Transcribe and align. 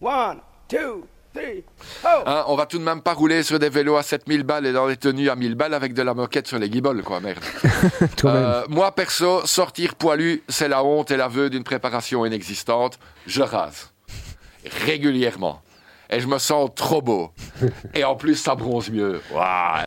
One, 0.00 0.38
two, 0.68 1.06
three, 1.34 1.64
Hein, 2.04 2.44
on 2.46 2.56
va 2.56 2.66
tout 2.66 2.78
de 2.78 2.82
même 2.82 3.00
pas 3.02 3.14
rouler 3.14 3.42
sur 3.42 3.58
des 3.58 3.68
vélos 3.68 3.96
à 3.96 4.02
7000 4.02 4.42
balles 4.42 4.66
et 4.66 4.72
dans 4.72 4.86
des 4.88 4.96
tenues 4.96 5.28
à 5.30 5.36
1000 5.36 5.54
balles 5.54 5.74
avec 5.74 5.94
de 5.94 6.02
la 6.02 6.14
moquette 6.14 6.46
sur 6.46 6.58
les 6.58 6.68
guibolles, 6.68 7.02
quoi, 7.02 7.20
merde. 7.20 7.40
Euh, 8.24 8.64
moi, 8.68 8.92
perso, 8.92 9.46
sortir 9.46 9.94
poilu, 9.94 10.42
c'est 10.48 10.68
la 10.68 10.82
honte 10.82 11.10
et 11.10 11.16
l'aveu 11.16 11.48
d'une 11.50 11.62
préparation 11.64 12.26
inexistante. 12.26 12.98
Je 13.26 13.42
rase. 13.42 13.92
Régulièrement. 14.84 15.62
Et 16.10 16.20
je 16.20 16.26
me 16.26 16.38
sens 16.38 16.70
trop 16.74 17.02
beau. 17.02 17.30
Et 17.94 18.04
en 18.04 18.16
plus, 18.16 18.34
ça 18.36 18.54
bronze 18.54 18.90
mieux. 18.90 19.20
Waouh. 19.32 19.84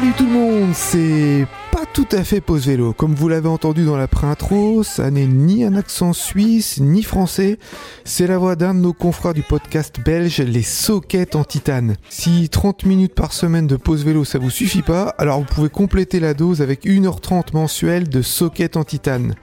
Salut 0.00 0.14
tout 0.16 0.24
le 0.24 0.32
monde, 0.32 0.70
c'est 0.72 1.46
pas 1.72 1.84
tout 1.84 2.08
à 2.12 2.24
fait 2.24 2.40
pause 2.40 2.66
vélo. 2.66 2.94
Comme 2.94 3.14
vous 3.14 3.28
l'avez 3.28 3.50
entendu 3.50 3.84
dans 3.84 3.98
la 3.98 4.08
pré-intro, 4.08 4.82
ça 4.82 5.10
n'est 5.10 5.26
ni 5.26 5.62
un 5.62 5.76
accent 5.76 6.14
suisse 6.14 6.80
ni 6.80 7.02
français. 7.02 7.58
C'est 8.06 8.26
la 8.26 8.38
voix 8.38 8.56
d'un 8.56 8.72
de 8.72 8.78
nos 8.78 8.94
confrères 8.94 9.34
du 9.34 9.42
podcast 9.42 10.00
belge, 10.02 10.40
les 10.40 10.62
Soquettes 10.62 11.36
en 11.36 11.44
titane. 11.44 11.96
Si 12.08 12.48
30 12.48 12.86
minutes 12.86 13.14
par 13.14 13.34
semaine 13.34 13.66
de 13.66 13.76
pause 13.76 14.02
vélo 14.02 14.24
ça 14.24 14.38
vous 14.38 14.48
suffit 14.48 14.80
pas, 14.80 15.14
alors 15.18 15.40
vous 15.40 15.44
pouvez 15.44 15.68
compléter 15.68 16.18
la 16.18 16.32
dose 16.32 16.62
avec 16.62 16.86
1h30 16.86 17.52
mensuelle 17.52 18.08
de 18.08 18.22
Soquettes 18.22 18.78
en 18.78 18.84
titane. 18.84 19.34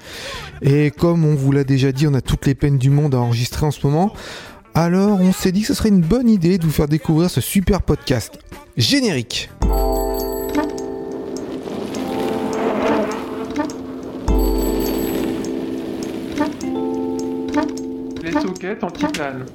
Et 0.64 0.90
comme 0.90 1.24
on 1.24 1.36
vous 1.36 1.52
l'a 1.52 1.66
déjà 1.66 1.92
dit, 1.92 2.08
on 2.08 2.16
a 2.16 2.22
toutes 2.22 2.48
les 2.48 2.56
peines 2.56 2.80
du 2.80 2.90
monde 2.90 3.14
à 3.14 3.20
enregistrer 3.20 3.68
en 3.68 3.72
ce 3.72 3.86
moment. 3.86 4.12
Alors 4.74 5.22
on 5.22 5.34
s'est 5.34 5.52
dit 5.52 5.62
que 5.62 5.68
ce 5.68 5.76
serait 5.76 5.90
une 5.90 6.02
bonne 6.02 6.28
idée 6.28 6.58
de 6.58 6.66
vous 6.66 6.72
faire 6.72 6.88
découvrir 6.88 7.30
ce 7.30 7.42
super 7.42 7.84
podcast. 7.84 8.40
Générique 8.76 9.52
Les 18.60 18.70
sockets 18.70 18.84
en 18.84 18.90
titane. 18.90 19.46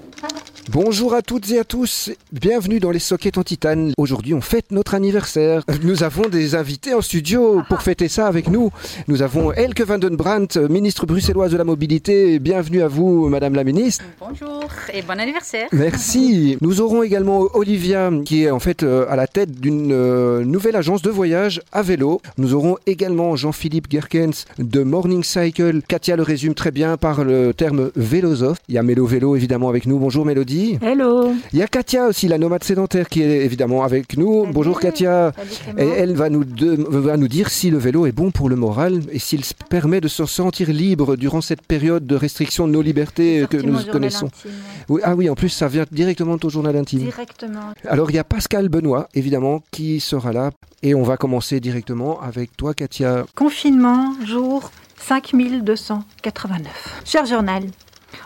Bonjour 0.73 1.13
à 1.13 1.21
toutes 1.21 1.51
et 1.51 1.59
à 1.59 1.65
tous, 1.65 2.11
bienvenue 2.33 2.81
dans 2.81 2.91
les 2.91 2.99
Sockets 2.99 3.37
en 3.37 3.43
Titane. 3.43 3.93
Aujourd'hui 3.99 4.33
on 4.33 4.41
fête 4.41 4.73
notre 4.73 4.95
anniversaire. 4.95 5.65
Nous 5.83 6.03
avons 6.03 6.31
des 6.31 6.55
invités 6.55 6.95
en 6.95 7.03
studio 7.03 7.61
pour 7.69 7.83
fêter 7.83 8.09
ça 8.09 8.27
avec 8.27 8.49
nous. 8.49 8.71
Nous 9.07 9.21
avons 9.21 9.53
Elke 9.53 9.83
van 9.83 9.99
den 9.99 10.17
Brandt, 10.17 10.59
ministre 10.71 11.05
bruxelloise 11.05 11.53
de 11.53 11.59
la 11.59 11.65
mobilité. 11.65 12.39
Bienvenue 12.39 12.81
à 12.81 12.89
vous 12.89 13.29
madame 13.29 13.55
la 13.55 13.65
ministre. 13.65 14.03
Bonjour 14.19 14.65
et 14.95 15.03
bon 15.03 15.21
anniversaire. 15.21 15.69
Merci. 15.73 16.57
Nous 16.63 16.81
aurons 16.81 17.03
également 17.03 17.49
Olivia 17.53 18.11
qui 18.25 18.45
est 18.45 18.51
en 18.51 18.59
fait 18.59 18.83
euh, 18.83 19.05
à 19.11 19.17
la 19.17 19.27
tête 19.27 19.61
d'une 19.61 19.93
euh, 19.93 20.43
nouvelle 20.43 20.77
agence 20.77 21.03
de 21.03 21.11
voyage 21.11 21.61
à 21.73 21.83
vélo. 21.83 22.23
Nous 22.39 22.55
aurons 22.55 22.79
également 22.87 23.37
Jean-Philippe 23.37 23.89
Gerkens 23.91 24.47
de 24.57 24.83
Morning 24.83 25.23
Cycle. 25.23 25.83
Katia 25.87 26.17
le 26.17 26.23
résume 26.23 26.55
très 26.55 26.71
bien 26.71 26.97
par 26.97 27.25
le 27.25 27.53
terme 27.53 27.91
vélosophe. 27.95 28.57
Il 28.69 28.75
y 28.75 28.79
a 28.79 28.83
Mélo 28.83 29.05
Vélo 29.05 29.37
évidemment 29.37 29.69
avec 29.69 29.85
nous. 29.85 29.99
Bonjour 29.99 30.25
Mélodie. 30.25 30.62
Hello. 30.81 31.33
Il 31.53 31.59
y 31.59 31.63
a 31.63 31.67
Katia 31.67 32.07
aussi, 32.07 32.29
la 32.29 32.39
nomade 32.39 32.65
sédentaire, 32.65 33.09
qui 33.09 33.23
est 33.23 33.45
évidemment 33.45 33.83
avec 33.85 34.17
nous. 34.17 34.43
Salut. 34.43 34.53
Bonjour 34.53 34.81
Katia. 34.81 35.33
Salut 35.37 35.51
Et 35.51 35.73
Clément. 35.75 35.93
elle 35.97 36.15
va 36.15 36.29
nous, 36.31 36.45
de- 36.45 36.77
va 36.89 37.17
nous 37.17 37.29
dire 37.29 37.51
si 37.51 37.71
le 37.71 37.79
vélo 37.79 38.07
est 38.07 38.13
bon 38.13 38.31
pour 38.31 38.49
le 38.49 38.57
moral 38.57 39.01
et 39.11 39.19
s'il 39.19 39.41
s- 39.41 39.53
permet 39.69 40.01
de 40.01 40.09
se 40.09 40.25
sentir 40.27 40.71
libre 40.71 41.17
durant 41.17 41.41
cette 41.41 41.63
période 41.63 42.07
de 42.07 42.15
restriction 42.17 42.67
de 42.69 42.73
nos 42.73 42.83
libertés 42.83 43.47
que 43.51 43.57
nous 43.57 43.79
connaissons. 43.91 44.27
intime, 44.27 44.51
ouais. 44.51 44.57
Oui, 44.89 45.01
ah 45.05 45.15
oui, 45.15 45.31
en 45.31 45.35
plus, 45.35 45.49
ça 45.49 45.69
vient 45.69 45.85
directement 45.91 46.35
de 46.35 46.41
ton 46.41 46.49
journal 46.49 46.77
intime. 46.77 47.01
Directement. 47.01 47.73
Alors, 47.89 48.11
il 48.11 48.15
y 48.15 48.19
a 48.19 48.25
Pascal 48.25 48.69
Benoît, 48.69 49.09
évidemment, 49.15 49.63
qui 49.71 50.01
sera 50.01 50.33
là. 50.33 50.51
Et 50.83 50.95
on 50.95 51.03
va 51.03 51.17
commencer 51.17 51.61
directement 51.61 52.21
avec 52.21 52.57
toi, 52.57 52.75
Katia. 52.75 53.25
Confinement, 53.37 54.15
jour 54.25 54.71
5289. 54.99 57.03
Cher 57.05 57.27
journal, 57.27 57.65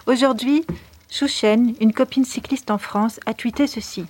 aujourd'hui, 0.07 0.65
Chouchen, 1.11 1.75
une 1.81 1.93
copine 1.93 2.25
cycliste 2.25 2.71
en 2.71 2.79
France, 2.79 3.21
a 3.27 3.35
tweeté 3.35 3.67
ceci. 3.67 4.07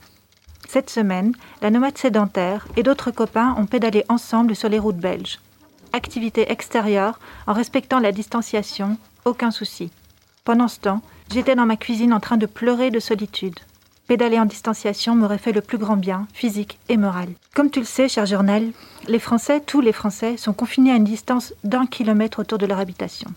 Cette 0.69 0.91
semaine, 0.91 1.33
la 1.63 1.71
nomade 1.71 1.97
sédentaire 1.97 2.67
et 2.77 2.83
d'autres 2.83 3.11
copains 3.11 3.55
ont 3.59 3.67
pédalé 3.67 4.05
ensemble 4.09 4.57
sur 4.57 4.69
les 4.69 4.79
routes 4.79 4.97
belges. 4.97 5.39
Activité 5.93 6.51
extérieure, 6.51 7.21
en 7.47 7.53
respectant 7.53 8.01
la 8.01 8.13
distanciation, 8.13 8.99
aucun 9.25 9.51
souci. 9.51 9.91
Pendant 10.45 10.69
ce 10.69 10.81
temps, 10.81 11.03
j'étais 11.33 11.55
dans 11.55 11.67
ma 11.67 11.77
cuisine 11.77 12.13
en 12.13 12.21
train 12.21 12.37
de 12.37 12.47
pleurer 12.47 12.91
de 12.91 13.01
solitude. 13.01 13.59
Pédaler 14.07 14.39
en 14.39 14.45
distanciation 14.45 15.17
m'aurait 15.17 15.39
fait 15.39 15.53
le 15.53 15.61
plus 15.61 15.79
grand 15.79 15.97
bien, 15.97 16.29
physique 16.33 16.79
et 16.89 16.97
moral. 16.97 17.29
Comme 17.55 17.71
tu 17.71 17.81
le 17.81 17.85
sais, 17.85 18.09
cher 18.09 18.27
journal, 18.27 18.71
les 19.09 19.19
Français, 19.19 19.61
tous 19.61 19.81
les 19.81 19.93
Français, 19.93 20.37
sont 20.37 20.53
confinés 20.53 20.93
à 20.93 20.97
une 20.97 21.05
distance 21.05 21.55
d'un 21.65 21.87
kilomètre 21.87 22.41
autour 22.41 22.59
de 22.59 22.67
leur 22.67 22.79
habitation. 22.79 23.31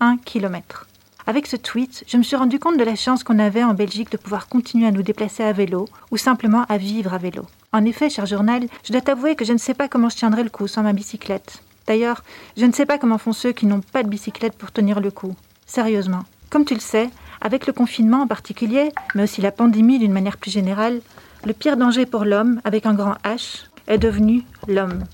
Un 0.00 0.16
kilomètre. 0.16 0.86
Avec 1.28 1.48
ce 1.48 1.56
tweet, 1.56 2.04
je 2.06 2.16
me 2.16 2.22
suis 2.22 2.36
rendu 2.36 2.60
compte 2.60 2.78
de 2.78 2.84
la 2.84 2.94
chance 2.94 3.24
qu'on 3.24 3.40
avait 3.40 3.64
en 3.64 3.74
Belgique 3.74 4.12
de 4.12 4.16
pouvoir 4.16 4.46
continuer 4.46 4.86
à 4.86 4.92
nous 4.92 5.02
déplacer 5.02 5.42
à 5.42 5.52
vélo 5.52 5.88
ou 6.12 6.16
simplement 6.16 6.64
à 6.68 6.78
vivre 6.78 7.12
à 7.12 7.18
vélo. 7.18 7.46
En 7.72 7.84
effet, 7.84 8.08
cher 8.08 8.26
journal, 8.26 8.68
je 8.84 8.92
dois 8.92 9.00
t'avouer 9.00 9.34
que 9.34 9.44
je 9.44 9.52
ne 9.52 9.58
sais 9.58 9.74
pas 9.74 9.88
comment 9.88 10.08
je 10.08 10.16
tiendrai 10.16 10.44
le 10.44 10.50
coup 10.50 10.68
sans 10.68 10.84
ma 10.84 10.92
bicyclette. 10.92 11.64
D'ailleurs, 11.88 12.22
je 12.56 12.64
ne 12.64 12.70
sais 12.70 12.86
pas 12.86 12.98
comment 12.98 13.18
font 13.18 13.32
ceux 13.32 13.50
qui 13.50 13.66
n'ont 13.66 13.80
pas 13.80 14.04
de 14.04 14.08
bicyclette 14.08 14.56
pour 14.56 14.70
tenir 14.70 15.00
le 15.00 15.10
coup. 15.10 15.34
Sérieusement. 15.66 16.22
Comme 16.48 16.64
tu 16.64 16.74
le 16.74 16.80
sais, 16.80 17.10
avec 17.40 17.66
le 17.66 17.72
confinement 17.72 18.22
en 18.22 18.26
particulier, 18.28 18.92
mais 19.16 19.24
aussi 19.24 19.40
la 19.40 19.50
pandémie 19.50 19.98
d'une 19.98 20.12
manière 20.12 20.36
plus 20.36 20.52
générale, 20.52 21.00
le 21.44 21.52
pire 21.52 21.76
danger 21.76 22.06
pour 22.06 22.24
l'homme, 22.24 22.60
avec 22.62 22.86
un 22.86 22.94
grand 22.94 23.16
H, 23.24 23.64
est 23.88 23.98
devenu 23.98 24.44
l'homme. 24.68 25.04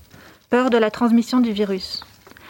Peur 0.51 0.69
de 0.69 0.77
la 0.77 0.91
transmission 0.91 1.39
du 1.39 1.53
virus. 1.53 2.03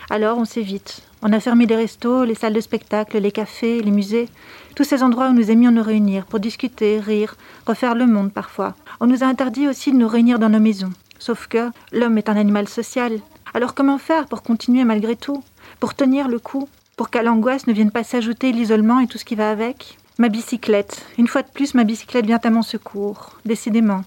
Alors 0.09 0.37
on 0.37 0.45
s'évite. 0.45 1.01
On 1.21 1.31
a 1.31 1.39
fermé 1.39 1.65
les 1.65 1.75
restos, 1.75 2.25
les 2.25 2.35
salles 2.35 2.53
de 2.53 2.61
spectacle, 2.61 3.17
les 3.17 3.31
cafés, 3.31 3.81
les 3.81 3.91
musées, 3.91 4.27
tous 4.75 4.83
ces 4.83 5.03
endroits 5.03 5.29
où 5.29 5.33
nous 5.33 5.51
aimions 5.51 5.71
nous 5.71 5.83
réunir 5.83 6.25
pour 6.25 6.39
discuter, 6.39 6.99
rire, 6.99 7.35
refaire 7.65 7.95
le 7.95 8.05
monde 8.05 8.33
parfois. 8.33 8.75
On 8.99 9.07
nous 9.07 9.23
a 9.23 9.27
interdit 9.27 9.67
aussi 9.67 9.91
de 9.91 9.97
nous 9.97 10.07
réunir 10.07 10.39
dans 10.39 10.49
nos 10.49 10.59
maisons. 10.59 10.91
Sauf 11.19 11.47
que 11.47 11.69
l'homme 11.91 12.17
est 12.17 12.27
un 12.27 12.35
animal 12.35 12.67
social. 12.67 13.19
Alors 13.53 13.73
comment 13.73 13.97
faire 13.97 14.27
pour 14.27 14.43
continuer 14.43 14.83
malgré 14.83 15.15
tout? 15.15 15.43
Pour 15.79 15.93
tenir 15.93 16.27
le 16.27 16.39
coup? 16.39 16.67
Pour 16.97 17.09
qu'à 17.09 17.23
l'angoisse 17.23 17.67
ne 17.67 17.73
vienne 17.73 17.91
pas 17.91 18.03
s'ajouter 18.03 18.51
l'isolement 18.51 18.99
et 18.99 19.07
tout 19.07 19.17
ce 19.17 19.25
qui 19.25 19.35
va 19.35 19.49
avec? 19.49 19.97
Ma 20.17 20.29
bicyclette. 20.29 21.05
Une 21.17 21.27
fois 21.27 21.41
de 21.41 21.47
plus, 21.47 21.73
ma 21.73 21.85
bicyclette 21.85 22.25
vient 22.25 22.39
à 22.43 22.49
mon 22.49 22.61
secours. 22.61 23.37
Décidément. 23.45 24.03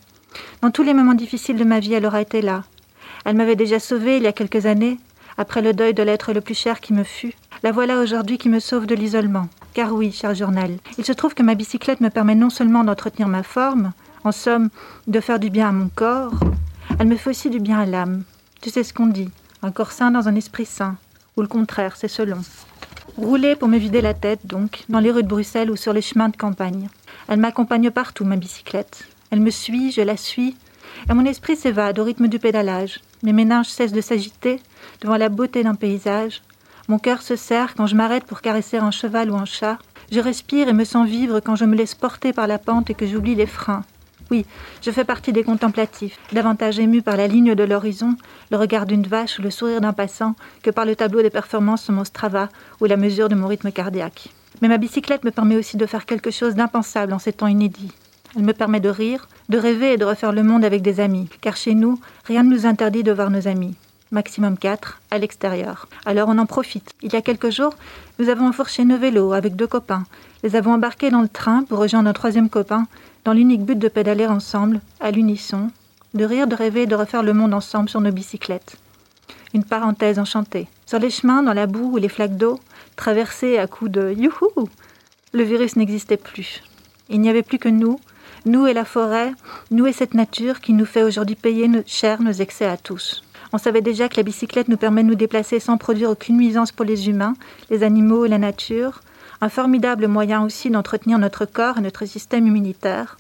Dans 0.63 0.71
tous 0.71 0.83
les 0.83 0.95
moments 0.95 1.15
difficiles 1.15 1.57
de 1.57 1.65
ma 1.65 1.81
vie, 1.81 1.95
elle 1.95 2.07
aura 2.07 2.21
été 2.21 2.43
là. 2.43 2.65
Elle 3.25 3.37
m'avait 3.37 3.57
déjà 3.57 3.81
sauvée 3.81 4.19
il 4.19 4.23
y 4.23 4.28
a 4.28 4.33
quelques 4.33 4.67
années, 4.67 4.99
après 5.39 5.63
le 5.63 5.73
deuil 5.73 5.95
de 5.95 6.03
l'être 6.03 6.33
le 6.33 6.41
plus 6.41 6.55
cher 6.55 6.81
qui 6.81 6.93
me 6.93 7.05
fut. 7.05 7.35
La 7.63 7.73
voilà 7.73 7.99
aujourd'hui 7.99 8.39
qui 8.39 8.49
me 8.49 8.61
sauve 8.61 8.87
de 8.87 8.95
l'isolement. 8.95 9.49
Car 9.75 9.93
oui, 9.93 10.13
cher 10.13 10.35
journal, 10.35 10.77
il 10.99 11.05
se 11.05 11.13
trouve 11.13 11.35
que 11.35 11.43
ma 11.43 11.55
bicyclette 11.55 12.01
me 12.01 12.11
permet 12.11 12.35
non 12.35 12.51
seulement 12.51 12.85
d'entretenir 12.85 13.29
ma 13.29 13.43
forme, 13.43 13.93
en 14.25 14.33
somme, 14.33 14.71
de 15.07 15.21
faire 15.21 15.39
du 15.39 15.51
bien 15.51 15.69
à 15.69 15.73
mon 15.73 15.89
corps, 15.89 16.35
elle 16.99 17.09
me 17.09 17.17
fait 17.17 17.31
aussi 17.31 17.51
du 17.51 17.61
bien 17.61 17.79
à 17.79 17.87
l'âme. 17.87 18.25
Tu 18.61 18.71
sais 18.71 18.83
ce 18.83 18.95
qu'on 18.95 19.07
dit, 19.07 19.31
un 19.63 19.71
corps 19.71 19.93
sain 19.93 20.11
dans 20.11 20.29
un 20.29 20.35
esprit 20.35 20.67
sain, 20.67 20.97
ou 21.37 21.43
le 21.43 21.49
contraire, 21.49 21.97
c'est 21.97 22.09
selon. 22.09 22.39
Rouler 23.17 23.57
pour 23.57 23.69
me 23.69 23.79
vider 23.79 24.01
la 24.01 24.15
tête, 24.15 24.47
donc, 24.47 24.85
dans 24.89 25.01
les 25.01 25.11
rues 25.11 25.23
de 25.23 25.29
Bruxelles 25.29 25.71
ou 25.71 25.77
sur 25.77 25.93
les 25.93 26.03
chemins 26.03 26.29
de 26.29 26.37
campagne. 26.37 26.89
Elle 27.29 27.41
m'accompagne 27.41 27.91
partout, 27.91 28.25
ma 28.25 28.37
bicyclette. 28.37 29.07
Elle 29.31 29.41
me 29.41 29.51
suit, 29.51 29.93
je 29.93 30.01
la 30.01 30.17
suis, 30.17 30.57
et 31.09 31.15
mon 31.15 31.25
esprit 31.25 31.57
s'évade 31.57 31.99
au 31.99 32.05
rythme 32.05 32.29
du 32.29 32.39
pédalage. 32.39 33.01
Mes 33.23 33.33
méninges 33.33 33.69
cessent 33.69 33.93
de 33.93 34.01
s'agiter 34.01 34.61
devant 35.01 35.17
la 35.17 35.29
beauté 35.29 35.62
d'un 35.62 35.75
paysage. 35.75 36.43
Mon 36.89 36.99
cœur 36.99 37.23
se 37.23 37.37
serre 37.37 37.75
quand 37.75 37.87
je 37.87 37.97
m'arrête 37.97 38.25
pour 38.25 38.41
caresser 38.41 38.77
un 38.77 38.91
cheval 38.91 39.31
ou 39.31 39.37
un 39.37 39.45
chat. 39.45 39.79
Je 40.12 40.21
respire 40.21 40.69
et 40.69 40.73
me 40.73 40.84
sens 40.84 41.09
vivre 41.09 41.41
quand 41.41 41.57
je 41.57 41.65
me 41.65 41.75
laisse 41.75 41.95
porter 41.95 42.33
par 42.33 42.47
la 42.47 42.59
pente 42.59 42.91
et 42.91 42.95
que 42.95 43.07
j'oublie 43.07 43.34
les 43.34 43.47
freins. 43.47 43.84
Oui, 44.31 44.45
je 44.83 44.91
fais 44.91 45.05
partie 45.05 45.33
des 45.33 45.45
contemplatifs, 45.45 46.19
davantage 46.33 46.81
émus 46.81 47.03
par 47.03 47.17
la 47.17 47.28
ligne 47.28 47.55
de 47.55 47.63
l'horizon, 47.63 48.17
le 48.51 48.57
regard 48.57 48.87
d'une 48.87 49.07
vache 49.07 49.39
ou 49.39 49.43
le 49.43 49.51
sourire 49.51 49.81
d'un 49.81 49.93
passant 49.93 50.34
que 50.63 50.71
par 50.71 50.84
le 50.84 50.97
tableau 50.97 51.22
des 51.22 51.31
performances 51.31 51.84
sur 51.84 51.95
mon 51.95 52.04
Strava 52.04 52.48
ou 52.81 52.87
la 52.87 52.97
mesure 52.97 53.28
de 53.28 53.37
mon 53.37 53.47
rythme 53.47 53.71
cardiaque. 53.71 54.31
Mais 54.63 54.69
ma 54.69 54.78
bicyclette 54.78 55.25
me 55.25 55.31
permet 55.31 55.57
aussi 55.57 55.77
de 55.77 55.87
faire 55.87 56.07
quelque 56.07 56.33
chose 56.33 56.54
d'impensable 56.54 57.13
en 57.13 57.21
ces 57.21 57.33
temps 57.33 57.47
inédits. 57.47 57.93
Elle 58.36 58.44
me 58.44 58.53
permet 58.53 58.80
de 58.80 58.91
rire, 58.91 59.28
de 59.48 59.56
rêver 59.56 59.94
et 59.94 59.97
de 59.97 60.04
refaire 60.04 60.33
le 60.33 60.42
monde 60.42 60.62
avec 60.62 60.83
des 60.83 61.00
amis, 61.00 61.28
car 61.41 61.56
chez 61.56 61.74
nous, 61.74 61.98
rien 62.27 62.42
ne 62.42 62.50
nous 62.50 62.66
interdit 62.66 63.03
de 63.03 63.12
voir 63.12 63.30
nos 63.30 63.48
amis. 63.48 63.74
Maximum 64.10 64.59
4 64.59 65.00
à 65.10 65.16
l'extérieur. 65.18 65.88
Alors 66.04 66.28
on 66.28 66.36
en 66.36 66.44
profite. 66.44 66.92
Il 67.03 67.12
y 67.12 67.16
a 67.16 67.22
quelques 67.22 67.50
jours, 67.50 67.74
nous 68.18 68.28
avons 68.28 68.47
enfourché 68.47 68.84
nos 68.84 68.98
vélos 68.98 69.33
avec 69.33 69.56
deux 69.56 69.66
copains, 69.66 70.04
les 70.42 70.54
avons 70.54 70.74
embarqués 70.74 71.10
dans 71.10 71.22
le 71.22 71.28
train 71.28 71.62
pour 71.62 71.78
rejoindre 71.78 72.10
un 72.10 72.12
troisième 72.12 72.50
copain, 72.50 72.86
dans 73.24 73.33
l'unique 73.33 73.65
but 73.65 73.78
de 73.78 73.88
pédaler 73.88 74.27
ensemble, 74.27 74.80
à 75.00 75.10
l'unisson, 75.10 75.71
de 76.12 76.24
rire, 76.24 76.47
de 76.47 76.54
rêver 76.54 76.83
et 76.83 76.86
de 76.86 76.94
refaire 76.94 77.22
le 77.22 77.33
monde 77.33 77.54
ensemble 77.54 77.88
sur 77.88 78.03
nos 78.03 78.12
bicyclettes. 78.12 78.77
Une 79.54 79.65
parenthèse 79.65 80.18
enchantée. 80.18 80.68
Sur 80.84 80.98
les 80.98 81.10
chemins, 81.10 81.42
dans 81.42 81.54
la 81.54 81.66
boue 81.66 81.94
ou 81.94 81.97
les 81.97 82.10
flaques 82.10 82.36
d'eau, 82.36 82.60
traversés 82.97 83.56
à 83.56 83.66
coups 83.66 83.91
de 83.91 84.12
youhou, 84.12 84.68
le 85.33 85.42
virus 85.42 85.77
n'existait 85.77 86.18
plus. 86.18 86.62
Il 87.09 87.21
n'y 87.21 87.30
avait 87.30 87.42
plus 87.42 87.59
que 87.59 87.68
nous, 87.68 87.98
Nous 88.47 88.66
et 88.69 88.72
la 88.75 88.84
forêt, 88.84 89.33
nous 89.72 89.87
et 89.89 89.93
cette 89.93 90.15
nature 90.15 90.60
qui 90.60 90.72
nous 90.72 90.84
fait 90.84 91.03
aujourd'hui 91.03 91.34
payer 91.34 91.66
nos- 91.66 91.83
cher 91.84 92.22
nos 92.22 92.31
excès 92.31 92.66
à 92.66 92.77
tous. 92.77 93.25
On 93.53 93.59
savait 93.59 93.81
déjà 93.81 94.09
que 94.09 94.16
la 94.16 94.22
bicyclette 94.22 94.69
nous 94.69 94.77
permet 94.77 95.03
de 95.03 95.09
nous 95.09 95.15
déplacer 95.16 95.59
sans 95.59 95.77
produire 95.78 96.10
aucune 96.10 96.37
nuisance 96.37 96.71
pour 96.71 96.84
les 96.84 97.09
humains, 97.09 97.34
les 97.71 97.83
animaux 97.83 98.25
et 98.25 98.28
la 98.28 98.39
nature. 98.39 99.01
Un 99.41 99.48
formidable 99.48 100.07
moyen 100.07 100.45
aussi 100.45 100.71
d'entretenir 100.71 101.19
notre 101.19 101.45
corps 101.45 101.78
et 101.78 101.81
notre 101.81 102.07
système 102.07 102.47
immunitaire. 102.47 103.16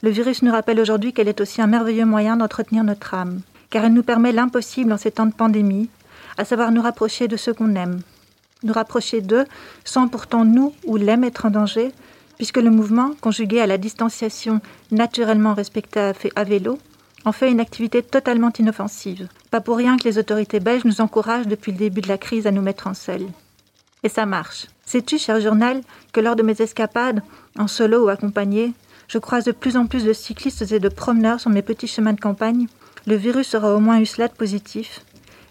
Le 0.00 0.10
virus 0.10 0.42
nous 0.42 0.52
rappelle 0.52 0.80
aujourd'hui 0.80 1.12
qu'elle 1.12 1.28
est 1.28 1.40
aussi 1.40 1.60
un 1.60 1.66
merveilleux 1.66 2.06
moyen 2.06 2.36
d'entretenir 2.36 2.84
notre 2.84 3.14
âme, 3.14 3.40
car 3.70 3.84
elle 3.84 3.92
nous 3.92 4.02
permet 4.04 4.32
l'impossible 4.32 4.92
en 4.92 4.96
ces 4.96 5.10
temps 5.10 5.26
de 5.26 5.34
pandémie, 5.34 5.88
à 6.38 6.44
savoir 6.44 6.70
nous 6.70 6.82
rapprocher 6.82 7.26
de 7.28 7.36
ceux 7.36 7.52
qu'on 7.52 7.74
aime. 7.74 8.00
Nous 8.62 8.72
rapprocher 8.72 9.20
d'eux 9.20 9.44
sans 9.84 10.06
pourtant 10.06 10.44
nous 10.44 10.72
ou 10.86 10.96
l'aime 10.96 11.24
être 11.24 11.46
en 11.46 11.50
danger, 11.50 11.92
puisque 12.42 12.56
le 12.56 12.70
mouvement, 12.70 13.12
conjugué 13.20 13.60
à 13.60 13.68
la 13.68 13.78
distanciation 13.78 14.60
naturellement 14.90 15.54
respectée 15.54 16.10
à 16.34 16.42
vélo, 16.42 16.76
en 17.24 17.30
fait 17.30 17.48
une 17.48 17.60
activité 17.60 18.02
totalement 18.02 18.50
inoffensive. 18.58 19.28
Pas 19.52 19.60
pour 19.60 19.76
rien 19.76 19.96
que 19.96 20.02
les 20.02 20.18
autorités 20.18 20.58
belges 20.58 20.84
nous 20.84 21.00
encouragent 21.00 21.46
depuis 21.46 21.70
le 21.70 21.78
début 21.78 22.00
de 22.00 22.08
la 22.08 22.18
crise 22.18 22.48
à 22.48 22.50
nous 22.50 22.60
mettre 22.60 22.88
en 22.88 22.94
selle. 22.94 23.28
Et 24.02 24.08
ça 24.08 24.26
marche. 24.26 24.66
Sais-tu, 24.84 25.18
cher 25.18 25.40
journal, 25.40 25.82
que 26.12 26.18
lors 26.18 26.34
de 26.34 26.42
mes 26.42 26.60
escapades, 26.60 27.22
en 27.56 27.68
solo 27.68 28.06
ou 28.06 28.08
accompagné, 28.08 28.72
je 29.06 29.18
croise 29.18 29.44
de 29.44 29.52
plus 29.52 29.76
en 29.76 29.86
plus 29.86 30.02
de 30.02 30.12
cyclistes 30.12 30.72
et 30.72 30.80
de 30.80 30.88
promeneurs 30.88 31.38
sur 31.38 31.50
mes 31.50 31.62
petits 31.62 31.86
chemins 31.86 32.12
de 32.12 32.20
campagne 32.20 32.66
Le 33.06 33.14
virus 33.14 33.54
aura 33.54 33.72
au 33.72 33.78
moins 33.78 34.00
eu 34.00 34.06
cela 34.06 34.26
de 34.26 34.34
positif. 34.34 35.04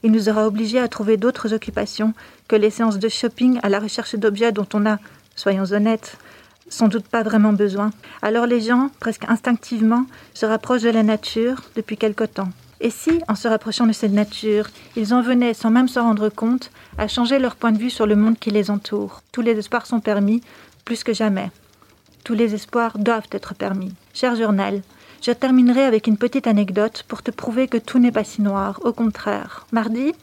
Il 0.04 0.12
nous 0.12 0.28
aura 0.28 0.46
obligés 0.46 0.80
à 0.80 0.90
trouver 0.90 1.16
d'autres 1.16 1.54
occupations 1.54 2.14
que 2.50 2.58
les 2.58 2.70
séances 2.70 3.00
de 3.00 3.08
shopping 3.08 3.62
à 3.64 3.70
la 3.70 3.80
recherche 3.80 4.16
d'objets 4.16 4.52
dont 4.52 4.68
on 4.74 4.86
a, 4.86 4.98
soyons 5.38 5.72
honnêtes, 5.72 6.18
sans 6.72 6.88
doute 6.88 7.08
pas 7.08 7.22
vraiment 7.22 7.54
besoin. 7.54 7.92
Alors 8.24 8.48
les 8.48 8.62
gens, 8.62 8.90
presque 9.00 9.26
instinctivement, 9.28 10.06
se 10.34 10.48
rapprochent 10.48 10.82
de 10.82 10.90
la 10.90 11.04
nature 11.04 11.62
depuis 11.76 11.98
quelque 11.98 12.24
temps. 12.24 12.50
Et 12.80 12.90
si, 12.90 13.22
en 13.28 13.36
se 13.36 13.48
rapprochant 13.48 13.86
de 13.86 13.94
cette 13.94 14.12
nature, 14.12 14.68
ils 14.96 15.14
en 15.14 15.22
venaient, 15.22 15.54
sans 15.54 15.70
même 15.70 15.88
s'en 15.88 16.02
rendre 16.04 16.30
compte, 16.30 16.72
à 16.98 17.08
changer 17.08 17.38
leur 17.38 17.56
point 17.56 17.72
de 17.72 17.78
vue 17.78 17.92
sur 17.92 18.08
le 18.08 18.16
monde 18.16 18.40
qui 18.40 18.50
les 18.50 18.72
entoure? 18.72 19.22
Tous 19.32 19.42
les 19.42 19.56
espoirs 19.60 19.86
sont 19.86 20.00
permis, 20.00 20.42
plus 20.84 21.04
que 21.04 21.14
jamais. 21.14 21.52
Tous 22.24 22.34
les 22.34 22.56
espoirs 22.56 22.98
doivent 22.98 23.30
être 23.32 23.54
permis. 23.54 23.94
Cher 24.16 24.36
journal, 24.36 24.82
je 25.22 25.32
terminerai 25.32 25.84
avec 25.84 26.08
une 26.08 26.18
petite 26.18 26.48
anecdote 26.48 27.04
pour 27.08 27.22
te 27.22 27.30
prouver 27.30 27.68
que 27.68 27.78
tout 27.78 28.00
n'est 28.00 28.12
pas 28.12 28.24
si 28.24 28.42
noir, 28.42 28.80
au 28.84 28.94
contraire. 28.94 29.68
Mardi, 29.72 30.14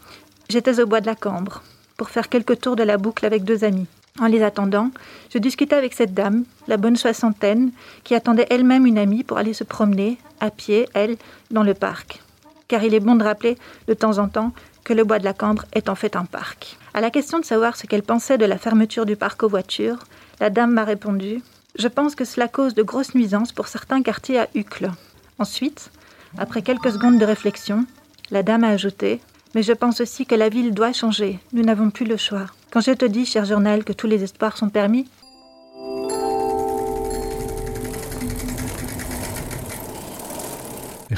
j'étais 0.48 0.80
au 0.80 0.86
bois 0.86 1.00
de 1.00 1.06
la 1.06 1.14
Cambre 1.14 1.62
pour 1.96 2.10
faire 2.10 2.28
quelques 2.28 2.60
tours 2.60 2.76
de 2.76 2.82
la 2.82 2.98
boucle 2.98 3.24
avec 3.24 3.44
deux 3.44 3.62
amis. 3.62 3.86
En 4.20 4.26
les 4.26 4.42
attendant, 4.42 4.90
je 5.32 5.38
discutais 5.38 5.76
avec 5.76 5.94
cette 5.94 6.14
dame, 6.14 6.44
la 6.66 6.76
bonne 6.76 6.96
soixantaine, 6.96 7.70
qui 8.02 8.14
attendait 8.14 8.46
elle-même 8.50 8.86
une 8.86 8.98
amie 8.98 9.22
pour 9.22 9.38
aller 9.38 9.52
se 9.52 9.64
promener, 9.64 10.18
à 10.40 10.50
pied, 10.50 10.88
elle, 10.94 11.16
dans 11.50 11.62
le 11.62 11.74
parc. 11.74 12.20
Car 12.66 12.82
il 12.82 12.94
est 12.94 13.00
bon 13.00 13.14
de 13.14 13.24
rappeler, 13.24 13.56
de 13.86 13.94
temps 13.94 14.18
en 14.18 14.28
temps, 14.28 14.52
que 14.84 14.92
le 14.92 15.04
bois 15.04 15.18
de 15.18 15.24
la 15.24 15.34
Cambre 15.34 15.64
est 15.72 15.88
en 15.88 15.94
fait 15.94 16.16
un 16.16 16.24
parc. 16.24 16.78
À 16.94 17.00
la 17.00 17.10
question 17.10 17.38
de 17.38 17.44
savoir 17.44 17.76
ce 17.76 17.86
qu'elle 17.86 18.02
pensait 18.02 18.38
de 18.38 18.44
la 18.44 18.58
fermeture 18.58 19.06
du 19.06 19.16
parc 19.16 19.42
aux 19.42 19.48
voitures, 19.48 19.98
la 20.40 20.50
dame 20.50 20.72
m'a 20.72 20.84
répondu 20.84 21.42
Je 21.78 21.88
pense 21.88 22.14
que 22.14 22.24
cela 22.24 22.48
cause 22.48 22.74
de 22.74 22.82
grosses 22.82 23.14
nuisances 23.14 23.52
pour 23.52 23.68
certains 23.68 24.02
quartiers 24.02 24.40
à 24.40 24.48
Uccle. 24.54 24.90
Ensuite, 25.38 25.90
après 26.38 26.62
quelques 26.62 26.92
secondes 26.92 27.18
de 27.18 27.24
réflexion, 27.24 27.86
la 28.30 28.42
dame 28.42 28.64
a 28.64 28.68
ajouté 28.68 29.20
Mais 29.54 29.62
je 29.62 29.72
pense 29.72 30.00
aussi 30.00 30.26
que 30.26 30.34
la 30.34 30.48
ville 30.48 30.74
doit 30.74 30.92
changer. 30.92 31.38
Nous 31.52 31.62
n'avons 31.62 31.90
plus 31.90 32.06
le 32.06 32.16
choix. 32.16 32.46
Quand 32.70 32.80
je 32.80 32.92
te 32.92 33.04
dis, 33.04 33.24
cher 33.24 33.44
journal, 33.44 33.84
que 33.84 33.92
tous 33.92 34.06
les 34.06 34.22
espoirs 34.22 34.56
sont 34.56 34.68
permis, 34.68 35.06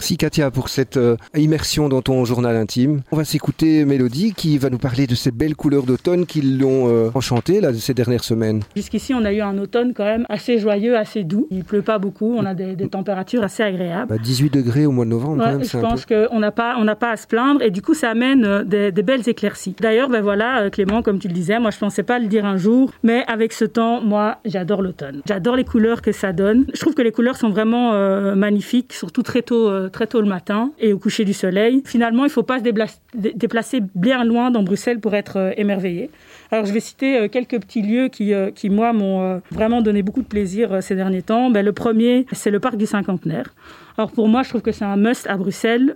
Merci 0.01 0.17
Katia 0.17 0.51
pour 0.51 0.71
cette 0.71 0.97
euh, 0.97 1.17
immersion 1.37 1.91
dans 1.91 2.01
ton 2.01 2.25
journal 2.25 2.57
intime. 2.57 3.03
On 3.13 3.19
va 3.19 3.25
s'écouter 3.25 3.85
Mélodie 3.85 4.33
qui 4.33 4.57
va 4.57 4.71
nous 4.71 4.79
parler 4.79 5.07
de 5.07 5.15
ces 5.15 5.31
belles 5.31 5.55
couleurs 5.55 5.83
d'automne 5.83 6.25
qui 6.25 6.41
l'ont 6.41 6.89
euh, 6.89 7.11
enchantée 7.15 7.61
là, 7.61 7.75
ces 7.75 7.93
dernières 7.93 8.25
semaines. 8.25 8.63
Jusqu'ici, 8.75 9.13
on 9.13 9.23
a 9.27 9.33
eu 9.35 9.43
un 9.43 9.59
automne 9.59 9.93
quand 9.93 10.07
même 10.07 10.25
assez 10.31 10.59
joyeux, 10.59 10.97
assez 10.97 11.23
doux. 11.23 11.47
Il 11.51 11.65
pleut 11.65 11.83
pas 11.83 11.99
beaucoup, 11.99 12.35
on 12.35 12.47
a 12.47 12.55
des, 12.55 12.77
des 12.77 12.89
températures 12.89 13.43
assez 13.43 13.63
agréables. 13.63 14.07
Bah, 14.09 14.17
18 14.17 14.51
degrés 14.55 14.87
au 14.87 14.91
mois 14.91 15.05
de 15.05 15.11
novembre, 15.11 15.37
quand 15.45 15.51
Ouais, 15.51 15.57
même, 15.59 15.65
je 15.65 15.77
pense 15.77 16.07
peu. 16.07 16.27
qu'on 16.29 16.39
n'a 16.41 16.51
pas, 16.51 16.77
on 16.79 16.85
n'a 16.85 16.97
pas 16.97 17.11
à 17.11 17.19
se 17.19 17.27
plaindre 17.27 17.61
et 17.61 17.71
du 17.71 17.83
coup 17.83 17.93
ça 17.93 18.09
amène 18.09 18.47
euh, 18.47 18.65
des, 18.65 18.93
des 18.93 19.03
belles 19.03 19.29
éclaircies. 19.29 19.77
D'ailleurs, 19.83 20.09
ben 20.09 20.23
voilà, 20.23 20.71
Clément, 20.71 21.03
comme 21.03 21.19
tu 21.19 21.29
le 21.29 21.35
disais, 21.35 21.59
moi 21.61 21.71
je 21.73 21.79
pensais 21.79 22.05
pas 22.05 22.19
le 22.19 22.27
dire 22.27 22.47
un 22.47 22.57
jour, 22.57 22.91
mais 23.03 23.23
avec 23.27 23.53
ce 23.53 23.67
temps, 23.67 24.01
moi 24.01 24.39
j'adore 24.47 24.81
l'automne. 24.81 25.21
J'adore 25.27 25.57
les 25.57 25.65
couleurs 25.65 26.01
que 26.01 26.13
ça 26.13 26.33
donne. 26.33 26.65
Je 26.73 26.81
trouve 26.81 26.95
que 26.95 27.03
les 27.03 27.13
couleurs 27.13 27.37
sont 27.37 27.51
vraiment 27.51 27.93
euh, 27.93 28.35
magnifiques, 28.35 28.95
surtout 28.95 29.23
très 29.23 29.43
tôt, 29.43 29.69
très 29.91 30.07
tôt 30.07 30.21
le 30.21 30.29
matin 30.29 30.73
et 30.79 30.93
au 30.93 30.99
coucher 30.99 31.25
du 31.25 31.33
soleil. 31.33 31.83
Finalement, 31.85 32.25
il 32.25 32.31
faut 32.31 32.43
pas 32.43 32.59
se 32.59 32.65
déplacer 33.15 33.81
bien 33.95 34.25
loin 34.25 34.51
dans 34.51 34.63
Bruxelles 34.63 35.01
pour 35.01 35.15
être 35.15 35.37
euh, 35.37 35.53
émerveillé. 35.57 36.11
Alors 36.51 36.65
je 36.65 36.73
vais 36.73 36.81
citer 36.81 37.17
euh, 37.17 37.29
quelques 37.29 37.61
petits 37.61 37.83
lieux 37.83 38.09
qui, 38.09 38.35
euh, 38.35 38.51
qui 38.51 38.71
moi, 38.71 38.93
m'ont 38.93 39.41
vraiment 39.51 39.83
donné 39.83 40.03
beaucoup 40.03 40.23
de 40.23 40.27
plaisir 40.27 40.83
ces 40.83 40.95
derniers 40.95 41.23
temps. 41.23 41.51
Ben, 41.51 41.65
le 41.65 41.73
premier, 41.73 42.27
c'est 42.33 42.51
le 42.51 42.61
parc 42.61 42.77
du 42.77 42.87
cinquantenaire. 42.87 43.55
Alors 43.99 44.13
pour 44.13 44.29
moi, 44.29 44.43
je 44.43 44.49
trouve 44.49 44.63
que 44.63 44.73
c'est 44.73 44.85
un 44.85 44.97
must 44.97 45.27
à 45.27 45.37
Bruxelles, 45.37 45.95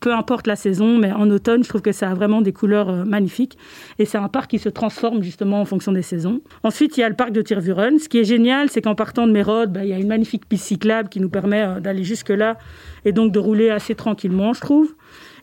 peu 0.00 0.12
importe 0.12 0.46
la 0.46 0.56
saison, 0.56 0.98
mais 0.98 1.12
en 1.12 1.30
automne, 1.30 1.64
je 1.64 1.68
trouve 1.68 1.80
que 1.80 1.92
ça 1.92 2.10
a 2.10 2.14
vraiment 2.14 2.42
des 2.42 2.52
couleurs 2.52 3.06
magnifiques. 3.06 3.56
Et 3.98 4.04
c'est 4.04 4.18
un 4.18 4.28
parc 4.28 4.50
qui 4.50 4.58
se 4.58 4.68
transforme 4.68 5.22
justement 5.22 5.60
en 5.60 5.64
fonction 5.64 5.92
des 5.92 6.02
saisons. 6.02 6.42
Ensuite, 6.62 6.98
il 6.98 7.00
y 7.00 7.04
a 7.04 7.08
le 7.08 7.14
parc 7.14 7.32
de 7.32 7.40
Tirvuren. 7.40 7.98
Ce 7.98 8.08
qui 8.08 8.18
est 8.18 8.24
génial, 8.24 8.68
c'est 8.68 8.82
qu'en 8.82 8.94
partant 8.94 9.26
de 9.26 9.32
Mérode, 9.32 9.72
ben, 9.72 9.82
il 9.82 9.88
y 9.88 9.94
a 9.94 9.98
une 9.98 10.08
magnifique 10.08 10.46
piste 10.46 10.64
cyclable 10.64 11.08
qui 11.08 11.20
nous 11.20 11.30
permet 11.30 11.80
d'aller 11.80 12.04
jusque-là 12.04 12.58
et 13.04 13.12
donc 13.12 13.32
de 13.32 13.38
rouler 13.38 13.70
assez 13.70 13.94
tranquillement, 13.94 14.52
je 14.52 14.60
trouve. 14.60 14.94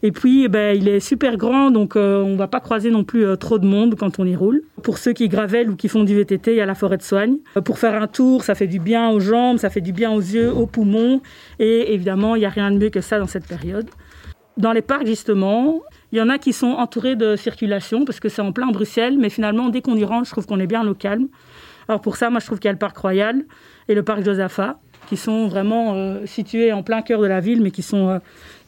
Et 0.03 0.11
puis, 0.11 0.47
ben, 0.47 0.77
il 0.77 0.87
est 0.87 0.99
super 0.99 1.37
grand, 1.37 1.71
donc 1.71 1.95
euh, 1.95 2.21
on 2.21 2.35
va 2.35 2.47
pas 2.47 2.59
croiser 2.59 2.91
non 2.91 3.03
plus 3.03 3.25
euh, 3.25 3.35
trop 3.35 3.57
de 3.57 3.65
monde 3.65 3.95
quand 3.95 4.19
on 4.19 4.25
y 4.25 4.35
roule. 4.35 4.61
Pour 4.83 4.97
ceux 4.97 5.13
qui 5.13 5.29
gravellent 5.29 5.69
ou 5.69 5.75
qui 5.75 5.87
font 5.87 6.03
du 6.03 6.15
VTT, 6.15 6.51
il 6.51 6.57
y 6.57 6.61
a 6.61 6.65
la 6.65 6.75
forêt 6.75 6.97
de 6.97 7.01
soigne. 7.01 7.37
Euh, 7.57 7.61
pour 7.61 7.79
faire 7.79 7.99
un 8.01 8.07
tour, 8.07 8.43
ça 8.43 8.55
fait 8.55 8.67
du 8.67 8.79
bien 8.79 9.09
aux 9.09 9.19
jambes, 9.19 9.57
ça 9.57 9.69
fait 9.69 9.81
du 9.81 9.93
bien 9.93 10.11
aux 10.11 10.19
yeux, 10.19 10.51
aux 10.51 10.67
poumons. 10.67 11.21
Et 11.59 11.93
évidemment, 11.93 12.35
il 12.35 12.39
n'y 12.39 12.45
a 12.45 12.49
rien 12.49 12.71
de 12.71 12.77
mieux 12.77 12.89
que 12.89 13.01
ça 13.01 13.19
dans 13.19 13.27
cette 13.27 13.47
période. 13.47 13.89
Dans 14.57 14.73
les 14.73 14.81
parcs, 14.81 15.05
justement, 15.05 15.81
il 16.11 16.19
y 16.19 16.21
en 16.21 16.29
a 16.29 16.37
qui 16.37 16.53
sont 16.53 16.67
entourés 16.67 17.15
de 17.15 17.35
circulation 17.35 18.05
parce 18.05 18.19
que 18.19 18.29
c'est 18.29 18.41
en 18.41 18.51
plein 18.51 18.67
Bruxelles, 18.67 19.17
mais 19.17 19.29
finalement, 19.29 19.69
dès 19.69 19.81
qu'on 19.81 19.95
y 19.95 20.05
rentre, 20.05 20.25
je 20.25 20.31
trouve 20.31 20.45
qu'on 20.45 20.59
est 20.59 20.67
bien 20.67 20.87
au 20.87 20.93
calme. 20.93 21.27
Alors 21.87 22.01
pour 22.01 22.15
ça, 22.15 22.29
moi, 22.29 22.39
je 22.39 22.45
trouve 22.45 22.59
qu'il 22.59 22.67
y 22.67 22.69
a 22.69 22.73
le 22.73 22.79
parc 22.79 22.97
Royal 22.97 23.43
et 23.87 23.95
le 23.95 24.03
parc 24.03 24.23
Josaphat 24.23 24.79
qui 25.05 25.17
sont 25.17 25.47
vraiment 25.47 25.93
euh, 25.93 26.25
situés 26.25 26.71
en 26.73 26.83
plein 26.83 27.01
cœur 27.01 27.21
de 27.21 27.27
la 27.27 27.39
ville, 27.39 27.61
mais 27.61 27.71
qui 27.71 27.81
sont 27.81 28.09
euh, 28.09 28.19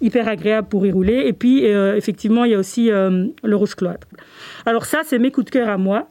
hyper 0.02 0.28
agréables 0.28 0.68
pour 0.68 0.86
y 0.86 0.92
rouler. 0.92 1.24
Et 1.26 1.34
puis, 1.34 1.66
euh, 1.66 1.96
effectivement, 1.96 2.46
il 2.46 2.52
y 2.52 2.56
a 2.56 2.58
aussi 2.58 2.92
euh, 2.92 3.28
le 3.44 3.56
Rouge 3.56 3.76
Cloître. 3.76 4.08
Alors 4.66 4.86
ça, 4.86 5.02
c'est 5.04 5.20
mes 5.20 5.32
coups 5.32 5.46
de 5.46 5.52
cœur 5.52 5.70
à 5.70 5.78
moi. 5.78 6.10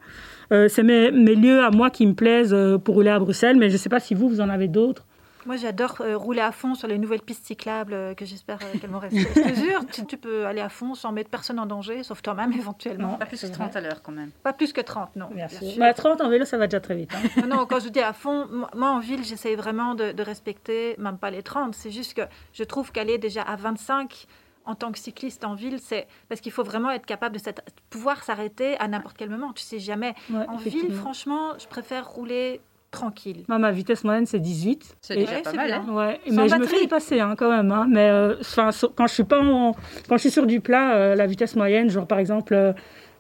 C'est 0.50 0.84
mes, 0.84 1.10
lieux 1.10 1.60
à 1.60 1.72
moi 1.72 1.90
qui 1.90 2.06
me 2.06 2.14
plaisent 2.14 2.56
pour 2.84 2.94
rouler 2.94 3.10
à 3.10 3.18
Bruxelles, 3.18 3.56
mais 3.56 3.68
je 3.68 3.74
ne 3.74 3.78
sais 3.78 3.88
pas 3.88 3.98
si 3.98 4.14
vous, 4.14 4.28
vous 4.28 4.40
en 4.40 4.48
avez 4.48 4.68
d'autres. 4.68 5.04
Moi, 5.46 5.56
j'adore 5.56 5.96
euh, 6.00 6.16
rouler 6.16 6.40
à 6.40 6.52
fond 6.52 6.74
sur 6.74 6.88
les 6.88 6.98
nouvelles 6.98 7.22
pistes 7.22 7.46
cyclables 7.46 7.92
euh, 7.94 8.14
que 8.14 8.24
j'espère 8.24 8.58
euh, 8.62 8.78
qu'elles 8.78 8.90
vont 8.90 8.98
rester. 8.98 9.20
Je 9.20 9.40
te 9.40 9.54
jure, 9.54 9.86
tu, 9.92 10.04
tu 10.04 10.16
peux 10.16 10.44
aller 10.44 10.60
à 10.60 10.68
fond 10.68 10.94
sans 10.94 11.12
mettre 11.12 11.30
personne 11.30 11.58
en 11.58 11.66
danger, 11.66 12.02
sauf 12.02 12.20
toi-même 12.20 12.52
éventuellement. 12.52 13.12
Non. 13.12 13.16
Pas 13.18 13.26
plus 13.26 13.40
que 13.40 13.46
30 13.46 13.76
à 13.76 13.80
l'heure 13.80 14.02
quand 14.02 14.12
même. 14.12 14.30
Pas 14.42 14.52
plus 14.52 14.72
que 14.72 14.80
30, 14.80 15.16
non. 15.16 15.26
Bien 15.28 15.46
bien 15.46 15.48
sûr. 15.48 15.68
sûr. 15.68 15.76
Mais 15.78 15.86
à 15.86 15.94
30 15.94 16.20
en 16.20 16.28
vélo, 16.28 16.44
ça 16.44 16.58
va 16.58 16.66
déjà 16.66 16.80
très 16.80 16.96
vite. 16.96 17.10
hein. 17.14 17.42
Non, 17.46 17.56
non, 17.58 17.66
quand 17.66 17.80
je 17.80 17.88
dis 17.88 18.00
à 18.00 18.12
fond, 18.12 18.46
moi, 18.74 18.90
en 18.90 18.98
ville, 18.98 19.24
j'essaye 19.24 19.54
vraiment 19.54 19.94
de, 19.94 20.12
de 20.12 20.22
respecter, 20.22 20.96
même 20.98 21.16
pas 21.18 21.30
les 21.30 21.42
30. 21.42 21.74
C'est 21.74 21.90
juste 21.92 22.14
que 22.14 22.22
je 22.52 22.64
trouve 22.64 22.90
qu'aller 22.92 23.18
déjà 23.18 23.42
à 23.42 23.54
25 23.56 24.26
en 24.64 24.74
tant 24.74 24.90
que 24.90 24.98
cycliste 24.98 25.44
en 25.44 25.54
ville, 25.54 25.78
c'est 25.80 26.08
parce 26.28 26.40
qu'il 26.40 26.50
faut 26.50 26.64
vraiment 26.64 26.90
être 26.90 27.06
capable 27.06 27.36
de 27.36 27.42
pouvoir 27.88 28.24
s'arrêter 28.24 28.76
à 28.78 28.88
n'importe 28.88 29.16
quel 29.16 29.30
moment. 29.30 29.52
Tu 29.52 29.62
sais 29.62 29.78
jamais. 29.78 30.14
Ouais, 30.28 30.44
En 30.48 30.56
ville, 30.56 30.92
franchement, 30.92 31.52
je 31.56 31.68
préfère 31.68 32.08
rouler 32.08 32.60
tranquille. 32.96 33.44
Moi, 33.48 33.58
ma 33.58 33.70
vitesse 33.70 34.04
moyenne, 34.04 34.26
c'est 34.26 34.38
18. 34.40 34.96
C'est 35.00 35.14
déjà 35.16 35.40
pas 35.40 35.50
c'est 35.50 35.56
mal. 35.56 35.66
bien. 35.68 35.84
hein. 35.88 35.92
Ouais, 35.94 36.20
Sans 36.28 36.34
mais 36.42 36.48
je 36.48 36.54
me 36.54 36.60
batterie. 36.60 36.76
fais 36.78 36.84
y 36.84 36.88
passer 36.88 37.20
hein, 37.20 37.34
quand 37.36 37.50
même. 37.50 37.70
hein. 37.72 37.86
Mais 37.90 38.08
euh, 38.10 38.40
sur- 38.42 38.94
quand 38.94 39.06
je 39.06 39.14
suis 39.14 39.24
pas 39.24 39.40
en- 39.42 39.72
quand 40.08 40.16
je 40.16 40.20
suis 40.22 40.30
sur 40.30 40.46
du 40.46 40.60
plat, 40.60 40.94
euh, 40.96 41.14
la 41.14 41.26
vitesse 41.26 41.56
moyenne, 41.56 41.88
genre 41.90 42.06
par 42.06 42.18
exemple, 42.18 42.54
euh, 42.54 42.72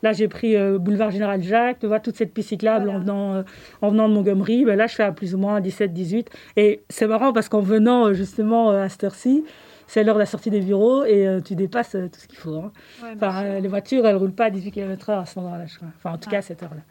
là 0.02 0.12
j'ai 0.12 0.28
pris 0.28 0.56
euh, 0.56 0.78
boulevard 0.78 1.10
Général 1.10 1.42
Jacques, 1.42 1.78
tu 1.80 1.86
vois 1.86 2.00
toute 2.00 2.16
cette 2.16 2.32
piste 2.34 2.48
cyclable 2.50 2.84
Voilà. 2.86 2.98
en 2.98 3.02
venant 3.02 3.34
euh, 3.34 3.42
en 3.82 3.88
venant 3.90 4.08
de 4.08 4.14
Montgomery. 4.14 4.64
Ben 4.64 4.76
là, 4.76 4.86
je 4.86 4.94
fais 4.94 5.02
à 5.04 5.12
plus 5.12 5.34
ou 5.34 5.38
moins 5.38 5.60
17, 5.60 5.92
18. 5.92 6.30
Et 6.56 6.82
c'est 6.88 7.06
marrant 7.06 7.32
parce 7.32 7.48
qu'en 7.48 7.60
venant 7.60 8.06
euh, 8.08 8.12
justement 8.14 8.70
euh, 8.70 8.82
à 8.84 8.88
cette 8.88 9.04
heure-ci, 9.04 9.44
c'est 9.88 10.02
l'heure 10.02 10.16
de 10.16 10.20
la 10.20 10.26
sortie 10.26 10.50
des 10.50 10.60
bureaux 10.60 11.04
et 11.04 11.28
euh, 11.28 11.40
tu 11.40 11.54
dépasses 11.54 11.94
euh, 11.94 12.08
tout 12.12 12.18
ce 12.20 12.26
qu'il 12.26 12.38
faut. 12.38 12.56
hein. 12.56 12.72
Ouais, 13.02 13.10
Enfin, 13.14 13.44
euh, 13.44 13.60
les 13.60 13.68
voitures, 13.68 14.04
elles 14.06 14.16
roulent 14.16 14.32
pas 14.34 14.46
à 14.46 14.50
18 14.50 14.72
km/h 14.72 15.20
à 15.20 15.26
ce 15.26 15.38
moment-là, 15.38 15.66
je 15.66 15.76
crois. 15.76 15.88
Enfin, 15.96 16.14
en 16.14 16.18
tout 16.18 16.28
cas, 16.28 16.38
à 16.38 16.42
cette 16.42 16.62
heure-là. 16.62 16.82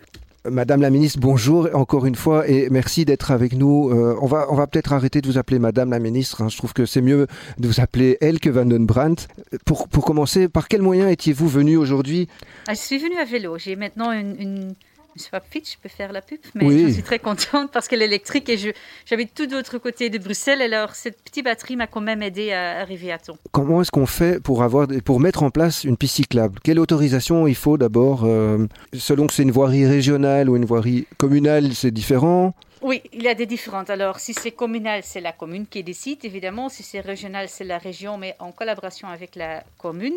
Madame 0.49 0.81
la 0.81 0.89
ministre, 0.91 1.19
bonjour 1.19 1.67
encore 1.73 2.05
une 2.05 2.15
fois 2.15 2.47
et 2.47 2.69
merci 2.69 3.03
d'être 3.03 3.31
avec 3.31 3.53
nous. 3.53 3.89
Euh, 3.89 4.15
on 4.21 4.27
va, 4.27 4.45
on 4.51 4.55
va 4.55 4.67
peut-être 4.67 4.93
arrêter 4.93 5.19
de 5.21 5.27
vous 5.27 5.37
appeler 5.37 5.57
Madame 5.59 5.89
la 5.89 5.99
ministre. 5.99 6.41
hein. 6.43 6.49
Je 6.49 6.57
trouve 6.57 6.73
que 6.73 6.85
c'est 6.85 7.01
mieux 7.01 7.25
de 7.57 7.67
vous 7.67 7.79
appeler 7.79 8.17
Elke 8.21 8.47
van 8.47 8.65
den 8.65 8.85
Brandt. 8.85 9.27
Pour, 9.65 9.87
pour 9.87 10.05
commencer, 10.05 10.47
par 10.47 10.67
quel 10.67 10.81
moyen 10.83 11.09
étiez-vous 11.09 11.47
venu 11.47 11.77
aujourd'hui? 11.77 12.27
Ah, 12.67 12.73
je 12.73 12.79
suis 12.79 12.97
venue 12.99 13.17
à 13.17 13.25
vélo. 13.25 13.57
J'ai 13.57 13.75
maintenant 13.75 14.11
une, 14.11 14.35
une- 14.39 14.73
Swapfit, 15.17 15.63
je 15.65 15.77
peux 15.81 15.89
faire 15.89 16.11
la 16.11 16.21
pub, 16.21 16.39
mais 16.53 16.65
Oui. 16.65 16.85
je 16.87 16.93
suis 16.93 17.03
très 17.03 17.19
contente 17.19 17.71
parce 17.71 17.87
qu'elle 17.87 18.01
est 18.01 18.05
électrique 18.05 18.49
et 18.49 18.57
j'habite 19.05 19.33
tout 19.33 19.45
de 19.45 19.53
l'autre 19.55 19.77
côté 19.77 20.09
de 20.09 20.17
Bruxelles. 20.17 20.61
Alors, 20.61 20.95
cette 20.95 21.21
petite 21.23 21.45
batterie 21.45 21.75
m'a 21.75 21.87
quand 21.87 22.01
même 22.01 22.21
aidé 22.21 22.51
à 22.51 22.79
arriver 22.79 23.11
à 23.11 23.17
temps. 23.17 23.37
Comment 23.51 23.81
est-ce 23.81 23.91
qu'on 23.91 24.05
fait 24.05 24.41
pour, 24.41 24.63
avoir, 24.63 24.87
pour 25.03 25.19
mettre 25.19 25.43
en 25.43 25.49
place 25.51 25.83
une 25.83 25.97
piste 25.97 26.15
cyclable? 26.15 26.59
Quelle 26.63 26.79
autorisation 26.79 27.47
il 27.47 27.55
faut 27.55 27.77
d'abord 27.77 28.23
euh, 28.25 28.67
Selon 28.93 29.27
que 29.27 29.33
c'est 29.33 29.43
une 29.43 29.51
voirie 29.51 29.85
régionale 29.85 30.49
ou 30.49 30.55
une 30.55 30.65
voirie 30.65 31.07
communale, 31.17 31.73
c'est 31.73 31.91
différent? 31.91 32.53
Oui, 32.81 33.01
il 33.13 33.23
y 33.23 33.27
a 33.27 33.33
des 33.33 33.47
différentes. 33.47 33.89
Alors, 33.89 34.19
si 34.19 34.33
c'est 34.35 34.51
communal, 34.51 35.01
c'est 35.03 35.21
la 35.21 35.31
commune 35.31 35.65
qui 35.65 35.83
décide, 35.83 36.23
évidemment. 36.23 36.69
Si 36.69 36.83
c'est 36.83 36.99
régional, 36.99 37.47
c'est 37.49 37.63
la 37.63 37.79
région, 37.79 38.17
mais 38.17 38.35
en 38.37 38.51
collaboration 38.51 39.07
avec 39.07 39.35
la 39.35 39.63
commune. 39.79 40.13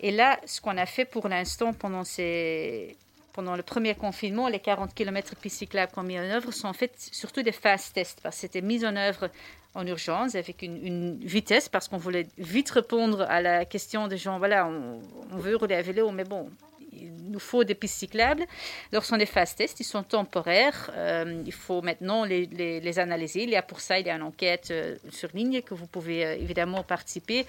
Et 0.00 0.10
là, 0.10 0.40
ce 0.44 0.60
qu'on 0.60 0.76
a 0.78 0.86
fait 0.86 1.04
pour 1.04 1.28
l'instant 1.28 1.72
pendant 1.72 2.02
ces... 2.04 2.96
Pendant 3.38 3.54
le 3.54 3.62
premier 3.62 3.94
confinement, 3.94 4.48
les 4.48 4.58
40 4.58 4.92
km 4.92 5.36
pistes 5.36 5.58
cyclables 5.58 5.92
qu'on 5.92 6.00
a 6.00 6.04
mis 6.04 6.18
en 6.18 6.24
œuvre 6.24 6.50
sont 6.50 6.66
en 6.66 6.72
fait 6.72 6.90
surtout 6.96 7.40
des 7.40 7.52
fast 7.52 7.94
tests 7.94 8.18
parce 8.20 8.34
que 8.34 8.40
c'était 8.40 8.62
mis 8.62 8.84
en 8.84 8.96
œuvre 8.96 9.30
en 9.76 9.86
urgence 9.86 10.34
avec 10.34 10.60
une, 10.62 11.20
vitesse 11.20 11.68
parce 11.68 11.86
qu'on 11.86 11.98
voulait 11.98 12.26
vite 12.36 12.68
répondre 12.70 13.20
à 13.28 13.40
la 13.40 13.64
question 13.64 14.08
des 14.08 14.16
gens 14.16 14.38
voilà, 14.38 14.66
on, 14.66 15.00
on 15.30 15.36
veut 15.36 15.54
rouler 15.54 15.76
à 15.76 15.82
vélo, 15.82 16.10
mais 16.10 16.24
bon, 16.24 16.50
il 17.00 17.30
nous 17.30 17.38
faut 17.38 17.64
des 17.64 17.74
pistes 17.74 17.98
cyclables. 17.98 18.44
Ce 18.92 19.00
sont 19.00 19.16
des 19.16 19.26
fast 19.26 19.58
tests, 19.58 19.80
ils 19.80 19.84
sont 19.84 20.02
temporaires. 20.02 20.90
Euh, 20.96 21.42
il 21.46 21.52
faut 21.52 21.82
maintenant 21.82 22.24
les, 22.24 22.46
les- 22.46 22.80
les 22.80 22.98
analyser. 22.98 23.42
Il 23.44 23.50
y 23.50 23.56
a 23.56 23.62
pour 23.62 23.80
ça, 23.80 23.98
il 23.98 24.06
y 24.06 24.10
a 24.10 24.16
une 24.16 24.22
enquête 24.22 24.68
euh, 24.70 24.96
sur 25.10 25.28
ligne 25.34 25.62
que 25.62 25.74
vous 25.74 25.86
pouvez 25.86 26.24
euh, 26.24 26.34
évidemment 26.36 26.82
participer 26.82 27.46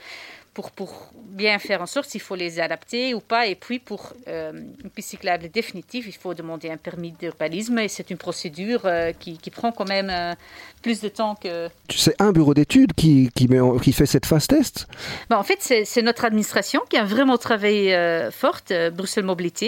pour, 0.53 0.71
pour 0.71 1.11
bien 1.15 1.57
faire 1.59 1.81
en 1.81 1.85
sorte 1.85 2.09
s'il 2.09 2.21
faut 2.21 2.35
les 2.35 2.59
adapter 2.59 3.13
ou 3.13 3.19
pas. 3.21 3.47
Et 3.47 3.55
puis, 3.55 3.79
pour 3.79 4.13
une 4.27 4.89
piste 4.93 5.09
cyclable 5.09 5.47
définitive, 5.49 6.05
il 6.07 6.15
faut 6.15 6.33
demander 6.33 6.69
un 6.69 6.75
permis 6.77 7.11
d'urbanisme 7.11 7.77
et 7.79 7.87
c'est 7.87 8.09
une 8.09 8.17
procédure 8.17 8.81
qui, 9.19 9.37
qui 9.37 9.51
prend 9.51 9.71
quand 9.71 9.87
même 9.87 10.35
plus 10.81 11.01
de 11.01 11.07
temps 11.07 11.35
que, 11.35 11.69
C'est 11.89 12.19
un 12.19 12.31
bureau 12.31 12.53
d'études 12.53 12.93
qui, 12.93 13.29
qui, 13.35 13.47
met 13.47 13.59
en- 13.59 13.77
qui 13.77 13.93
fait 13.93 14.05
cette 14.07 14.25
phase 14.25 14.47
test? 14.47 14.87
Bah, 15.29 15.37
en 15.39 15.43
fait, 15.43 15.59
c'est 15.85 16.01
notre 16.01 16.25
administration 16.25 16.81
qui 16.89 16.97
a 16.97 17.05
vraiment 17.05 17.37
travaillé 17.37 18.27
forte, 18.31 18.71
euh, 18.71 18.89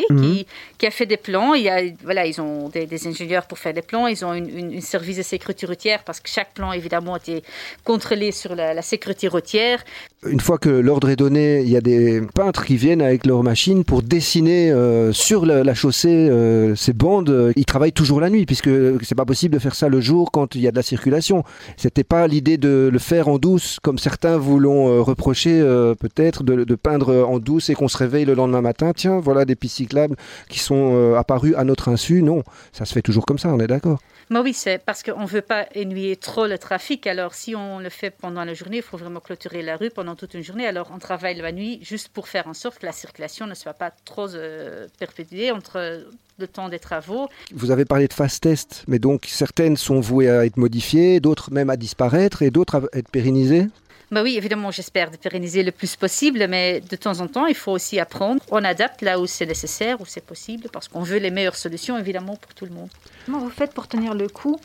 Mhm. 0.10 0.22
qui, 0.22 0.48
qui 0.78 0.86
a 0.86 0.92
fait 0.92 1.06
des 1.06 1.18
plans. 1.18 1.54
Il 1.54 1.64
y 1.64 1.70
a, 1.70 1.82
voilà, 2.04 2.26
ils 2.26 2.40
ont 2.42 2.70
des, 2.70 2.86
des 2.86 3.08
ingénieurs 3.08 3.46
pour 3.46 3.58
faire 3.58 3.74
des 3.74 3.82
plans. 3.82 4.08
Ils 4.08 4.24
ont 4.26 4.34
une, 4.34 4.50
une- 4.58 4.74
une 4.74 4.82
service 4.82 5.18
de 5.18 5.24
sécurité 5.24 5.66
routière 5.66 6.04
parce 6.04 6.20
que 6.20 6.30
chaque 6.30 6.54
plan, 6.54 6.72
évidemment, 6.72 7.16
était 7.18 7.42
contrôlé 7.84 8.32
sur 8.32 8.56
la, 8.56 8.74
la 8.74 8.82
sécurité 8.82 9.28
routière. 9.28 9.84
Une 10.30 10.40
fois 10.40 10.60
que 10.60 10.70
l'ordre 10.70 11.10
est 11.10 11.16
donné, 11.16 11.62
il 11.62 11.70
y 11.70 11.76
a 11.76 11.82
des 11.82 12.22
peintres 12.22 12.64
qui 12.64 12.78
viennent 12.78 13.02
avec 13.02 13.26
leurs 13.26 13.42
machines 13.42 13.84
pour 13.84 14.04
dessiner 14.04 14.70
euh, 14.70 15.12
sur 15.12 15.48
la, 15.48 15.74
chaussée 15.74 16.30
euh, 16.30 16.76
ces 16.76 16.94
bandes. 16.94 17.52
Ils 17.56 17.66
travaillent 17.66 17.92
toujours 17.92 18.22
la 18.22 18.30
nuit 18.30 18.46
puisque 18.46 18.70
c'est 19.02 19.16
pas 19.16 19.26
possible 19.26 19.56
de 19.56 19.60
faire 19.60 19.74
ça 19.74 19.90
le 19.90 20.00
jour 20.00 20.30
quand 20.30 20.54
il 20.54 20.62
y 20.62 20.68
a 20.68 20.72
de 20.72 20.76
la 20.76 20.84
circulation. 20.84 21.44
C'était 21.76 22.04
pas 22.04 22.28
l'idée 22.28 22.60
de 22.60 22.88
le 22.94 23.00
faire 23.00 23.30
en 23.30 23.40
douce 23.40 23.80
comme 23.82 23.98
certains 23.98 24.38
vous 24.38 24.60
l'ont 24.60 24.90
euh, 24.90 25.02
reproché 25.02 25.60
euh, 25.60 25.96
peut-être 25.96 26.44
de, 26.44 26.66
de 26.66 26.76
peindre 26.76 27.28
en 27.28 27.40
douce 27.40 27.72
et 27.72 27.74
qu'on 27.74 27.88
se 27.88 27.98
réveille 27.98 28.26
le 28.26 28.36
lendemain 28.36 28.62
matin. 28.62 28.92
Tiens, 28.96 29.20
voilà 29.20 29.46
des 29.46 29.56
pistes 29.56 29.78
cyclables 29.78 30.16
qui 30.50 30.60
sont 30.60 31.16
apparues 31.18 31.56
à 31.56 31.64
notre 31.64 31.90
insu. 31.90 32.22
Non, 32.22 32.44
ça 32.74 32.86
se 32.86 32.94
fait 32.94 33.02
toujours 33.02 33.26
comme 33.26 33.40
ça. 33.40 33.50
On 33.50 33.60
est 33.60 33.66
d'accord. 33.66 33.98
Mais 34.32 34.40
oui, 34.40 34.54
c'est 34.54 34.78
parce 34.78 35.04
qu'on 35.04 35.24
ne 35.24 35.28
veut 35.28 35.42
pas 35.42 35.68
ennuyer 35.76 36.16
trop 36.16 36.48
le 36.48 36.58
trafic. 36.58 37.06
Alors, 37.06 37.34
si 37.34 37.54
on 37.54 37.80
le 37.80 37.90
fait 37.90 38.12
pendant 38.12 38.46
la 38.46 38.54
journée, 38.54 38.78
il 38.78 38.82
faut 38.82 38.96
vraiment 38.96 39.20
clôturer 39.20 39.62
la 39.62 39.76
rue 39.76 39.90
pendant 39.90 40.16
toute 40.16 40.36
une 40.36 40.42
journée. 40.42 40.66
Alors, 40.66 40.90
on 40.96 41.00
travaille 41.00 41.36
la 41.36 41.52
nuit 41.52 41.80
juste 41.82 42.08
pour 42.08 42.30
faire 42.30 42.48
en 42.48 42.54
sorte 42.54 42.80
que 42.80 42.86
la 42.86 42.94
circulation 42.94 43.46
ne 43.46 43.54
soit 43.54 43.74
pas 43.74 43.92
trop 43.92 44.34
euh, 44.34 44.88
perpétuée 44.98 45.52
entre 45.52 46.06
le 46.40 46.48
temps 46.48 46.70
des 46.70 46.80
travaux. 46.80 47.28
Vous 47.54 47.72
avez 47.72 47.84
parlé 47.84 48.08
de 48.08 48.14
fast 48.14 48.42
test, 48.44 48.86
mais 48.88 49.00
donc 49.00 49.26
certaines 49.28 49.76
sont 49.76 50.00
vouées 50.00 50.30
à 50.30 50.46
être 50.46 50.56
modifiées, 50.56 51.20
d'autres 51.20 51.52
même 51.52 51.70
à 51.70 51.76
disparaître 51.76 52.42
et 52.42 52.52
d'autres 52.52 52.76
à 52.76 52.98
être 52.98 53.10
pérennisées? 53.10 53.68
Bah 54.12 54.24
oui, 54.24 54.36
évidemment, 54.36 54.72
j'espère 54.72 55.10
de 55.10 55.16
pérenniser 55.16 55.64
le 55.64 55.72
plus 55.72 55.96
possible, 55.96 56.46
mais 56.50 56.82
de 56.82 56.96
temps 56.98 57.22
en 57.22 57.28
temps, 57.28 57.46
il 57.46 57.56
faut 57.56 57.72
aussi 57.72 57.98
apprendre. 57.98 58.44
On 58.52 58.62
adapte 58.64 59.02
là 59.02 59.18
où 59.20 59.26
c'est 59.26 59.46
nécessaire, 59.46 60.02
où 60.02 60.06
c'est 60.06 60.26
possible, 60.26 60.68
parce 60.72 60.90
qu'on 60.90 61.02
veut 61.02 61.18
les 61.18 61.32
meilleures 61.32 61.56
solutions, 61.56 61.98
évidemment, 61.98 62.36
pour 62.36 62.54
tout 62.54 62.66
le 62.66 62.72
monde. 62.72 62.90
Comment 63.26 63.40
vous 63.40 63.50
faites 63.50 63.74
pour 63.74 63.88
tenir 63.88 64.14
le 64.14 64.28
coup 64.28 64.60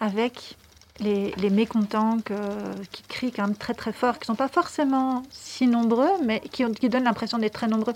avec 0.00 0.56
les, 0.98 1.32
mécontents 1.50 2.18
qui 2.90 3.02
crient 3.04 3.30
quand 3.30 3.46
même 3.46 3.56
très 3.56 3.74
très 3.74 3.92
fort, 3.92 4.18
qui 4.18 4.26
sont 4.26 4.34
pas 4.34 4.48
forcément 4.48 5.22
si 5.30 5.68
nombreux, 5.68 6.10
mais 6.24 6.40
qui 6.50 6.88
donnent 6.88 7.04
l'impression 7.04 7.38
d'être 7.38 7.54
très 7.54 7.68
nombreux? 7.68 7.94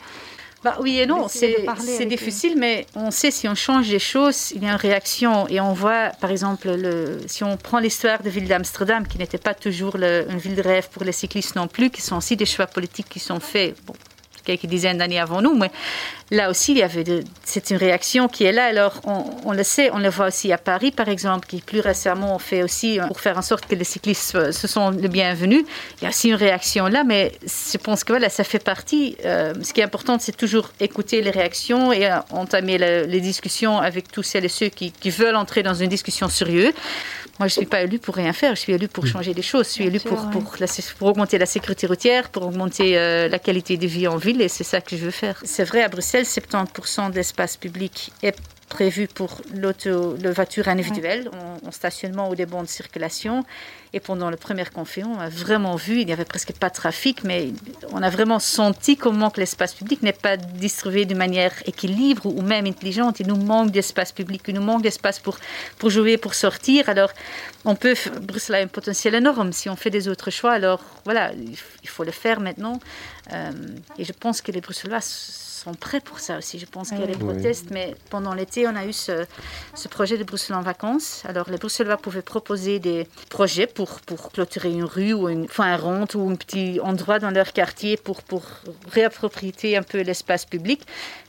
Bah 0.64 0.76
oui 0.81 0.99
et 1.00 1.07
non, 1.07 1.25
de 1.26 1.28
c'est 1.31 1.57
eux. 2.04 2.07
difficile, 2.07 2.54
mais 2.57 2.87
on 2.95 3.11
sait 3.11 3.33
si 3.33 3.49
on 3.49 3.54
change 3.57 3.88
les 3.90 3.99
choses, 3.99 4.52
il 4.54 4.62
y 4.62 4.66
a 4.66 4.71
une 4.71 4.76
réaction. 4.76 5.49
Et 5.49 5.61
on 5.61 5.73
voit, 5.73 6.11
par 6.21 6.31
exemple, 6.31 6.69
le, 6.71 7.19
si 7.26 7.42
on 7.42 7.57
prend 7.57 7.81
l'histoire 7.81 8.23
de 8.23 8.31
ville 8.31 8.47
d'Amsterdam, 8.47 9.07
qui 9.09 9.19
n'était 9.19 9.38
pas 9.38 9.54
toujours 9.54 9.97
le- 9.97 10.25
une 10.31 10.38
ville 10.38 10.54
de 10.54 10.62
rêve 10.62 10.88
pour 10.90 11.02
les 11.02 11.11
cyclistes 11.12 11.57
non 11.57 11.66
plus, 11.66 11.90
qui 11.90 12.00
sont 12.00 12.16
aussi 12.16 12.37
des 12.37 12.47
choix 12.47 12.66
politiques 12.69 13.09
qui 13.09 13.19
sont 13.19 13.40
faits. 13.40 13.75
Bon, 13.87 13.95
quelques 14.44 14.66
dizaines 14.66 14.99
d'années 14.99 15.20
avant 15.20 15.40
nous, 15.42 15.54
mais 15.56 15.70
là 16.30 16.50
aussi, 16.50 16.72
il 16.72 16.78
y 16.78 16.82
avait 16.82 17.04
c'est 17.44 17.70
une 17.70 17.76
réaction 17.76 18.28
qui 18.28 18.44
est 18.44 18.52
là. 18.52 18.64
Alors, 18.66 19.00
on, 19.44 19.52
le 19.52 19.62
sait, 19.62 19.90
on 19.92 19.99
le 19.99 20.08
voit 20.08 20.26
aussi 20.28 20.52
à 20.52 20.58
Paris, 20.58 20.90
par 20.90 21.08
exemple, 21.08 21.46
qui 21.46 21.61
plus 21.61 21.80
récemment 21.80 22.34
ont 22.37 22.38
fait 22.38 22.62
aussi 22.62 22.99
euh, 22.99 23.06
pour 23.06 23.20
faire 23.20 23.37
en 23.38 23.42
sorte 23.42 23.66
que 23.66 23.75
les 23.75 23.84
cyclistes 23.84 24.34
euh, 24.34 24.52
se 24.52 24.66
sont 24.66 24.90
les 24.90 25.08
bienvenus. 25.08 25.64
Il 25.99 26.04
y 26.04 26.06
a 26.06 26.11
aussi 26.11 26.28
une 26.28 26.34
réaction 26.37 26.87
là, 26.87 27.04
mais 27.04 27.32
je 27.46 27.76
pense 27.78 28.04
que 28.04 28.12
voilà, 28.12 28.28
ça 28.28 28.44
fait 28.44 28.62
partie. 28.62 29.16
euh, 29.25 29.52
ce 29.62 29.72
qui 29.72 29.80
est 29.80 29.84
important, 29.84 30.16
c'est 30.18 30.37
toujours 30.37 30.70
écouter 30.80 31.20
les 31.22 31.30
réactions 31.30 31.92
et 31.92 32.08
entamer 32.30 32.78
le- 32.78 33.04
les 33.06 33.20
discussions 33.20 33.78
avec 33.78 34.11
tous 34.11 34.22
celles 34.22 34.44
et 34.44 34.49
ceux 34.49 34.68
qui 34.68 34.92
veulent 35.11 35.37
entrer 35.37 35.62
dans 35.62 35.75
une 35.75 35.88
discussion 35.88 36.28
sérieuse. 36.28 36.72
Moi, 37.42 37.49
je 37.49 37.54
ne 37.54 37.62
suis 37.62 37.66
pas 37.66 37.82
élu 37.82 37.99
pour 37.99 38.14
rien 38.14 38.32
faire, 38.32 38.54
je 38.54 38.61
suis 38.61 38.72
élu 38.72 38.87
pour 38.87 39.04
changer 39.04 39.34
les 39.34 39.42
choses. 39.42 39.66
Je 39.66 39.72
suis 39.72 39.80
Bien 39.84 39.90
élu 39.90 39.99
sûr, 39.99 40.11
pour, 40.11 40.25
ouais. 40.26 40.30
pour, 40.30 40.54
la- 40.61 40.66
pour 40.96 41.08
augmenter 41.08 41.38
la 41.38 41.46
sécurité 41.46 41.88
routière, 41.88 42.28
pour 42.28 42.46
augmenter 42.46 42.96
euh, 42.96 43.26
la 43.28 43.40
qualité 43.40 43.76
de 43.76 43.87
vie 43.88 44.06
en 44.06 44.16
ville, 44.16 44.40
et 44.40 44.46
c'est 44.49 44.62
ça 44.62 44.80
que 44.80 44.96
je 44.96 45.04
veux 45.04 45.11
faire. 45.11 45.40
C'est 45.44 45.64
vrai, 45.64 45.82
à 45.82 45.88
Bruxelles, 45.88 46.25
70% 46.25 47.11
de 47.11 47.16
l'espace 47.16 47.56
public 47.56 48.12
est 48.22 48.37
prévu 48.78 49.06
pour 49.06 49.30
l'auto, 49.54 50.16
le 50.16 50.30
voiture 50.32 50.66
individuelle, 50.68 51.28
en, 51.32 51.68
en 51.68 51.70
stationnement 51.70 52.30
ou 52.30 52.34
des 52.34 52.46
bons 52.46 52.62
de 52.62 52.68
circulation. 52.68 53.44
Et 53.94 54.00
pendant 54.00 54.30
le 54.30 54.38
premier 54.38 54.64
confinement, 54.64 55.16
on 55.18 55.20
a 55.20 55.28
vraiment 55.28 55.76
vu, 55.76 56.00
il 56.00 56.06
n'y 56.06 56.14
avait 56.14 56.30
presque 56.34 56.52
pas 56.52 56.70
de 56.70 56.74
trafic, 56.74 57.24
mais 57.24 57.52
on 57.90 58.02
a 58.02 58.08
vraiment 58.08 58.38
senti 58.38 58.96
comment 58.96 59.28
que 59.30 59.40
l'espace 59.40 59.74
public 59.74 60.02
n'est 60.02 60.20
pas 60.28 60.38
distribué 60.38 61.04
de 61.04 61.14
manière 61.14 61.52
équilibre 61.66 62.24
ou 62.24 62.40
même 62.40 62.66
intelligente. 62.66 63.20
Il 63.20 63.26
nous 63.26 63.36
manque 63.36 63.70
d'espace 63.70 64.10
public, 64.10 64.42
il 64.48 64.54
nous 64.54 64.62
manque 64.62 64.82
d'espace 64.82 65.18
pour, 65.18 65.36
pour 65.78 65.90
jouer, 65.90 66.16
pour 66.16 66.32
sortir. 66.34 66.88
Alors, 66.88 67.10
on 67.66 67.74
peut, 67.74 67.94
Bruxelles 68.22 68.56
a 68.56 68.60
un 68.60 68.66
potentiel 68.78 69.14
énorme. 69.14 69.52
Si 69.52 69.68
on 69.68 69.76
fait 69.76 69.90
des 69.90 70.08
autres 70.08 70.30
choix, 70.30 70.52
alors 70.52 70.82
voilà, 71.04 71.32
il 71.82 71.88
faut 71.88 72.04
le 72.04 72.12
faire 72.12 72.40
maintenant. 72.40 72.80
Euh, 73.34 73.50
et 73.98 74.04
je 74.04 74.12
pense 74.12 74.40
que 74.40 74.50
les 74.52 74.62
Bruxellois 74.62 75.00
sont 75.62 75.75
prêts 75.75 76.00
pour 76.00 76.19
ça 76.19 76.38
aussi. 76.38 76.59
Je 76.59 76.66
pense 76.66 76.88
qu'il 76.90 77.00
y 77.00 77.02
a 77.04 77.07
des 77.07 77.14
Oui. 77.14 77.33
protestes, 77.33 77.71
mais 77.71 77.95
pendant 78.11 78.35
l'été, 78.35 78.66
on 78.66 78.75
a 78.75 78.85
eu 78.85 78.92
ce, 78.92 79.25
ce 79.75 79.88
projet 79.88 80.19
de 80.19 80.25
Bruxelles 80.25 80.57
en 80.57 80.62
vacances. 80.62 81.23
Alors, 81.26 81.49
les 81.50 81.59
Bruxellois 81.59 81.97
pouvaient 81.97 82.23
proposer 82.23 82.78
des 82.78 83.07
projets 83.31 83.66
pour, 83.66 84.00
pour 84.00 84.31
clôturer 84.33 84.71
une 84.71 84.85
rue 84.85 85.12
ou 85.12 85.28
une, 85.28 85.45
enfin, 85.45 85.73
un 85.73 85.76
rond 85.76 86.07
ou 86.14 86.31
un 86.31 86.35
petit 86.37 86.81
endroit 86.81 87.19
dans 87.19 87.31
leur 87.31 87.52
quartier 87.52 87.97
pour, 87.97 88.23
pour 88.23 88.42
réapproprier 88.90 89.76
un 89.76 89.83
peu 89.83 90.00
l'espace 90.00 90.45
public. 90.45 90.83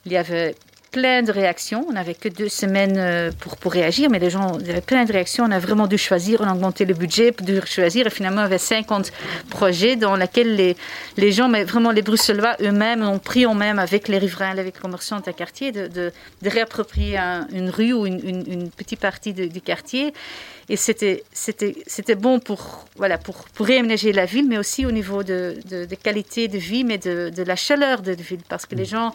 Il 0.05 0.11
y 0.11 0.17
avait 0.17 0.55
plein 0.93 1.23
de 1.23 1.31
réactions. 1.31 1.85
On 1.89 1.93
n'avait 1.93 2.13
que 2.13 2.29
deux 2.29 2.47
semaines 2.49 2.97
euh, 2.97 3.31
pour, 3.41 3.57
pour 3.57 3.71
réagir, 3.73 4.09
mais 4.11 4.19
les 4.19 4.29
gens, 4.29 4.53
avait 4.69 4.79
plein 4.81 5.03
de 5.05 5.11
réactions. 5.11 5.43
On 5.43 5.51
a 5.51 5.59
vraiment 5.59 5.87
dû 5.87 5.97
choisir, 5.97 6.39
on 6.41 6.45
a 6.47 6.53
augmenté 6.53 6.85
le 6.85 6.93
budget 6.93 7.31
pour 7.31 7.45
dû 7.45 7.59
choisir. 7.65 8.07
Et 8.07 8.09
finalement, 8.11 8.41
y 8.43 8.45
avait 8.45 8.57
50 8.59 9.11
projets 9.49 9.95
dans 9.95 10.15
lesquels 10.15 10.55
les, 10.55 10.77
les 11.17 11.31
gens, 11.31 11.49
mais 11.49 11.63
vraiment 11.63 11.91
les 11.91 12.03
Bruxellois 12.03 12.55
eux-mêmes, 12.61 13.01
ont 13.03 13.19
pris 13.19 13.45
en 13.45 13.55
même 13.55 13.79
avec 13.79 14.07
les 14.07 14.19
riverains, 14.19 14.51
avec 14.51 14.65
les 14.75 14.81
commerçants 14.81 15.19
de 15.19 15.31
quartier, 15.31 15.71
de, 15.71 15.87
de, 15.87 16.11
de 16.43 16.49
réapproprier 16.49 17.17
un- 17.17 17.47
une 17.51 17.69
rue 17.71 17.91
ou 17.93 18.05
une, 18.05 18.21
une- 18.31 18.45
une 18.55 18.69
petite 18.69 18.99
partie 18.99 19.33
de- 19.33 19.47
du 19.47 19.61
quartier. 19.61 20.13
Et 20.69 20.77
c'était, 20.77 21.23
bon 22.15 22.39
pour, 22.39 22.85
voilà, 22.95 23.17
pour, 23.17 23.35
pour 23.55 23.65
réaménager 23.65 24.13
la 24.13 24.25
ville, 24.25 24.47
mais 24.47 24.57
aussi 24.57 24.85
au 24.85 24.91
niveau 24.91 25.23
de, 25.23 25.57
de, 25.69 25.83
de 25.85 25.95
qualité 25.95 26.47
de 26.47 26.57
vie, 26.57 26.83
mais 26.85 26.97
de, 26.99 27.31
de 27.35 27.43
la 27.43 27.55
chaleur 27.57 28.01
de 28.01 28.11
la 28.11 28.15
ville, 28.29 28.39
parce 28.47 28.65
que 28.65 28.75
les 28.75 28.85
gens 28.85 29.11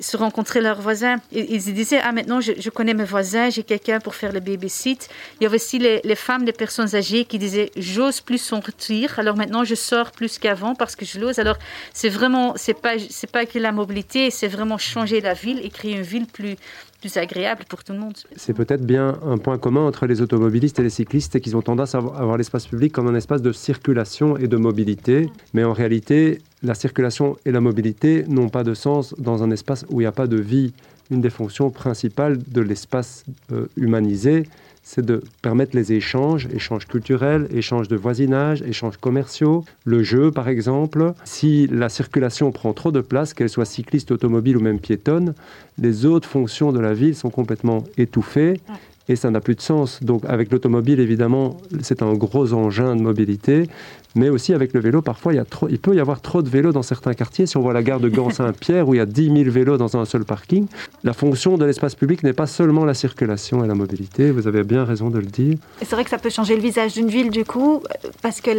se 0.00 0.16
rencontraient 0.16 0.60
leurs 0.60 0.80
voisins. 0.80 1.16
Ils 1.32 1.62
disaient, 1.74 2.00
ah 2.02 2.12
maintenant 2.12 2.40
je, 2.40 2.70
connais 2.70 2.94
mes 2.94 3.04
voisins, 3.04 3.50
j'ai 3.50 3.62
quelqu'un 3.62 4.00
pour 4.00 4.14
faire 4.14 4.32
le 4.32 4.40
babysit. 4.40 5.08
Il 5.40 5.44
y 5.44 5.46
avait 5.46 5.56
aussi 5.56 5.78
les, 5.78 6.00
les 6.04 6.14
femmes, 6.14 6.44
les 6.44 6.52
personnes 6.52 6.94
âgées 6.94 7.24
qui 7.24 7.38
disaient, 7.38 7.70
j'ose 7.76 8.20
plus 8.20 8.38
sortir, 8.38 9.18
alors 9.18 9.36
maintenant 9.36 9.64
je 9.64 9.74
sors 9.74 10.10
plus 10.10 10.38
qu'avant 10.38 10.74
parce 10.74 10.96
que 10.96 11.04
je 11.04 11.18
l'ose. 11.18 11.38
Alors 11.38 11.56
c'est 11.92 12.08
vraiment, 12.08 12.54
c'est 12.56 12.74
pas, 12.74 12.94
c'est 13.10 13.30
pas 13.30 13.46
que 13.46 13.58
la 13.58 13.72
mobilité, 13.72 14.30
c'est 14.30 14.48
vraiment 14.48 14.78
changer 14.78 15.20
la 15.20 15.34
ville 15.34 15.60
et 15.64 15.70
créer 15.70 15.92
une 15.92 16.02
ville 16.02 16.26
plus, 16.26 16.56
plus 17.00 17.16
agréable 17.16 17.64
pour 17.68 17.84
tout 17.84 17.92
le 17.92 17.98
monde. 17.98 18.14
C'est 18.36 18.54
peut-être 18.54 18.84
bien 18.84 19.18
un 19.24 19.38
point 19.38 19.58
commun 19.58 19.86
entre 19.86 20.06
les 20.06 20.20
automobilistes 20.20 20.78
et 20.80 20.82
les 20.82 20.90
cyclistes, 20.90 21.32
c'est 21.32 21.40
qu'ils 21.40 21.56
ont 21.56 21.62
tendance 21.62 21.94
à 21.94 21.98
avoir 21.98 22.36
l'espace 22.36 22.66
public 22.66 22.92
comme 22.92 23.06
un 23.08 23.14
espace 23.14 23.42
de 23.42 23.52
circulation 23.52 24.36
et 24.36 24.48
de 24.48 24.56
mobilité. 24.56 25.30
Mais 25.54 25.64
en 25.64 25.72
réalité, 25.72 26.40
la 26.62 26.74
circulation 26.74 27.36
et 27.44 27.52
la 27.52 27.60
mobilité 27.60 28.24
n'ont 28.28 28.48
pas 28.48 28.64
de 28.64 28.74
sens 28.74 29.14
dans 29.18 29.42
un 29.42 29.50
espace 29.50 29.84
où 29.90 30.00
il 30.00 30.04
n'y 30.04 30.08
a 30.08 30.12
pas 30.12 30.26
de 30.26 30.36
vie 30.36 30.72
une 31.10 31.20
des 31.20 31.30
fonctions 31.30 31.70
principales 31.70 32.38
de 32.48 32.60
l'espace 32.60 33.24
euh, 33.52 33.66
humanisé, 33.76 34.44
c'est 34.90 35.04
de 35.04 35.22
permettre 35.42 35.76
les 35.76 35.92
échanges, 35.92 36.48
échanges 36.50 36.86
culturels, 36.86 37.46
échanges 37.54 37.88
de 37.88 37.96
voisinage, 37.96 38.62
échanges 38.62 38.96
commerciaux, 38.96 39.66
le 39.84 40.02
jeu 40.02 40.30
par 40.30 40.48
exemple. 40.48 41.12
Si 41.24 41.66
la 41.66 41.90
circulation 41.90 42.50
prend 42.52 42.72
trop 42.72 42.90
de 42.90 43.02
place, 43.02 43.34
qu'elle 43.34 43.50
soit 43.50 43.66
cycliste, 43.66 44.12
automobile 44.12 44.56
ou 44.56 44.60
même 44.60 44.80
piétonne, 44.80 45.34
les 45.76 46.06
autres 46.06 46.26
fonctions 46.26 46.72
de 46.72 46.80
la 46.80 46.94
ville 46.94 47.14
sont 47.14 47.28
complètement 47.28 47.84
étouffées 47.98 48.62
et 49.08 49.16
ça 49.16 49.30
n'a 49.30 49.40
plus 49.40 49.54
de 49.54 49.60
sens. 49.60 50.02
Donc 50.02 50.22
avec 50.26 50.52
l'automobile, 50.52 51.00
évidemment, 51.00 51.56
c'est 51.82 52.02
un 52.02 52.14
gros 52.14 52.52
engin 52.52 52.96
de 52.96 53.02
mobilité, 53.02 53.68
mais 54.14 54.28
aussi 54.28 54.54
avec 54.54 54.72
le 54.72 54.80
vélo, 54.80 55.02
parfois 55.02 55.32
il, 55.34 55.78
peut 55.78 55.94
y 55.94 56.00
avoir 56.00 56.20
trop 56.20 56.42
de 56.42 56.48
vélos 56.48 56.72
dans 56.72 56.82
certains 56.82 57.14
quartiers. 57.14 57.46
Si 57.46 57.56
on 57.56 57.60
voit 57.60 57.72
la 57.72 57.82
gare 57.82 58.00
de 58.00 58.08
Gand-Saint-Pierre 58.08 58.88
où 58.88 58.94
il 58.94 58.98
y 58.98 59.00
a 59.00 59.06
10 59.06 59.26
000 59.26 59.50
vélos 59.50 59.76
dans 59.76 59.96
un 59.96 60.04
seul 60.04 60.24
parking, 60.24 60.66
la 61.04 61.12
fonction 61.12 61.56
de 61.56 61.64
l'espace 61.64 61.94
public 61.94 62.22
n'est 62.22 62.32
pas 62.32 62.46
seulement 62.46 62.84
la 62.84 62.94
circulation 62.94 63.64
et 63.64 63.68
la 63.68 63.74
mobilité. 63.74 64.30
Vous 64.30 64.46
avez 64.46 64.64
bien 64.64 64.84
raison 64.84 65.10
de 65.10 65.18
le 65.18 65.26
dire. 65.26 65.58
C'est 65.80 65.92
vrai 65.92 66.04
que 66.04 66.10
ça 66.10 66.18
peut 66.18 66.30
changer 66.30 66.56
le 66.56 66.62
visage 66.62 66.94
d'une 66.94 67.08
ville 67.08 67.30
du 67.30 67.44
coup, 67.44 67.82
parce 68.22 68.40
que 68.40 68.50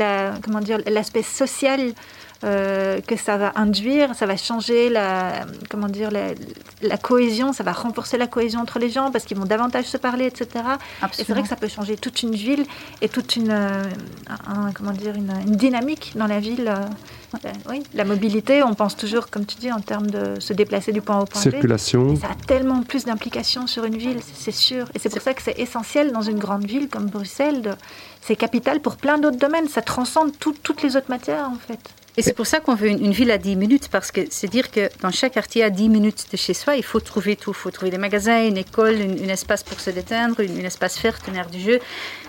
l'aspect 0.89 1.23
social 1.23 1.93
euh, 2.45 3.01
que 3.01 3.17
ça 3.17 3.35
va 3.35 3.51
induire, 3.55 4.15
ça 4.15 4.25
va 4.25 4.37
changer 4.37 4.89
la, 4.89 5.45
comment 5.69 5.87
dire, 5.87 6.09
la, 6.09 6.29
la, 6.81 6.97
cohésion, 6.97 7.51
ça 7.51 7.63
va 7.63 7.73
renforcer 7.73 8.17
la 8.17 8.27
cohésion 8.27 8.61
entre 8.61 8.79
les 8.79 8.89
gens 8.89 9.11
parce 9.11 9.25
qu'ils 9.25 9.37
vont 9.37 9.45
davantage 9.45 9.85
se 9.85 9.97
parler, 9.97 10.25
etc. 10.25 10.63
Et 11.03 11.23
c'est 11.23 11.29
vrai 11.29 11.41
que 11.41 11.49
ça 11.49 11.57
peut 11.57 11.67
changer 11.67 11.97
toute 11.97 12.23
une 12.23 12.33
ville 12.33 12.65
et 13.01 13.09
toute 13.09 13.35
une, 13.35 13.51
euh, 13.51 13.83
un, 14.47 14.71
comment 14.71 14.93
dire, 14.93 15.15
une, 15.15 15.33
une, 15.45 15.57
dynamique 15.57 16.13
dans 16.15 16.27
la 16.27 16.39
ville. 16.39 16.69
Euh, 16.69 17.49
oui, 17.69 17.83
la 17.93 18.05
mobilité, 18.05 18.63
on 18.63 18.73
pense 18.73 18.95
toujours, 18.95 19.29
comme 19.29 19.45
tu 19.45 19.57
dis, 19.57 19.71
en 19.71 19.81
termes 19.81 20.09
de 20.09 20.39
se 20.39 20.53
déplacer 20.53 20.93
du 20.93 21.01
point 21.01 21.17
A 21.17 21.21
au 21.23 21.25
point 21.25 21.41
B. 21.41 21.43
Circulation. 21.43 22.15
Ça 22.15 22.27
a 22.27 22.35
tellement 22.35 22.83
plus 22.83 23.03
d'implications 23.03 23.67
sur 23.67 23.83
une 23.83 23.97
ville, 23.97 24.19
c'est 24.33 24.51
sûr. 24.51 24.85
Et 24.95 24.99
c'est 24.99 25.09
pour 25.09 25.21
ça 25.21 25.33
que 25.33 25.41
c'est 25.41 25.59
essentiel 25.59 26.13
dans 26.13 26.21
une 26.21 26.39
grande 26.39 26.65
ville 26.65 26.87
comme 26.87 27.07
Bruxelles. 27.07 27.75
C'est 28.21 28.37
capital 28.37 28.79
pour 28.79 28.95
plein 28.95 29.17
d'autres 29.17 29.37
domaines. 29.37 29.67
Ça 29.67 29.81
transcende 29.81 30.31
tout, 30.39 30.55
toutes 30.63 30.81
les 30.81 30.95
autres 30.95 31.09
matières, 31.09 31.49
en 31.49 31.57
fait. 31.67 31.79
Et 32.17 32.21
c'est 32.21 32.33
pour 32.33 32.47
ça 32.47 32.59
qu'on 32.59 32.75
veut 32.75 32.87
une, 32.87 33.05
une, 33.05 33.11
ville 33.11 33.31
à 33.31 33.37
10 33.37 33.55
minutes, 33.55 33.87
parce 33.89 34.11
que 34.11 34.21
c'est 34.29 34.47
dire 34.47 34.71
que 34.71 34.89
dans 35.01 35.11
chaque 35.11 35.33
quartier 35.33 35.63
à 35.63 35.69
10 35.69 35.89
minutes 35.89 36.25
de 36.31 36.37
chez 36.37 36.53
soi, 36.53 36.75
il 36.75 36.83
faut 36.83 36.99
trouver 36.99 37.35
tout. 37.35 37.51
Il 37.51 37.55
faut 37.55 37.71
trouver 37.71 37.91
des 37.91 37.97
magasins, 37.97 38.45
une 38.45 38.57
école, 38.57 38.95
un 38.95 39.29
espace 39.29 39.63
pour 39.63 39.79
se 39.79 39.89
détendre, 39.89 40.41
un 40.41 40.65
espace 40.65 41.01
vert, 41.01 41.17
une 41.27 41.35
aire 41.35 41.49
du 41.49 41.59
jeu. 41.59 41.79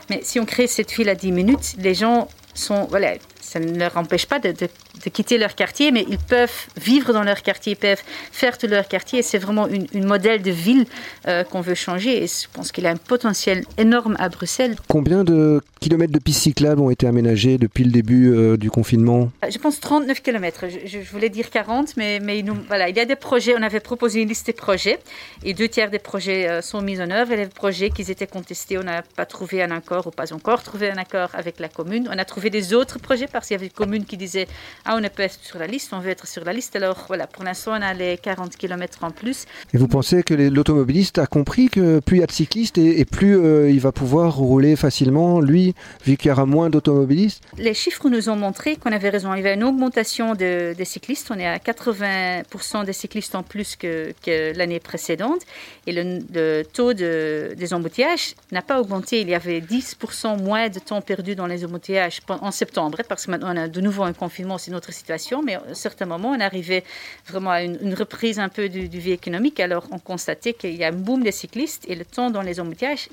Mais 0.09 0.21
si 0.23 0.39
on 0.39 0.45
crée 0.45 0.67
cette 0.67 0.93
ville 0.93 1.09
à 1.09 1.15
10 1.15 1.33
minutes, 1.33 1.75
les 1.79 1.95
gens 1.95 2.29
sont, 2.55 2.85
voilà, 2.85 3.15
ça 3.41 3.59
ne 3.61 3.79
leur 3.79 3.97
empêche 3.97 4.27
pas 4.27 4.39
de, 4.39 4.53
de, 4.53 4.69
de, 5.05 5.11
quitter 5.11 5.39
leur 5.39 5.55
quartier, 5.55 5.91
mais 5.93 6.05
ils 6.09 6.19
peuvent 6.19 6.67
vivre 6.81 7.13
dans 7.13 7.23
leur 7.23 7.43
quartier, 7.43 7.73
ils 7.73 7.77
peuvent 7.77 8.03
faire 8.33 8.59
tout 8.59 8.67
leur 8.67 8.87
quartier. 8.89 9.23
C'est 9.23 9.39
vraiment 9.39 9.67
une, 9.69 9.87
une, 9.93 10.05
modèle 10.05 10.43
de 10.43 10.51
ville 10.51 10.87
euh, 11.27 11.45
qu'on 11.45 11.61
veut 11.61 11.75
changer. 11.75 12.23
Et 12.23 12.27
je 12.27 12.47
pense 12.53 12.73
qu'il 12.73 12.87
a 12.87 12.91
un 12.91 12.97
potentiel 12.97 13.65
énorme 13.79 14.17
à 14.19 14.29
Bruxelles. 14.29 14.77
Combien 14.89 15.25
de 15.25 15.61
kilomètres 15.81 16.13
de 16.13 16.19
pistes 16.19 16.43
cyclables 16.43 16.81
ont 16.81 16.91
été 16.91 17.07
aménagés 17.07 17.59
depuis 17.59 17.85
le 17.85 17.91
début 17.91 18.33
euh, 18.33 18.57
du 18.57 18.71
confinement? 18.71 19.31
Je 19.49 19.59
pense 19.59 19.81
39 19.81 20.23
kilomètres. 20.23 20.65
Je, 20.69 20.99
je, 21.01 21.11
voulais 21.11 21.29
dire 21.29 21.51
40, 21.51 21.97
mais, 21.97 22.21
mais 22.21 22.43
nous, 22.43 22.57
voilà, 22.69 22.89
il 22.89 22.97
y 22.97 23.01
a 23.01 23.05
des 23.05 23.17
projets. 23.17 23.55
On 23.57 23.63
avait 23.63 23.81
proposé 23.81 24.21
une 24.21 24.29
liste 24.29 24.47
de 24.49 24.53
projets 24.53 24.99
et 25.45 25.55
deux 25.55 25.69
tiers 25.69 25.91
des 25.91 25.99
projets 25.99 26.49
euh, 26.49 26.63
sont 26.63 26.83
mis 26.83 27.01
en 27.01 27.11
œuvre. 27.11 27.33
Et 27.33 27.37
les 27.37 27.47
projets 27.47 27.91
qui 27.91 28.03
étaient 28.03 28.27
contestés, 28.27 28.79
on 28.79 28.83
n'a 28.83 29.03
pas 29.03 29.27
trouvé 29.27 29.63
un 29.63 29.71
accord 29.71 30.07
ou 30.07 30.11
pas 30.11 30.33
encore 30.33 30.63
trouvé 30.63 30.91
un 30.91 30.97
accord 30.97 31.31
avec 31.35 31.59
la 31.61 31.69
commune. 31.69 32.09
On 32.13 32.19
a 32.19 32.25
trouvé 32.25 32.51
des 32.51 32.75
autres 32.75 32.99
projets 32.99 33.27
parce 33.27 33.49
qu'il 33.49 33.55
y 33.55 33.59
avait 33.59 33.67
une 33.67 33.73
commune 33.73 34.05
qui 34.05 34.17
disait 34.17 34.47
Ah, 34.85 34.97
on 34.97 35.01
ne 35.01 35.09
peut 35.09 35.23
être 35.23 35.39
sur 35.43 35.59
la 35.59 35.67
liste, 35.67 35.93
on 35.93 36.01
veut 36.01 36.11
être 36.11 36.27
sur 36.27 36.45
la 36.45 36.53
liste. 36.53 36.77
Alors 36.77 37.05
voilà, 37.09 37.27
pour 37.27 37.45
l'instant, 37.45 37.73
on 37.73 37.83
a 37.83 37.95
les 37.95 38.19
40 38.19 38.57
km 38.57 39.05
en 39.05 39.11
plus. 39.11 39.47
Et 39.75 39.79
vous 39.79 39.89
pensez 39.89 40.23
que 40.23 40.35
l'automobiliste 40.35 41.19
a 41.19 41.27
compris 41.27 41.69
que 41.69 42.01
plus 42.01 42.19
il 42.19 42.21
y 42.21 42.23
a 42.23 42.27
de 42.27 42.33
cyclistes 42.33 42.79
et, 42.79 43.01
et 43.01 43.05
plus 43.05 43.39
euh, 43.39 43.71
il 43.71 43.81
va 43.81 43.93
pouvoir 43.93 44.37
rouler 44.37 44.77
facilement, 44.77 45.41
lui, 45.41 45.75
vu 46.05 46.17
qu'il 46.17 46.29
y 46.29 46.33
aura 46.33 46.47
moins 46.47 46.71
d'automobilistes? 46.71 47.43
Les 47.59 47.75
chiffres 47.75 48.09
nous 48.09 48.29
ont 48.29 48.37
montré 48.37 48.77
qu'on 48.77 48.93
avait 48.93 49.11
raison. 49.11 49.35
Il 49.35 49.39
y 49.39 49.41
avait 49.41 49.55
une 49.55 49.65
augmentation 49.65 50.35
de, 50.35 50.75
des 50.77 50.85
cyclistes. 50.85 51.31
On 51.31 51.39
est 51.39 51.47
à 51.47 51.59
80% 51.59 52.85
des 52.85 52.93
cyclistes 52.93 53.35
en 53.35 53.43
plus 53.43 53.77
que, 53.77 54.13
que 54.25 54.57
l'année 54.57 54.81
précédente. 54.81 55.43
Et 55.87 55.93
le, 55.93 56.21
le 56.33 56.63
taux 56.65 56.95
de, 56.95 57.55
des 57.57 57.75
embouteillages 57.75 58.35
n'a 58.53 58.63
pas 58.63 58.81
augmenté. 58.81 59.21
Il 59.21 59.29
y 59.29 59.35
avait 59.35 59.61
10% 59.61 60.43
moins 60.43 60.69
de 60.69 60.79
temps 60.79 61.01
perdu 61.01 61.35
dans 61.35 61.47
les 61.47 61.65
embouteillages 61.65 62.21
en 62.29 62.51
septembre, 62.51 62.99
parce 63.09 63.27
que 63.27 63.31
maintenant 63.31 63.53
on 63.53 63.57
a 63.57 63.69
de 63.69 63.81
nouveau 63.81 64.03
un 64.03 64.13
confinement, 64.13 64.59
c'est 64.59 64.70
une 64.71 64.77
autre 64.77 64.93
situation, 64.93 65.43
mais 65.43 65.55
à 65.55 65.63
un 65.71 65.75
certain 65.75 66.07
moment, 66.07 66.31
on 66.31 66.41
arrivait 66.41 66.85
vraiment 67.27 67.51
à 67.51 67.63
une, 67.63 67.95
reprise 67.95 68.39
un 68.39 68.49
peu 68.49 68.69
du, 68.69 68.89
du, 68.89 68.99
vie 68.99 69.13
économique. 69.13 69.61
Alors, 69.61 69.87
on 69.91 69.99
constatait 69.99 70.55
qu'il 70.55 70.75
y 70.77 70.85
a 70.85 70.89
un 70.89 70.93
boom 70.93 71.23
des 71.23 71.33
cyclistes 71.33 71.85
et 71.89 71.95
le 71.95 72.05
temps 72.05 72.31
dans 72.31 72.43
les 72.43 72.61
embouteillages 72.61 73.09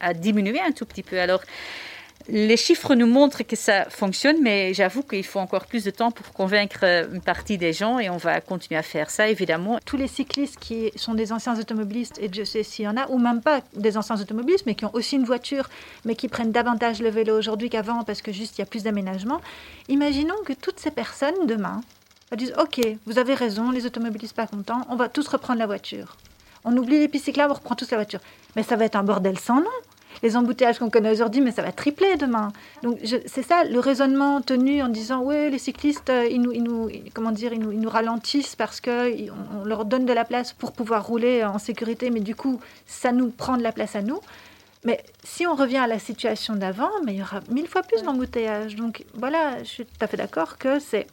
a 0.00 0.14
diminué 0.14 0.60
un 0.60 0.72
tout 0.72 0.86
petit 0.86 1.02
peu. 1.02 1.20
Alors, 1.20 1.42
les 2.30 2.56
chiffres 2.56 2.94
nous 2.94 3.06
montrent 3.06 3.42
que 3.42 3.56
ça 3.56 3.84
fonctionne, 3.90 4.36
mais 4.40 4.72
j'avoue 4.72 5.02
qu'il 5.02 5.24
faut 5.24 5.40
encore 5.40 5.66
plus 5.66 5.84
de 5.84 5.90
temps 5.90 6.10
pour 6.10 6.32
convaincre 6.32 6.84
une 7.12 7.20
partie 7.20 7.58
des 7.58 7.72
gens 7.72 7.98
et 7.98 8.08
on 8.08 8.16
va 8.16 8.40
continuer 8.40 8.78
à 8.78 8.82
faire 8.82 9.10
ça, 9.10 9.28
évidemment. 9.28 9.78
Tous 9.84 9.96
les 9.96 10.06
cyclistes 10.06 10.58
qui 10.58 10.92
sont 10.96 11.14
des 11.14 11.32
anciens 11.32 11.58
automobilistes, 11.58 12.18
et 12.20 12.30
je 12.32 12.44
sais 12.44 12.62
s'il 12.62 12.84
y 12.84 12.88
en 12.88 12.96
a, 12.96 13.08
ou 13.08 13.18
même 13.18 13.40
pas 13.40 13.60
des 13.74 13.96
anciens 13.96 14.20
automobilistes, 14.20 14.66
mais 14.66 14.74
qui 14.74 14.84
ont 14.84 14.94
aussi 14.94 15.16
une 15.16 15.24
voiture, 15.24 15.68
mais 16.04 16.14
qui 16.14 16.28
prennent 16.28 16.52
davantage 16.52 17.02
le 17.02 17.10
vélo 17.10 17.36
aujourd'hui 17.36 17.68
qu'avant 17.68 18.04
parce 18.04 18.22
que 18.22 18.32
juste 18.32 18.58
il 18.58 18.60
y 18.60 18.62
a 18.62 18.66
plus 18.66 18.84
d'aménagement, 18.84 19.40
imaginons 19.88 20.42
que 20.46 20.52
toutes 20.52 20.78
ces 20.78 20.90
personnes, 20.90 21.46
demain, 21.46 21.80
disent 22.36 22.54
Ok, 22.58 22.80
vous 23.06 23.18
avez 23.18 23.34
raison, 23.34 23.70
les 23.70 23.86
automobilistes 23.86 24.36
pas 24.36 24.46
contents, 24.46 24.86
on 24.88 24.96
va 24.96 25.08
tous 25.08 25.26
reprendre 25.26 25.58
la 25.58 25.66
voiture. 25.66 26.16
On 26.64 26.76
oublie 26.76 26.98
les 26.98 27.08
pistes 27.08 27.24
cyclables, 27.24 27.52
on 27.52 27.54
reprend 27.54 27.74
tous 27.74 27.90
la 27.90 27.96
voiture. 27.96 28.20
Mais 28.54 28.62
ça 28.62 28.76
va 28.76 28.84
être 28.84 28.96
un 28.96 29.02
bordel 29.02 29.38
sans 29.38 29.56
nom 29.56 29.70
les 30.22 30.36
embouteillages 30.36 30.78
qu'on 30.78 30.90
connaît 30.90 31.10
aujourd'hui, 31.10 31.40
mais 31.40 31.52
ça 31.52 31.62
va 31.62 31.72
tripler 31.72 32.16
demain. 32.16 32.52
Donc 32.82 32.98
c'est 33.26 33.42
ça 33.42 33.64
le 33.64 33.78
raisonnement 33.78 34.40
tenu 34.40 34.82
en 34.82 34.88
disant 34.88 35.22
oui, 35.22 35.50
les 35.50 35.58
cyclistes, 35.58 36.10
euh, 36.10 36.26
ils 36.30 36.40
nous, 36.40 36.52
ils 36.52 36.62
nous, 36.62 36.90
comment 37.14 37.32
dire, 37.32 37.52
ils 37.52 37.60
nous, 37.60 37.72
ils 37.72 37.80
nous 37.80 37.90
ralentissent 37.90 38.56
parce 38.56 38.80
que 38.80 39.30
on, 39.30 39.60
on 39.60 39.64
leur 39.64 39.84
donne 39.84 40.06
de 40.06 40.12
la 40.12 40.24
place 40.24 40.52
pour 40.52 40.72
pouvoir 40.72 41.06
rouler 41.06 41.44
en 41.44 41.58
sécurité, 41.58 42.10
mais 42.10 42.20
du 42.20 42.34
coup, 42.34 42.60
ça 42.86 43.12
nous 43.12 43.30
prend 43.30 43.56
de 43.56 43.62
la 43.62 43.72
place 43.72 43.96
à 43.96 44.02
nous. 44.02 44.20
Mais 44.84 45.04
si 45.24 45.46
on 45.46 45.54
revient 45.54 45.78
à 45.78 45.86
la 45.86 45.98
situation 45.98 46.54
d'avant, 46.54 46.90
mais 47.04 47.12
il 47.12 47.18
y 47.18 47.22
aura 47.22 47.40
mille 47.50 47.68
fois 47.68 47.82
plus 47.82 48.02
d'embouteillages. 48.02 48.76
Donc 48.76 49.04
voilà, 49.14 49.58
je 49.62 49.68
suis 49.68 49.84
tout 49.84 50.04
à 50.04 50.06
fait 50.06 50.16
d'accord 50.16 50.56
que 50.56 50.78
c'est 50.78 51.06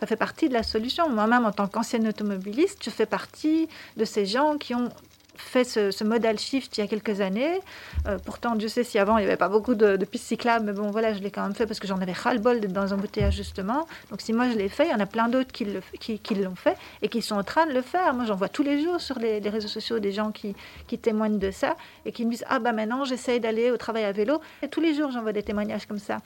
ça 0.00 0.06
fait 0.06 0.16
partie 0.16 0.48
de 0.48 0.54
la 0.54 0.62
solution. 0.62 1.10
Moi-même, 1.10 1.44
en 1.44 1.52
tant 1.52 1.68
qu'ancienne 1.68 2.08
automobiliste, 2.08 2.82
je 2.82 2.88
fais 2.88 3.04
partie 3.04 3.68
de 3.98 4.06
ces 4.06 4.24
gens 4.24 4.56
qui 4.56 4.74
ont 4.74 4.88
fait 5.36 5.64
ce, 5.64 6.04
modal 6.04 6.38
shift 6.38 6.76
il 6.76 6.80
y 6.80 6.84
a 6.84 6.86
quelques 6.86 7.20
années. 7.20 7.60
Euh, 8.06 8.18
pourtant, 8.24 8.54
Dieu 8.54 8.68
sait 8.68 8.84
si 8.84 8.98
avant 8.98 9.18
il 9.18 9.22
n'y 9.22 9.26
avait 9.26 9.36
pas 9.36 9.48
beaucoup 9.48 9.74
de, 9.74 9.96
de, 9.96 10.04
pistes 10.04 10.26
cyclables, 10.26 10.66
mais 10.66 10.72
bon, 10.72 10.90
voilà, 10.90 11.14
je 11.14 11.20
l'ai 11.20 11.30
quand 11.30 11.42
même 11.42 11.54
fait 11.54 11.66
parce 11.66 11.80
que 11.80 11.86
j'en 11.86 11.98
avais 11.98 12.12
ras-le-bol 12.12 12.60
d'être 12.60 12.72
dans 12.72 12.92
un 12.92 12.96
embouteillage 12.96 13.34
justement. 13.34 13.86
Donc, 14.10 14.20
si 14.20 14.32
moi 14.32 14.48
je 14.50 14.56
l'ai 14.56 14.68
fait, 14.68 14.86
il 14.86 14.90
y 14.90 14.94
en 14.94 15.00
a 15.00 15.06
plein 15.06 15.28
d'autres 15.28 15.52
qui 15.52 15.64
l'ont 15.64 16.56
fait 16.56 16.76
et 17.02 17.08
qui 17.08 17.22
sont 17.22 17.36
en 17.36 17.44
train 17.44 17.66
de 17.66 17.72
le 17.72 17.82
faire. 17.82 18.14
Moi, 18.14 18.24
j'en 18.24 18.36
vois 18.36 18.48
tous 18.48 18.62
les 18.62 18.82
jours 18.82 19.00
sur 19.00 19.18
les, 19.18 19.38
réseaux 19.40 19.68
sociaux 19.68 19.98
des 19.98 20.12
gens 20.12 20.30
qui, 20.30 20.54
qui 20.86 20.98
témoignent 20.98 21.38
de 21.38 21.50
ça 21.50 21.76
et 22.04 22.12
qui 22.12 22.24
me 22.24 22.30
disent 22.30 22.44
Ah, 22.48 22.58
bah 22.58 22.72
maintenant, 22.72 23.04
j'essaye 23.04 23.40
d'aller 23.40 23.70
au 23.70 23.76
travail 23.76 24.04
à 24.04 24.12
vélo. 24.12 24.40
Et 24.62 24.68
tous 24.68 24.80
les 24.80 24.94
jours, 24.94 25.10
j'en 25.10 25.22
vois 25.22 25.32
des 25.32 25.42
témoignages 25.42 25.86
comme 25.86 25.98
ça. 25.98 26.18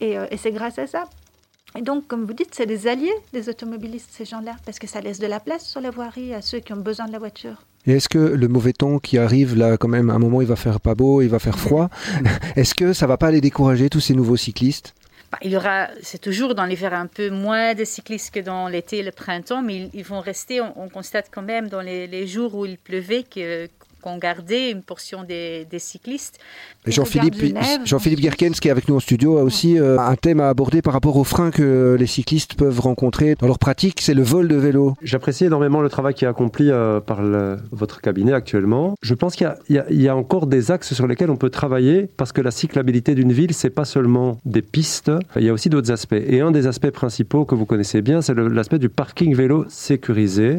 Et, 0.00 0.18
euh, 0.18 0.26
et 0.30 0.36
c'est 0.36 0.52
grâce 0.52 0.78
à 0.78 0.86
ça. 0.86 1.04
Et 1.76 1.80
donc, 1.80 2.06
comme 2.06 2.24
vous 2.24 2.34
dites, 2.34 2.54
c'est 2.54 2.66
des 2.66 2.86
alliés 2.86 3.14
des 3.32 3.48
automobilistes, 3.48 4.10
ces 4.12 4.26
gens-là, 4.26 4.56
parce 4.66 4.78
que 4.78 4.86
ça 4.86 5.00
laisse 5.00 5.18
de 5.18 5.26
la 5.26 5.40
place 5.40 5.66
sur 5.66 5.80
la 5.80 5.90
voirie 5.90 6.34
à 6.34 6.42
ceux 6.42 6.60
qui 6.60 6.72
ont 6.72 6.76
besoin 6.76 7.06
de 7.06 7.12
la 7.12 7.18
voiture. 7.18 7.62
Et 7.86 7.92
est-ce 7.92 8.08
que 8.08 8.18
le 8.18 8.48
mauvais 8.48 8.72
temps 8.72 8.98
qui 8.98 9.18
arrive, 9.18 9.56
là, 9.56 9.76
quand 9.76 9.88
même, 9.88 10.10
à 10.10 10.14
un 10.14 10.18
moment, 10.18 10.40
il 10.40 10.46
va 10.46 10.56
faire 10.56 10.80
pas 10.80 10.94
beau, 10.94 11.22
il 11.22 11.28
va 11.28 11.38
faire 11.38 11.58
froid, 11.58 11.90
est-ce 12.56 12.74
que 12.74 12.92
ça 12.92 13.06
va 13.06 13.16
pas 13.16 13.30
les 13.30 13.40
décourager, 13.40 13.90
tous 13.90 14.00
ces 14.00 14.14
nouveaux 14.14 14.36
cyclistes? 14.36 14.94
Bah, 15.32 15.38
il 15.42 15.50
y 15.50 15.56
aura, 15.56 15.88
c'est 16.02 16.20
toujours 16.20 16.54
dans 16.54 16.64
l'hiver 16.66 16.94
un 16.94 17.06
peu 17.06 17.30
moins 17.30 17.74
de 17.74 17.84
cyclistes 17.84 18.34
que 18.34 18.40
dans 18.40 18.68
l'été 18.68 18.98
et 18.98 19.02
le 19.02 19.12
printemps, 19.12 19.62
mais 19.62 19.88
ils, 19.94 20.04
vont 20.04 20.20
rester, 20.20 20.60
on, 20.60 20.72
on, 20.80 20.88
constate 20.88 21.28
quand 21.32 21.42
même 21.42 21.68
dans 21.68 21.80
les 21.80 22.26
jours 22.26 22.54
où 22.54 22.66
il 22.66 22.78
pleuvait 22.78 23.24
que, 23.24 23.68
qu'on 24.02 24.18
gardait 24.18 24.70
une 24.70 24.82
portion 24.82 25.24
des, 25.24 25.66
des 25.70 25.78
cyclistes. 25.78 26.38
Jean-Philippe 26.86 27.36
Jean 27.84 27.98
Gerkens, 27.98 28.60
qui 28.60 28.68
est 28.68 28.70
avec 28.70 28.88
nous 28.88 28.96
en 28.96 29.00
studio, 29.00 29.38
a 29.38 29.42
aussi 29.42 29.78
euh, 29.78 29.98
un 29.98 30.16
thème 30.16 30.40
à 30.40 30.48
aborder 30.48 30.82
par 30.82 30.92
rapport 30.92 31.16
aux 31.16 31.24
freins 31.24 31.50
que 31.50 31.96
les 31.98 32.06
cyclistes 32.06 32.54
peuvent 32.54 32.80
rencontrer 32.80 33.36
dans 33.38 33.46
leur 33.46 33.58
pratique, 33.58 34.00
c'est 34.00 34.14
le 34.14 34.22
vol 34.22 34.48
de 34.48 34.56
vélo. 34.56 34.94
J'apprécie 35.02 35.44
énormément 35.44 35.80
le 35.80 35.88
travail 35.88 36.14
qui 36.14 36.24
est 36.24 36.28
accompli 36.28 36.70
euh, 36.70 37.00
par 37.00 37.22
le, 37.22 37.56
votre 37.70 38.00
cabinet 38.00 38.32
actuellement. 38.32 38.94
Je 39.00 39.14
pense 39.14 39.36
qu'il 39.36 39.52
y, 39.68 39.74
y, 39.74 40.02
y, 40.02 40.08
a 40.08 40.16
encore 40.16 40.46
des 40.46 40.70
axes 40.70 40.92
sur 40.92 41.06
lesquels 41.06 41.30
on 41.30 41.36
peut 41.36 41.50
travailler 41.50 42.08
parce 42.16 42.32
que 42.32 42.40
la 42.40 42.50
cyclabilité 42.50 43.14
d'une 43.14 43.32
ville, 43.32 43.54
c'est 43.54 43.70
pas 43.70 43.84
seulement 43.84 44.38
des 44.44 44.62
pistes, 44.62 45.10
il 45.36 45.44
y 45.44 45.48
a 45.48 45.52
aussi 45.52 45.68
d'autres 45.68 45.92
aspects. 45.92 46.14
Et 46.14 46.40
un 46.40 46.50
des 46.50 46.66
aspects 46.66 46.90
principaux 46.90 47.44
que 47.44 47.54
vous 47.54 47.66
connaissez 47.66 48.02
bien, 48.02 48.22
c'est 48.22 48.34
l'aspect 48.34 48.78
du 48.78 48.88
parking 48.88 49.34
vélo 49.34 49.64
sécurisé, 49.68 50.56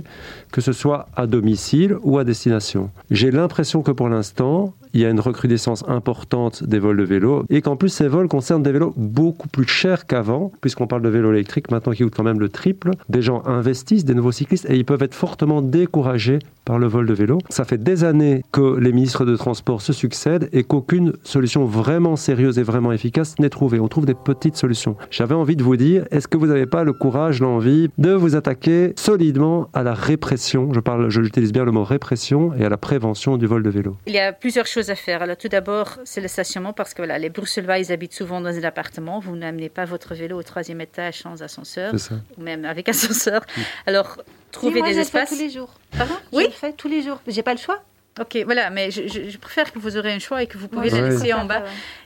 que 0.52 0.62
ce 0.62 0.72
soit 0.72 1.08
à 1.16 1.28
domicile 1.28 1.98
ou 2.04 2.18
à 2.18 2.24
destination. 2.24 2.90
J'ai 3.12 3.32
l'impression 3.38 3.82
que 3.82 3.92
pour 3.92 4.10
l'instant, 4.10 4.74
il 4.94 5.02
y 5.02 5.06
a 5.06 5.10
une 5.10 5.20
recrudescence 5.20 5.84
importante 5.88 6.64
des 6.64 6.80
vols 6.80 6.98
de 6.98 7.04
vélos 7.04 7.46
et 7.50 7.62
qu'en 7.62 7.76
plus 7.76 7.90
ces 7.90 8.08
vols 8.08 8.28
concernent 8.28 8.64
des 8.64 8.72
vélos 8.72 8.94
beaucoup 8.96 9.48
plus 9.48 9.68
chers 9.68 10.06
qu'avant, 10.06 10.52
puisqu'on 10.62 10.88
parle 10.88 11.02
de 11.02 11.10
vélos 11.10 11.32
électriques 11.32 11.72
maintenant 11.72 11.94
qui 11.94 12.04
coûtent 12.04 12.16
quand 12.16 12.24
même 12.24 12.40
le 12.40 12.50
triple. 12.50 12.92
Des 13.10 13.22
gens 13.22 13.44
investissent, 13.46 14.06
des 14.06 14.14
nouveaux 14.14 14.32
cyclistes, 14.32 14.68
et 14.70 14.76
ils 14.76 14.86
peuvent 14.86 15.04
être 15.04 15.16
fortement 15.16 15.62
découragés 15.62 16.40
par 16.66 16.80
le 16.80 16.88
vol 16.88 17.06
de 17.06 17.14
vélo. 17.14 17.40
Ça 17.50 17.66
fait 17.66 17.78
des 17.78 18.04
années 18.04 18.44
que 18.52 18.78
les 18.78 18.94
ministres 18.94 19.26
de 19.26 19.36
Transport 19.36 19.82
se 19.82 19.92
succèdent 19.92 20.48
et 20.54 20.64
qu'aucune 20.64 21.14
solution 21.24 21.66
vraiment 21.66 22.16
sérieuse 22.16 22.58
et 22.58 22.64
vraiment 22.64 22.92
efficace 22.94 23.38
n'est 23.40 23.50
trouvée. 23.50 23.80
On 23.80 23.88
trouve 23.88 24.06
des 24.06 24.14
petites 24.14 24.56
solutions. 24.56 24.96
J'avais 25.12 25.36
envie 25.36 25.56
de 25.56 25.64
vous 25.64 25.76
dire, 25.76 26.06
est-ce 26.12 26.28
que 26.28 26.38
vous 26.38 26.48
n'avez 26.48 26.66
pas 26.66 26.84
le 26.84 26.94
courage, 26.94 27.42
l'envie 27.42 27.90
de 27.98 28.12
vous 28.12 28.36
attaquer 28.36 28.94
solidement 28.96 29.68
à 29.74 29.84
la 29.84 29.94
répression? 29.94 30.72
Je 30.74 30.80
parle, 30.80 31.10
je 31.10 31.22
utilise 31.22 31.52
bien 31.52 31.66
le 31.66 31.72
mot 31.72 31.84
répression 31.84 32.54
et 32.54 32.64
à 32.64 32.70
la 32.70 32.78
prévention 32.78 33.38
du 33.38 33.46
vol 33.46 33.64
de 33.64 33.70
vélo. 33.70 33.98
Il 34.08 34.14
y 34.14 34.20
a 34.20 34.32
plusieurs 34.32 34.66
choses 34.66 34.83
à 34.90 34.96
faire. 34.96 35.22
Alors 35.22 35.38
tout 35.38 35.48
d'abord, 35.50 35.98
c'est 36.06 36.22
le 36.22 36.28
stationnement 36.28 36.74
parce 36.74 36.94
que 36.94 37.02
voilà, 37.02 37.18
les 37.20 37.30
Bruxellois, 37.30 37.80
ils 37.80 37.92
habitent 37.92 38.14
souvent 38.14 38.42
dans 38.42 38.50
un 38.58 38.64
appartement. 38.64 39.20
Vous 39.20 39.36
n'amenez 39.36 39.70
pas 39.70 39.86
votre 39.86 40.14
vélo 40.16 40.38
au 40.40 40.44
troisième 40.44 40.82
étage 40.82 41.20
sans 41.22 41.42
ascenseur, 41.44 41.94
ou 42.38 42.42
même 42.42 42.66
avec 42.66 42.90
ascenseur. 42.90 43.42
Alors 43.86 44.18
trouver 44.52 44.80
moi, 44.80 44.88
des 44.88 44.94
je 44.94 44.98
le 45.00 45.02
espaces. 45.04 45.30
fais 45.30 45.36
tous 45.36 45.42
les 45.42 45.50
jours. 45.50 45.74
Pardon? 45.98 46.16
Oui? 46.32 46.44
Je 46.44 46.48
le 46.50 46.54
fais 46.54 46.74
tous 46.74 46.88
les 46.88 47.02
jours. 47.02 47.20
J'ai 47.28 47.44
pas 47.44 47.54
le 47.54 47.60
choix. 47.60 47.82
Ok, 48.20 48.38
voilà, 48.46 48.70
mais 48.70 48.92
je, 48.92 49.08
je- 49.08 49.28
je 49.30 49.38
préfère 49.40 49.72
que 49.74 49.80
vous 49.80 49.98
aurez 49.98 50.14
un 50.14 50.20
choix 50.20 50.44
et 50.44 50.48
que 50.48 50.58
vous 50.60 50.68
pouvez 50.68 50.92
le 50.92 50.96
Ouais. 51.02 51.10
laisser 51.10 51.34
en 51.34 51.46
bas. 51.46 51.64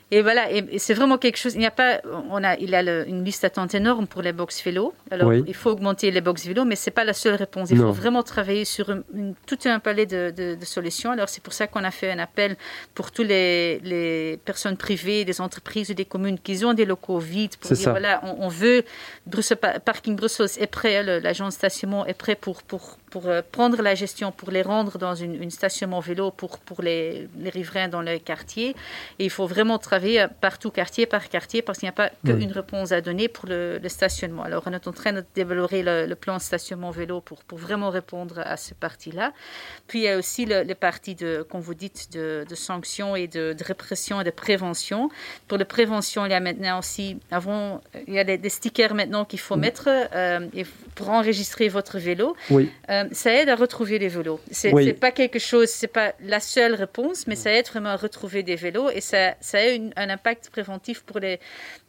Et 0.09 0.21
voilà, 0.21 0.49
et, 0.49 0.63
et 0.71 0.79
c'est 0.79 0.93
vraiment 0.93 1.17
quelque 1.17 1.35
chose. 1.37 1.53
Il 1.55 1.59
n'y 1.59 1.65
a 1.65 1.71
pas, 1.71 1.99
on 2.31 2.41
a, 2.41 2.55
il 2.59 2.73
a 2.75 2.81
le- 2.81 3.05
une 3.09 3.25
liste 3.25 3.41
d'attente 3.41 3.75
énorme 3.75 4.07
pour 4.07 4.21
les 4.21 4.31
box 4.31 4.63
vélo. 4.63 4.93
Alors, 5.11 5.27
Oui. 5.27 5.43
il 5.45 5.53
faut 5.53 5.69
augmenter 5.71 6.11
les 6.11 6.21
box 6.21 6.45
vélo, 6.45 6.63
mais 6.63 6.77
c'est 6.77 6.91
pas 6.91 7.03
la 7.03 7.11
seule 7.11 7.35
réponse. 7.35 7.71
Il 7.71 7.77
Non. 7.77 7.87
faut 7.87 7.91
vraiment 7.93 8.23
travailler 8.23 8.63
sur 8.63 8.89
une- 8.89 9.03
une- 9.13 9.33
tout 9.45 9.57
un 9.65 9.79
palais 9.79 10.05
de, 10.05 10.31
de- 10.31 10.55
de 10.55 10.65
solutions. 10.65 11.11
Alors, 11.11 11.27
c'est 11.27 11.43
pour 11.43 11.51
ça 11.51 11.67
qu'on 11.67 11.83
a 11.83 11.91
fait 11.91 12.09
un 12.09 12.19
appel 12.19 12.55
pour 12.95 13.11
tous 13.11 13.23
les, 13.23 13.79
les 13.79 14.37
personnes 14.45 14.77
privées, 14.77 15.25
des 15.25 15.41
entreprises 15.41 15.89
ou 15.89 15.93
des 15.93 16.05
communes 16.05 16.39
qui 16.39 16.63
ont 16.63 16.73
des 16.73 16.85
locaux 16.85 17.19
vides 17.19 17.57
pour 17.57 17.71
dire 17.71 17.83
ça. 17.83 17.91
voilà, 17.91 18.21
on, 18.23 18.45
on 18.45 18.47
veut 18.47 18.83
Bruxelles, 19.25 19.57
Parking 19.83 20.15
Brussels 20.15 20.51
est 20.57 20.67
prêt, 20.67 21.03
le- 21.03 21.19
l'agence 21.19 21.49
de 21.55 21.57
stationnement 21.57 22.05
est 22.05 22.13
prêt 22.13 22.35
pour 22.35 22.63
pour 22.63 22.97
pour 23.09 23.27
euh, 23.27 23.41
prendre 23.51 23.81
la 23.81 23.95
gestion, 23.95 24.31
pour 24.33 24.51
les 24.51 24.61
rendre 24.61 24.97
dans 24.97 25.15
une, 25.15 25.41
une 25.41 25.49
stationnement 25.49 25.99
vélo 26.01 26.29
pour 26.31 26.59
pour 26.59 26.81
les, 26.81 27.27
les 27.39 27.49
riverains 27.49 27.87
dans 27.89 28.01
le 28.01 28.19
quartier. 28.19 28.69
Et 29.19 29.25
il 29.25 29.29
faut 29.29 29.47
vraiment 29.47 29.77
travailler 29.77 29.96
euh, 30.03 30.27
partout, 30.41 30.71
quartier 30.71 31.05
par 31.05 31.29
quartier, 31.29 31.61
parce 31.61 31.79
qu'il 31.79 31.85
n'y 31.87 31.89
a 31.89 31.93
pas 31.93 32.11
Oui. 32.25 32.37
qu'une 32.39 32.51
réponse 32.51 32.91
à 32.91 33.01
donner 33.01 33.27
pour 33.27 33.47
le, 33.47 33.77
le 33.81 33.89
stationnement. 33.89 34.43
Alors, 34.43 34.63
on 34.65 34.73
est 34.73 34.87
en 34.87 34.91
train 34.91 35.13
de 35.13 35.23
développer 35.35 35.83
le, 35.83 36.05
le 36.05 36.15
plan 36.15 36.39
stationnement 36.39 36.91
vélo 36.91 37.21
pour, 37.21 37.43
pour 37.43 37.57
vraiment 37.57 37.89
répondre 37.89 38.39
à 38.39 38.57
ce 38.57 38.73
parti-là. 38.73 39.33
Puis, 39.87 39.99
il 39.99 40.03
y 40.03 40.09
a 40.09 40.17
aussi 40.17 40.45
le, 40.45 40.63
le 40.63 40.75
parti, 40.75 41.15
de, 41.15 41.45
comme 41.49 41.61
vous 41.61 41.73
dites, 41.73 42.11
de, 42.13 42.45
de 42.49 42.55
sanctions 42.55 43.15
et 43.15 43.27
de, 43.27 43.53
de 43.53 43.63
répression 43.63 44.21
et 44.21 44.23
de 44.23 44.31
prévention. 44.31 45.09
Pour 45.47 45.57
la 45.57 45.65
prévention, 45.65 46.25
il 46.25 46.31
y 46.31 46.35
a 46.35 46.39
maintenant 46.39 46.79
aussi, 46.79 47.17
avant, 47.31 47.81
il 48.07 48.13
y 48.13 48.19
a 48.19 48.23
des, 48.23 48.37
des 48.37 48.49
stickers 48.49 48.93
maintenant 48.93 49.25
qu'il 49.25 49.39
faut 49.39 49.55
mettre 49.55 49.87
euh, 49.87 50.47
et 50.53 50.65
pour 50.95 51.09
enregistrer 51.09 51.67
votre 51.69 51.97
vélo. 51.99 52.35
Oui. 52.49 52.71
Euh, 52.89 53.05
ça 53.11 53.31
aide 53.33 53.49
à 53.49 53.55
retrouver 53.55 53.99
les 53.99 54.07
vélos. 54.07 54.39
C'est 54.51 54.71
c'est 54.87 54.93
pas 54.93 55.11
quelque 55.11 55.39
chose, 55.39 55.69
c'est 55.69 55.87
pas 55.87 56.13
la 56.23 56.39
seule 56.39 56.73
réponse, 56.75 57.27
mais 57.27 57.35
ça 57.35 57.51
aide 57.51 57.67
vraiment 57.67 57.89
à 57.89 57.95
retrouver 57.95 58.43
des 58.43 58.55
vélos 58.55 58.89
et 58.89 59.01
ça, 59.01 59.35
ça 59.41 59.57
a 59.57 59.65
une- 59.69 59.86
un 59.95 60.09
impact 60.09 60.49
préventif 60.49 61.01
pour, 61.03 61.19
les, 61.19 61.39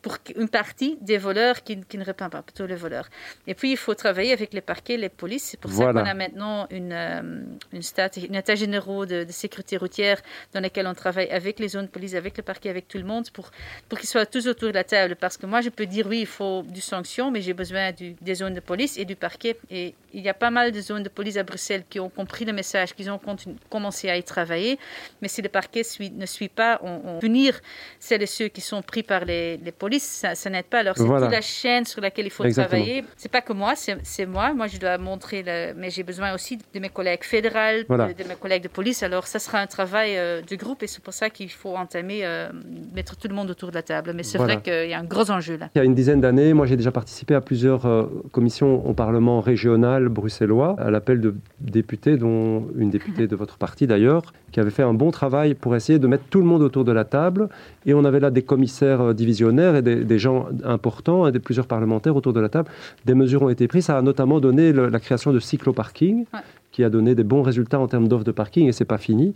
pour 0.03 0.19
une 0.37 0.49
partie 0.49 0.97
des 1.01 1.19
voleurs 1.19 1.63
qui, 1.63 1.81
qui 1.81 1.99
ne 1.99 2.05
répondent 2.05 2.31
pas, 2.31 2.43
plutôt 2.43 2.67
les 2.67 2.75
voleurs. 2.77 3.09
Et 3.47 3.55
puis, 3.55 3.71
il 3.73 3.77
faut 3.77 3.95
travailler 3.95 4.33
avec 4.33 4.53
les 4.53 4.61
parquets, 4.61 4.97
les 4.97 5.09
polices. 5.09 5.45
C'est 5.51 5.61
pour 5.61 5.71
Voilà. 5.71 6.01
ça 6.01 6.05
qu'on 6.05 6.11
a 6.11 6.15
maintenant 6.15 6.67
une, 6.71 6.93
euh, 6.93 7.43
une, 7.73 7.83
stat, 7.83 8.11
une 8.17 8.35
état 8.35 8.55
généraux 8.55 9.07
de, 9.07 9.25
de 9.25 9.33
sécurité 9.33 9.77
routière 9.77 10.21
dans 10.53 10.61
lequel 10.61 10.87
on 10.87 10.95
travaille 10.95 11.29
avec 11.31 11.59
les 11.59 11.69
zones 11.69 11.87
de 11.87 11.91
police, 11.91 12.15
avec 12.15 12.37
le 12.37 12.43
parquet, 12.43 12.71
avec 12.71 12.89
tout 12.89 12.99
le 12.99 13.05
monde 13.05 13.31
pour, 13.31 13.51
pour 13.89 13.99
qu'ils 13.99 14.09
soient 14.09 14.27
tous 14.27 14.47
autour 14.49 14.69
de 14.69 14.75
la 14.75 14.85
table. 14.85 15.17
Parce 15.17 15.37
que 15.37 15.47
moi, 15.47 15.61
je 15.61 15.69
peux 15.71 15.87
dire 15.87 16.07
oui, 16.07 16.21
il 16.21 16.27
faut 16.27 16.63
du 16.63 16.81
sanction, 16.81 17.31
mais 17.31 17.41
j'ai 17.41 17.55
besoin 17.55 17.93
du- 17.93 18.15
des 18.21 18.35
zones 18.35 18.55
de 18.55 18.61
police 18.61 18.99
et 18.99 19.05
du 19.05 19.17
parquet. 19.17 19.57
Et 19.71 19.95
il 20.15 20.21
y 20.23 20.29
a 20.29 20.35
pas 20.35 20.51
mal 20.51 20.73
de 20.73 20.81
zones 20.81 21.03
de 21.03 21.09
police 21.09 21.37
à 21.37 21.43
Bruxelles 21.43 21.85
qui 21.89 22.01
ont 22.01 22.09
compris 22.09 22.45
le 22.45 22.53
message, 22.53 22.95
qui 22.95 23.09
ont 23.11 23.21
commencé 23.69 24.09
à 24.09 24.17
y 24.17 24.23
travailler. 24.23 24.79
Mais 25.23 25.29
si 25.29 25.43
le 25.43 25.49
parquet 25.49 25.83
suit- 25.83 26.11
ne 26.11 26.27
suit 26.27 26.49
pas, 26.49 26.79
on, 26.83 27.01
on 27.05 27.19
punir 27.19 27.61
celles 28.01 28.23
et 28.23 28.27
ceux 28.27 28.49
qui 28.49 28.61
sont 28.61 28.83
pris 28.83 29.03
par 29.03 29.25
les, 29.25 29.57
les 29.59 29.73
polices, 29.73 30.05
ça, 30.05 30.35
ça 30.35 30.51
n'aide 30.51 30.67
pas. 30.67 30.79
Alors 30.81 30.97
c'est 30.97 31.05
Voilà. 31.05 31.27
toute 31.27 31.35
la 31.35 31.41
chaîne 31.41 31.85
sur 31.85 32.01
laquelle 32.01 32.27
il 32.27 32.31
faut 32.31 32.45
Exactement. 32.45 32.83
travailler. 32.83 33.05
C'est 33.17 33.31
pas 33.31 33.41
que 33.41 33.53
moi, 33.53 33.75
c'est 33.77 34.27
moi. 34.27 34.53
Moi, 34.55 34.67
je 34.67 34.79
dois 34.79 34.99
montrer, 34.99 35.43
le... 35.45 35.75
mais 35.75 35.91
j'ai 35.91 36.03
besoin 36.03 36.35
aussi 36.35 36.59
de 36.59 36.81
mes 36.81 36.89
collègues 36.89 37.25
fédérales, 37.25 37.85
Voilà. 37.89 38.13
de, 38.13 38.23
de 38.23 38.29
mes 38.29 38.35
collègues 38.35 38.63
de 38.63 38.69
police. 38.69 39.03
Alors 39.03 39.27
ça 39.27 39.39
sera 39.39 39.59
un 39.61 39.67
travail 39.67 40.17
euh, 40.17 40.41
de 40.43 40.57
groupe 40.57 40.83
et 40.83 40.87
c'est 40.87 41.03
pour 41.03 41.15
ça 41.15 41.31
qu'il 41.31 41.51
faut 41.51 41.75
entamer, 41.77 42.21
euh, 42.25 42.51
mettre 42.95 43.17
tout 43.17 43.29
le 43.29 43.35
monde 43.35 43.51
autour 43.51 43.71
de 43.71 43.75
la 43.75 43.83
table. 43.83 44.13
Mais 44.15 44.23
c'est 44.23 44.39
Voilà. 44.39 44.55
vrai 44.55 44.63
qu'il 44.63 44.91
y 44.91 44.95
a 44.95 44.99
un 44.99 45.05
gros 45.05 45.31
enjeu 45.31 45.57
là. 45.57 45.69
Il 45.75 45.79
y 45.79 45.81
a 45.81 45.85
une 45.85 45.95
dizaine 45.95 46.21
d'années, 46.21 46.53
moi 46.55 46.67
j'ai 46.67 46.77
déjà 46.77 46.91
participé 46.93 47.35
à 47.35 47.41
plusieurs 47.41 47.87
euh, 47.87 48.07
commissions 48.33 48.87
au 48.87 48.93
Parlement 48.95 49.41
régional 49.41 50.09
bruxellois, 50.09 50.77
à 50.79 50.91
l'appel 50.91 51.21
de 51.21 51.35
députés, 51.61 52.17
dont 52.17 52.69
une 52.77 52.91
députée 52.91 53.27
de 53.27 53.37
votre 53.37 53.57
parti 53.59 53.87
d'ailleurs, 53.87 54.23
qui 54.53 54.61
avait 54.61 54.71
fait 54.71 54.83
un 54.83 54.95
bon 54.95 55.11
travail 55.11 55.55
pour 55.55 55.77
essayer 55.77 55.99
de 55.99 56.07
mettre 56.07 56.25
tout 56.31 56.39
le 56.39 56.47
monde 56.47 56.63
autour 56.63 56.85
de 56.85 56.93
la 56.93 57.05
table. 57.05 57.49
Et 57.89 57.95
on 57.95 58.05
avait 58.05 58.21
là 58.21 58.31
des 58.31 58.43
commissaires 58.43 59.01
euh, 59.01 59.13
divisionnaires 59.15 59.75
et 59.75 59.83
des, 59.83 60.05
des 60.05 60.19
gens 60.19 60.47
importants, 60.63 61.27
et 61.27 61.33
des 61.33 61.39
plusieurs 61.41 61.67
parlementaires 61.67 62.15
autour 62.15 62.35
de 62.35 62.41
la 62.41 62.51
table. 62.51 62.69
Des 63.07 63.15
mesures 63.15 63.43
ont 63.43 63.49
été 63.49 63.67
prises. 63.67 63.87
Ça 63.87 63.97
a 63.97 64.03
notamment 64.03 64.41
donné 64.41 64.73
le- 64.73 64.89
la 64.91 65.01
création 65.01 65.33
de 65.33 65.41
cycloparking, 65.41 66.27
Ouais. 66.35 66.41
qui 66.71 66.85
a 66.85 66.91
donné 66.91 67.15
des 67.15 67.25
bons 67.25 67.41
résultats 67.41 67.81
en 67.81 67.89
termes 67.89 68.07
d'offres 68.09 68.25
de 68.25 68.31
parking, 68.31 68.69
et 68.69 68.73
c'est 68.73 68.85
pas 68.85 68.99
fini. 68.99 69.33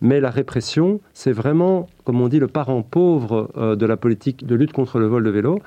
Mais 0.00 0.18
la 0.20 0.30
répression, 0.30 1.00
c'est 1.12 1.30
vraiment, 1.30 1.88
comme 2.04 2.20
on 2.20 2.26
dit, 2.28 2.40
le 2.40 2.48
parent 2.48 2.82
pauvre 2.82 3.48
euh, 3.56 3.76
de 3.76 3.86
la 3.86 3.96
politique 3.96 4.44
de 4.44 4.56
lutte 4.56 4.72
contre 4.72 4.98
le 4.98 5.06
vol 5.06 5.22
de 5.22 5.30
vélo. 5.30 5.60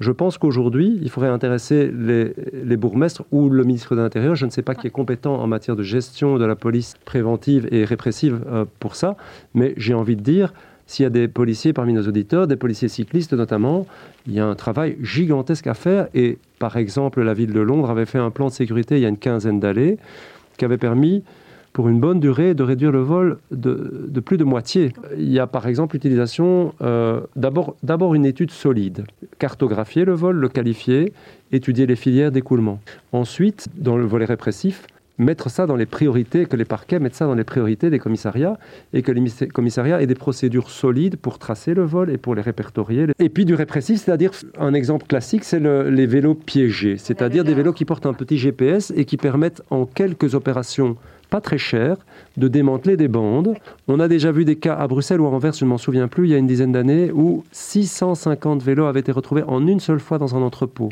Je 0.00 0.10
pense 0.10 0.36
qu'aujourd'hui, 0.36 0.98
il 1.00 1.10
faudrait 1.10 1.30
intéresser 1.30 1.92
les, 1.96 2.34
les 2.64 2.76
bourgmestres 2.76 3.22
ou 3.30 3.48
le 3.50 3.62
ministre 3.62 3.94
de 3.94 4.00
l'Intérieur, 4.00 4.34
je 4.34 4.46
ne 4.46 4.50
sais 4.50 4.62
pas 4.62 4.74
qui 4.74 4.88
est 4.88 4.90
compétent 4.90 5.36
en 5.36 5.46
matière 5.46 5.76
de 5.76 5.84
gestion 5.84 6.38
de 6.38 6.44
la 6.44 6.56
police 6.56 6.96
préventive 7.04 7.68
et 7.70 7.84
répressive 7.84 8.40
euh, 8.50 8.64
pour 8.80 8.96
ça, 8.96 9.16
mais 9.54 9.74
j'ai 9.76 9.94
envie 9.94 10.16
de 10.16 10.22
dire, 10.22 10.52
s'il 10.88 11.04
y 11.04 11.06
a 11.06 11.10
des 11.10 11.28
policiers 11.28 11.72
parmi 11.72 11.92
nos 11.92 12.08
auditeurs, 12.08 12.46
des 12.46 12.56
policiers 12.56 12.88
cyclistes 12.88 13.34
notamment, 13.34 13.86
il 14.26 14.32
y 14.32 14.40
a 14.40 14.46
un 14.46 14.54
travail 14.54 14.96
gigantesque 15.02 15.66
à 15.66 15.74
faire. 15.74 16.08
Et 16.14 16.38
par 16.58 16.76
exemple, 16.78 17.22
la 17.22 17.34
ville 17.34 17.52
de 17.52 17.60
Londres 17.60 17.90
avait 17.90 18.06
fait 18.06 18.18
un 18.18 18.30
plan 18.30 18.46
de 18.46 18.52
sécurité 18.52 18.96
il 18.96 19.02
y 19.02 19.04
a 19.04 19.08
une 19.08 19.18
quinzaine 19.18 19.60
d'années 19.60 19.98
qui 20.56 20.64
avait 20.64 20.78
permis 20.78 21.22
pour 21.74 21.90
une 21.90 22.00
bonne 22.00 22.20
durée 22.20 22.54
de 22.54 22.62
réduire 22.62 22.90
le 22.90 23.00
vol 23.00 23.38
de, 23.50 24.20
plus 24.20 24.38
de 24.38 24.44
moitié. 24.44 24.92
Il 25.16 25.30
y 25.30 25.38
a 25.38 25.46
par 25.46 25.68
exemple 25.68 25.94
l'utilisation 25.94 26.74
euh, 26.80 27.20
d'abord 27.36 27.76
d'abord 27.82 28.14
une 28.14 28.24
étude 28.24 28.50
solide, 28.50 29.04
cartographier 29.38 30.06
le 30.06 30.14
vol, 30.14 30.36
le 30.36 30.48
qualifier, 30.48 31.12
étudier 31.52 31.86
les 31.86 31.96
filières 31.96 32.32
d'écoulement. 32.32 32.80
Ensuite, 33.12 33.68
dans 33.76 33.98
le 33.98 34.06
volet 34.06 34.24
répressif, 34.24 34.86
mettre 35.18 35.50
ça 35.50 35.66
dans 35.66 35.76
les 35.76 35.86
priorités, 35.86 36.46
que 36.46 36.56
les 36.56 36.64
parquets 36.64 36.98
mettent 37.00 37.14
ça 37.14 37.26
dans 37.26 37.34
les 37.34 37.44
priorités 37.44 37.90
des 37.90 37.98
commissariats 37.98 38.58
et 38.92 39.02
que 39.02 39.12
les 39.12 39.20
mis- 39.20 39.34
commissariats 39.52 40.00
aient 40.00 40.06
des 40.06 40.14
procédures 40.14 40.70
solides 40.70 41.16
pour 41.16 41.38
tracer 41.38 41.74
le 41.74 41.82
vol 41.82 42.10
et 42.10 42.18
pour 42.18 42.34
les 42.34 42.42
répertorier. 42.42 43.06
Et 43.18 43.28
puis 43.28 43.44
du 43.44 43.54
répressif, 43.54 44.00
c'est-à-dire 44.02 44.30
un 44.58 44.74
exemple 44.74 45.06
classique, 45.06 45.44
c'est 45.44 45.58
le- 45.60 45.90
les 45.90 46.06
vélos 46.06 46.34
piégés, 46.34 46.96
c'est-à-dire 46.98 47.44
des 47.44 47.54
vélos 47.54 47.72
qui 47.72 47.84
portent 47.84 48.06
un 48.06 48.14
petit 48.14 48.38
GPS 48.38 48.92
et 48.96 49.04
qui 49.04 49.16
permettent 49.16 49.62
en 49.70 49.86
quelques 49.86 50.34
opérations 50.34 50.96
pas 51.28 51.40
très 51.40 51.58
chères 51.58 51.96
de 52.36 52.48
démanteler 52.48 52.96
des 52.96 53.08
bandes. 53.08 53.54
On 53.88 54.00
a 54.00 54.08
déjà 54.08 54.32
vu 54.32 54.44
des 54.44 54.56
cas 54.56 54.74
à 54.74 54.86
Bruxelles 54.86 55.20
ou 55.20 55.26
à 55.26 55.30
Anvers, 55.30 55.52
je 55.52 55.64
ne 55.64 55.70
m'en 55.70 55.78
souviens 55.78 56.08
plus, 56.08 56.26
il 56.28 56.30
y 56.30 56.34
a 56.34 56.38
une 56.38 56.46
dizaine 56.46 56.72
d'années, 56.72 57.10
où 57.12 57.44
650 57.52 58.62
vélos 58.62 58.86
avaient 58.86 59.00
été 59.00 59.12
retrouvés 59.12 59.42
en 59.42 59.66
une 59.66 59.80
seule 59.80 60.00
fois 60.00 60.18
dans 60.18 60.36
un 60.36 60.42
entrepôt. 60.42 60.88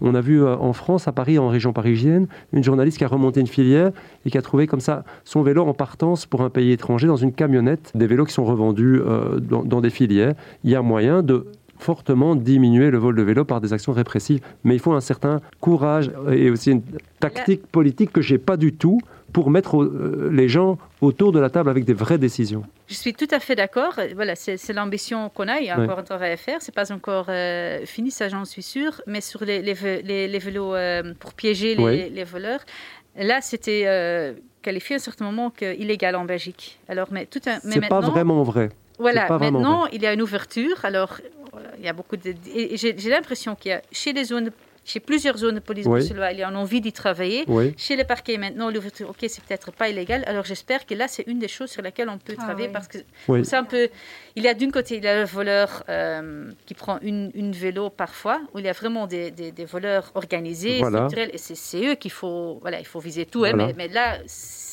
On 0.00 0.14
a 0.14 0.20
vu 0.20 0.42
euh, 0.42 0.56
en 0.56 0.72
France, 0.72 1.06
à 1.06 1.12
Paris, 1.12 1.38
en 1.38 1.48
région 1.48 1.72
parisienne, 1.72 2.26
une 2.52 2.64
journaliste 2.64 2.98
qui 2.98 3.04
a 3.04 3.08
remonté 3.08 3.40
une 3.40 3.46
filière 3.46 3.90
et 4.24 4.30
qui 4.30 4.38
a 4.38 4.42
trouvé 4.42 4.66
comme 4.66 4.80
ça 4.80 5.04
son 5.24 5.42
vélo 5.42 5.64
en 5.64 5.74
partance 5.74 6.26
pour 6.26 6.42
un 6.42 6.50
pays 6.50 6.72
étranger 6.72 7.06
dans 7.06 7.16
une 7.16 7.32
camionnette. 7.32 7.92
Des 7.94 8.06
vélos 8.06 8.24
qui 8.24 8.32
sont 8.32 8.44
revendus 8.44 9.00
euh, 9.00 9.38
dans, 9.38 9.62
dans 9.62 9.80
des 9.80 9.90
filières. 9.90 10.34
Il 10.64 10.70
y 10.70 10.74
a 10.74 10.82
moyen 10.82 11.22
de 11.22 11.46
fortement 11.78 12.36
diminuer 12.36 12.90
le 12.90 12.98
vol 12.98 13.14
de 13.14 13.22
vélo 13.22 13.44
par 13.44 13.60
des 13.60 13.72
actions 13.72 13.92
répressives. 13.92 14.40
Mais 14.64 14.74
il 14.74 14.78
faut 14.78 14.92
un 14.92 15.00
certain 15.00 15.40
courage 15.60 16.10
et 16.30 16.50
aussi 16.50 16.72
une 16.72 16.82
tactique 17.20 17.66
politique 17.66 18.12
que 18.12 18.22
j'ai 18.22 18.38
pas 18.38 18.56
du 18.56 18.72
tout 18.72 19.00
pour 19.36 19.50
mettre 19.50 19.82
euh, 19.82 20.30
les 20.32 20.48
gens 20.48 20.78
autour 21.02 21.30
de 21.30 21.38
la 21.38 21.50
table 21.50 21.68
avec 21.68 21.84
des 21.84 21.92
vraies 21.92 22.16
décisions. 22.16 22.62
Je 22.88 22.94
suis 22.94 23.12
tout 23.12 23.28
à 23.30 23.38
fait 23.38 23.54
d'accord. 23.54 23.92
Voilà, 24.14 24.34
c'est 24.34 24.72
l'ambition 24.72 25.28
qu'on 25.28 25.46
a. 25.46 25.58
Il 25.60 25.66
y 25.66 25.70
a 25.70 25.76
Ouais. 25.78 25.84
encore 25.84 25.98
un 25.98 26.04
travail 26.04 26.32
à 26.32 26.38
faire. 26.38 26.62
C'est 26.62 26.74
pas 26.74 26.90
encore 26.90 27.26
euh, 27.28 27.84
fini, 27.84 28.10
ça 28.10 28.30
j'en 28.30 28.46
suis 28.46 28.62
sûre. 28.62 29.02
Mais 29.06 29.20
sur 29.20 29.44
les, 29.44 29.60
les, 29.60 29.74
vé- 29.74 30.00
les- 30.02 30.26
les 30.26 30.38
vélos 30.38 30.74
euh, 30.74 31.12
pour 31.20 31.34
piéger 31.34 31.74
les, 31.74 32.24
voleurs, 32.24 32.60
là 33.14 33.42
c'était 33.42 33.82
euh, 33.84 34.32
qualifié 34.62 34.94
à 34.94 34.96
un 34.96 35.00
certain 35.00 35.26
moment 35.26 35.50
que 35.50 35.68
illégal 35.78 36.16
en 36.16 36.24
Belgique. 36.24 36.78
Alors, 36.88 37.08
mais 37.10 37.26
tout 37.26 37.42
un, 37.46 37.60
C'est 37.60 37.86
pas 37.88 38.00
vraiment 38.00 38.42
vrai. 38.42 38.70
Voilà, 38.98 39.28
maintenant 39.38 39.84
il 39.92 40.00
y 40.00 40.06
a 40.06 40.14
une 40.14 40.22
ouverture. 40.22 40.78
Alors, 40.84 41.18
il 41.78 41.84
y 41.84 41.88
a 41.88 41.92
beaucoup 41.92 42.16
de. 42.16 42.32
j'ai 42.74 43.10
l'impression 43.10 43.54
qu'il 43.54 43.72
y 43.72 43.74
a 43.74 43.82
chez 43.92 44.14
les 44.14 44.24
zones 44.24 44.50
chez 44.86 45.00
plusieurs 45.00 45.36
zones 45.36 45.56
de 45.56 45.60
police 45.60 45.84
Oui. 45.86 46.00
il 46.32 46.38
y 46.38 46.42
a 46.42 46.48
une 46.48 46.56
envie 46.56 46.80
d'y 46.80 46.92
travailler. 46.92 47.44
Oui. 47.48 47.74
Chez 47.76 47.96
les 47.96 48.04
parquets 48.04 48.38
maintenant, 48.38 48.70
l'ouverture, 48.70 49.10
ok, 49.10 49.16
c'est 49.28 49.42
peut-être 49.44 49.72
pas 49.72 49.88
illégal. 49.88 50.22
Alors 50.26 50.44
j'espère 50.44 50.86
que 50.86 50.94
là, 50.94 51.08
c'est 51.08 51.24
une 51.26 51.38
des 51.40 51.48
choses 51.48 51.70
sur 51.70 51.82
lesquelles 51.82 52.08
on 52.08 52.18
peut 52.18 52.34
Ah 52.38 52.42
travailler 52.44 52.68
oui. 52.68 52.72
parce 52.72 52.86
que 52.88 52.98
Oui. 53.28 53.44
c'est 53.44 53.56
un 53.56 53.64
peu. 53.64 53.88
Il 54.36 54.44
y 54.44 54.48
a 54.48 54.54
d'une 54.54 54.70
côté, 54.70 54.96
il 54.96 55.04
y 55.04 55.08
a 55.08 55.18
le 55.20 55.24
voleur 55.26 55.82
euh, 55.88 56.50
qui 56.66 56.74
prend 56.74 56.98
une, 57.02 57.30
une 57.34 57.52
vélo 57.52 57.90
parfois, 57.90 58.40
où 58.54 58.58
il 58.60 58.64
y 58.64 58.68
a 58.68 58.72
vraiment 58.72 59.06
des, 59.06 59.30
des- 59.30 59.50
des 59.50 59.64
voleurs 59.64 60.12
organisés, 60.14 60.78
Voilà. 60.78 60.98
structurels, 61.08 61.30
et 61.34 61.38
c'est 61.38 61.56
c'est 61.56 61.84
eux 61.84 61.94
qu'il 61.96 62.12
faut, 62.12 62.58
voilà, 62.60 62.78
il 62.78 62.86
faut 62.86 63.00
viser 63.00 63.26
tout. 63.26 63.44
hein, 63.44 63.52
mais, 63.56 63.74
mais 63.76 63.88
là, 63.88 64.18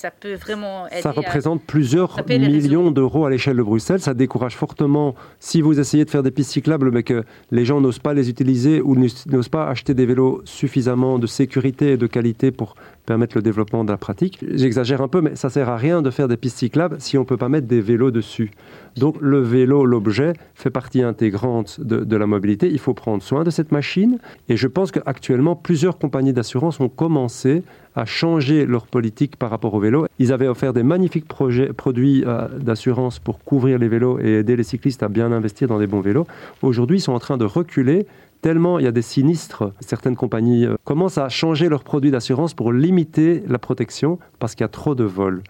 ça 0.04 0.12
peut 0.12 0.34
vraiment 0.34 0.86
aider. 0.90 1.02
Ça 1.02 1.10
à- 1.10 1.14
représente 1.14 1.64
plusieurs 1.64 2.18
millions 2.28 2.92
d'euros 2.92 3.26
à 3.26 3.30
l'échelle 3.30 3.56
de 3.56 3.64
Bruxelles. 3.64 4.02
Ça 4.02 4.14
décourage 4.14 4.58
fortement 4.58 5.16
si 5.40 5.62
vous 5.62 5.80
essayez 5.80 6.04
de 6.04 6.10
faire 6.10 6.24
des 6.24 6.32
pistes 6.32 6.52
cyclables, 6.52 6.92
mais 6.92 7.04
que 7.04 7.24
les 7.52 7.64
gens 7.64 7.80
n'osent 7.80 8.00
pas 8.00 8.14
les 8.14 8.30
utiliser 8.30 8.82
ou 8.82 8.98
n'osent 8.98 9.48
pas 9.48 9.66
acheter 9.70 9.94
des 9.94 10.06
vélos 10.06 10.42
suffisamment 10.44 11.20
de 11.20 11.28
sécurité 11.28 11.94
et 11.94 11.98
de 11.98 12.08
qualité 12.08 12.52
pour 12.52 12.76
permettre 13.06 13.38
le 13.38 13.42
développement 13.42 13.84
de 13.84 13.92
la 13.92 13.98
pratique. 13.98 14.40
J'exagère 14.54 15.02
un 15.02 15.08
peu, 15.08 15.22
mais 15.22 15.36
ça 15.36 15.50
sert 15.50 15.70
à 15.70 15.78
rien 15.78 16.02
de 16.02 16.10
faire 16.10 16.28
des 16.28 16.38
pistes 16.38 16.58
cyclables 16.58 16.98
si 17.00 17.18
on 17.18 17.22
ne 17.22 17.26
peut 17.26 17.38
pas 17.38 17.50
mettre 17.50 17.68
des 17.68 17.82
vélos 17.82 18.12
dessus. 18.12 18.52
Donc 18.96 19.16
le 19.20 19.40
vélo, 19.40 19.86
l'objet, 19.86 20.34
fait 20.54 20.70
partie 20.70 21.02
intégrante 21.02 21.82
de, 21.82 22.16
la 22.16 22.28
mobilité. 22.28 22.70
Il 22.72 22.80
faut 22.80 22.94
prendre 22.94 23.24
soin 23.24 23.44
de 23.44 23.50
cette 23.50 23.72
machine. 23.72 24.20
Et 24.50 24.56
je 24.56 24.68
pense 24.68 24.92
qu'actuellement, 24.92 25.56
plusieurs 25.56 25.98
compagnies 25.98 26.34
d'assurance 26.34 26.80
ont 26.80 26.90
commencé 26.90 27.64
à 27.96 28.06
changer 28.06 28.66
leur 28.66 28.88
politique 28.88 29.36
par 29.36 29.50
rapport 29.50 29.74
au 29.74 29.80
vélo. 29.80 30.08
Ils 30.20 30.32
avaient 30.32 30.48
offert 30.48 30.74
des 30.74 30.84
magnifiques 30.84 31.28
projets, 31.28 31.74
produits 31.74 32.24
euh, 32.26 32.48
d'assurance 32.60 33.20
pour 33.20 33.40
couvrir 33.40 33.78
les 33.78 33.88
vélos 33.88 34.20
et 34.20 34.40
aider 34.40 34.56
les 34.56 34.64
cyclistes 34.64 35.04
à 35.04 35.10
bien 35.10 35.32
investir 35.32 35.68
dans 35.68 35.80
des 35.80 35.88
bons 35.88 36.02
vélos. 36.02 36.26
Aujourd'hui, 36.62 36.98
ils 36.98 37.02
sont 37.02 37.14
en 37.14 37.20
train 37.20 37.38
de 37.38 37.46
reculer 37.46 38.08
tellement 38.44 38.78
il 38.78 38.86
y 38.86 38.88
a 38.88 38.92
des 38.92 39.02
sinistres. 39.02 39.72
Certaines 39.80 40.16
compagnies 40.16 40.66
euh, 40.66 40.76
commencent 40.84 41.18
à 41.18 41.30
changer 41.30 41.70
leurs 41.70 41.84
produits 41.84 42.12
d'assurance 42.12 42.54
pour 42.54 42.72
limiter 42.72 43.42
la 43.48 43.58
protection 43.58 44.20
parce 44.38 44.54
qu'il 44.54 44.64
y 44.64 44.66
a 44.66 44.70
trop 44.70 44.94
de 44.94 45.06
vols. 45.06 45.42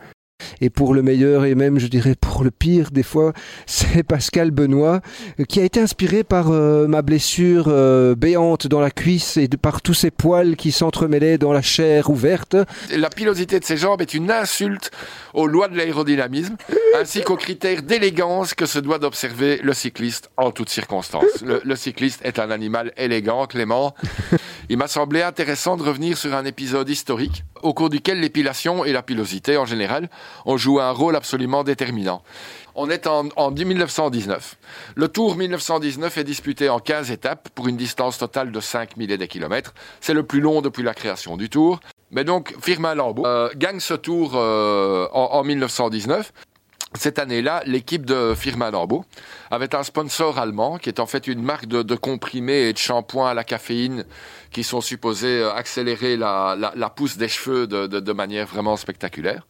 Et 0.61 0.69
pour 0.69 0.93
le 0.93 1.01
meilleur 1.01 1.45
et 1.45 1.55
même, 1.55 1.79
je 1.79 1.87
dirais, 1.87 2.15
pour 2.19 2.43
le 2.43 2.51
pire, 2.51 2.91
des 2.91 3.03
fois, 3.03 3.33
c'est 3.65 4.03
Pascal 4.03 4.51
Benoît 4.51 5.01
euh, 5.39 5.43
qui 5.45 5.59
a 5.59 5.63
été 5.63 5.79
inspiré 5.79 6.23
par 6.23 6.51
euh, 6.51 6.87
ma 6.87 7.01
blessure 7.01 7.65
euh, 7.67 8.15
béante 8.15 8.67
dans 8.67 8.79
la 8.79 8.91
cuisse 8.91 9.37
et 9.37 9.47
de, 9.47 9.57
par 9.57 9.81
tous 9.81 9.93
ces 9.93 10.11
poils 10.11 10.55
qui 10.55 10.71
s'entremêlaient 10.71 11.37
dans 11.37 11.53
la 11.53 11.61
chair 11.61 12.09
ouverte. 12.09 12.55
La 12.95 13.09
pilosité 13.09 13.59
de 13.59 13.65
ses 13.65 13.77
jambes 13.77 14.01
est 14.01 14.13
une 14.13 14.31
insulte 14.31 14.91
aux 15.33 15.47
lois 15.47 15.67
de 15.67 15.77
l'aérodynamisme, 15.77 16.55
ainsi 16.99 17.21
qu'aux 17.21 17.35
critères 17.35 17.81
d'élégance 17.81 18.53
que 18.53 18.65
se 18.65 18.79
doit 18.79 18.99
d'observer 18.99 19.59
le 19.63 19.73
cycliste 19.73 20.29
en 20.37 20.51
toutes 20.51 20.69
circonstances. 20.69 21.41
Le, 21.45 21.61
le 21.63 21.75
cycliste 21.75 22.21
est 22.23 22.39
un 22.39 22.51
animal 22.51 22.91
élégant, 22.97 23.45
Clément. 23.47 23.93
Il 24.69 24.77
m'a 24.77 24.87
semblé 24.87 25.21
intéressant 25.21 25.75
de 25.75 25.83
revenir 25.83 26.17
sur 26.17 26.33
un 26.33 26.45
épisode 26.45 26.89
historique 26.89 27.43
au 27.61 27.73
cours 27.73 27.89
duquel 27.89 28.19
l'épilation 28.19 28.85
et 28.85 28.93
la 28.93 29.01
pilosité 29.01 29.57
en 29.57 29.65
général 29.65 30.09
ont 30.45 30.57
joué 30.57 30.81
un 30.81 30.91
rôle 30.91 31.15
absolument 31.15 31.63
déterminant. 31.63 32.23
On 32.75 32.89
est 32.89 33.05
en, 33.05 33.27
en 33.35 33.51
1919. 33.51 34.55
Le 34.95 35.07
Tour 35.07 35.35
1919 35.35 36.17
est 36.17 36.23
disputé 36.23 36.69
en 36.69 36.79
15 36.79 37.11
étapes 37.11 37.49
pour 37.53 37.67
une 37.67 37.77
distance 37.77 38.17
totale 38.17 38.51
de 38.51 38.59
5 38.59 38.97
milliers 38.97 39.17
de 39.17 39.25
kilomètres. 39.25 39.73
C'est 40.01 40.13
le 40.13 40.23
plus 40.23 40.39
long 40.41 40.61
depuis 40.61 40.83
la 40.83 40.93
création 40.93 41.37
du 41.37 41.49
Tour. 41.49 41.79
Mais 42.11 42.23
donc, 42.23 42.55
Firmin 42.61 42.95
Lambeau 42.95 43.25
euh, 43.25 43.49
gagne 43.55 43.79
ce 43.79 43.93
Tour 43.95 44.33
euh, 44.35 45.07
en 45.13 45.43
1919. 45.43 46.31
Cette 46.95 47.17
année-là, 47.19 47.63
l'équipe 47.65 48.05
de 48.05 48.33
Firmin 48.35 48.71
Lambeau 48.71 49.03
avait 49.49 49.73
un 49.75 49.83
sponsor 49.83 50.37
allemand 50.37 50.77
qui 50.77 50.89
est 50.89 50.99
en 50.99 51.05
fait 51.05 51.27
une 51.27 51.41
marque 51.41 51.65
de, 51.65 51.95
comprimés 51.95 52.69
et 52.69 52.73
de 52.73 52.77
shampoings 52.77 53.29
à 53.29 53.33
la 53.33 53.43
caféine 53.43 54.05
qui 54.51 54.63
sont 54.63 54.81
supposés 54.81 55.43
accélérer 55.43 56.17
la, 56.17 56.93
pousse 56.95 57.17
des 57.17 57.27
cheveux 57.27 57.67
de 57.67 58.13
manière 58.13 58.45
vraiment 58.47 58.77
spectaculaire. 58.77 59.43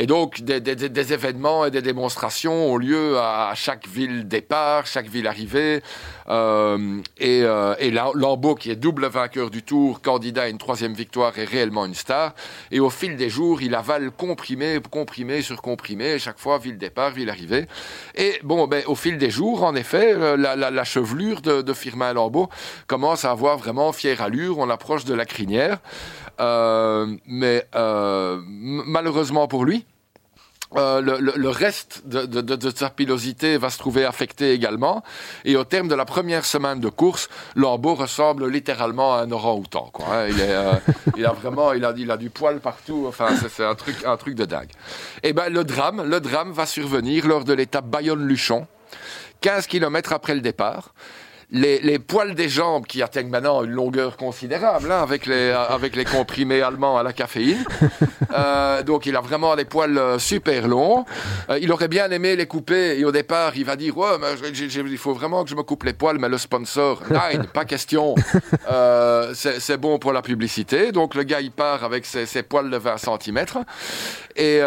Et 0.00 0.06
donc, 0.06 0.42
des, 0.42 0.60
des, 0.60 0.76
des, 0.76 1.12
événements 1.12 1.64
et 1.64 1.72
des 1.72 1.82
démonstrations 1.82 2.72
ont 2.72 2.76
lieu 2.76 3.18
à, 3.18 3.52
chaque 3.56 3.88
ville 3.88 4.28
départ, 4.28 4.86
chaque 4.86 5.08
ville 5.08 5.26
arrivée. 5.26 5.82
Euh, 6.28 7.00
et 7.18 7.42
euh, 7.42 7.74
Lambeau, 8.14 8.54
qui 8.54 8.70
est 8.70 8.76
double 8.76 9.06
vainqueur 9.06 9.50
du 9.50 9.64
Tour, 9.64 10.00
candidat 10.00 10.42
à 10.42 10.48
une 10.48 10.58
troisième 10.58 10.94
victoire, 10.94 11.36
est 11.36 11.44
réellement 11.44 11.84
une 11.84 11.94
star. 11.94 12.34
Et 12.70 12.78
au 12.78 12.90
fil 12.90 13.16
des 13.16 13.28
jours, 13.28 13.60
il 13.60 13.74
avale 13.74 14.12
comprimé, 14.12 14.78
comprimé 14.88 15.42
sur 15.42 15.60
comprimé, 15.60 16.20
chaque 16.20 16.38
fois, 16.38 16.58
ville 16.58 16.78
départ, 16.78 17.10
ville 17.10 17.28
arrivée. 17.28 17.66
Et 18.14 18.38
bon, 18.44 18.68
ben, 18.68 18.84
au 18.86 18.94
fil 18.94 19.18
des 19.18 19.30
jours, 19.30 19.64
en 19.64 19.74
effet, 19.74 20.14
la, 20.36 20.54
la, 20.54 20.70
la 20.70 20.84
chevelure 20.84 21.40
de, 21.40 21.60
de 21.60 21.72
Firmin 21.72 22.12
Lambeau 22.12 22.48
commence 22.86 23.24
à 23.24 23.32
avoir 23.32 23.58
vraiment 23.58 23.92
fière 23.92 24.22
allure. 24.22 24.58
On 24.58 24.70
approche 24.70 25.04
de 25.04 25.14
la 25.14 25.24
crinière. 25.24 25.78
Euh, 26.40 27.16
mais 27.26 27.66
euh, 27.74 28.40
malheureusement 28.46 29.48
pour 29.48 29.64
lui, 29.64 29.84
euh, 30.76 31.00
le, 31.00 31.48
reste 31.48 32.06
de, 32.06 32.70
sa 32.70 32.90
pilosité 32.90 33.56
va 33.56 33.70
se 33.70 33.78
trouver 33.78 34.04
affecté 34.04 34.52
également. 34.52 35.02
Et 35.46 35.56
au 35.56 35.64
terme 35.64 35.88
de 35.88 35.94
la 35.94 36.04
première 36.04 36.44
semaine 36.44 36.78
de 36.78 36.90
course, 36.90 37.30
Lambeau 37.56 37.94
ressemble 37.94 38.48
littéralement 38.48 39.14
à 39.14 39.22
un 39.22 39.30
orang-outan. 39.30 39.90
Hein. 40.00 40.26
il, 41.16 41.24
a 41.24 41.32
vraiment, 41.32 41.72
il 41.72 41.84
a, 41.84 42.16
du 42.18 42.28
poil 42.28 42.60
partout. 42.60 43.06
Enfin, 43.08 43.28
c'est 43.48 43.64
un 43.64 43.74
truc, 43.74 43.96
un 44.04 44.18
truc 44.18 44.34
de 44.34 44.44
dingue. 44.44 44.70
Et 45.22 45.32
ben 45.32 45.48
le 45.48 45.64
drame, 45.64 46.02
le 46.04 46.20
drame 46.20 46.52
va 46.52 46.66
survenir 46.66 47.26
lors 47.26 47.44
de 47.44 47.54
l'étape 47.54 47.86
Bayonne-Luchon, 47.86 48.66
15 49.40 49.66
km 49.68 50.12
après 50.12 50.34
le 50.34 50.42
départ 50.42 50.92
les, 51.50 51.78
les, 51.80 51.98
poils 51.98 52.34
des 52.34 52.48
jambes 52.48 52.86
qui 52.86 53.02
atteignent 53.02 53.30
maintenant 53.30 53.64
une 53.64 53.70
longueur 53.70 54.16
considérable 54.16 54.92
hein, 54.92 55.00
avec, 55.02 55.24
les, 55.24 55.50
avec 55.50 55.96
les 55.96 56.04
comprimés 56.04 56.60
allemands 56.60 56.98
à 56.98 57.02
la 57.02 57.12
caféine. 57.12 57.64
Euh, 58.30 58.82
donc 58.82 59.06
il 59.06 59.16
a 59.16 59.22
vraiment 59.22 59.56
des 59.56 59.64
poils 59.64 60.20
super 60.20 60.68
longs. 60.68 61.06
Euh, 61.48 61.58
il 61.62 61.72
aurait 61.72 61.88
bien 61.88 62.10
aimé 62.10 62.36
les 62.36 62.44
couper 62.44 62.98
et 62.98 63.04
au 63.06 63.10
départ 63.10 63.56
il 63.56 63.64
va 63.64 63.74
dire 63.74 63.96
ouais, 63.96 64.18
mais 64.20 64.36
j 64.52 64.64
ai, 64.64 64.68
j 64.68 64.80
ai, 64.80 64.82
il 64.82 64.98
faut 64.98 65.14
vraiment 65.14 65.44
que 65.44 65.50
je 65.50 65.54
me 65.54 65.62
coupe 65.62 65.84
les 65.84 65.94
poils 65.94 66.18
mais 66.18 66.28
le 66.28 66.36
sponsor, 66.36 67.00
nein, 67.10 67.44
pas 67.54 67.64
question. 67.64 68.14
Euh, 68.70 69.32
C'est 69.34 69.78
bon 69.78 69.98
pour 69.98 70.12
la 70.12 70.20
publicité. 70.20 70.92
Donc 70.92 71.14
le 71.14 71.22
gars 71.22 71.40
il 71.40 71.52
part 71.52 71.84
avec 71.84 72.04
ses, 72.04 72.26
ses 72.26 72.42
poils 72.42 72.68
de 72.68 72.76
20 72.76 72.98
cm. 72.98 73.44
Et, 74.36 74.60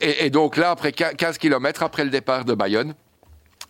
et, 0.00 0.26
et 0.26 0.30
donc 0.30 0.56
là 0.56 0.70
après 0.70 0.92
15 0.92 1.38
km 1.38 1.82
après 1.82 2.04
le 2.04 2.10
départ 2.10 2.44
de 2.44 2.54
Bayonne, 2.54 2.94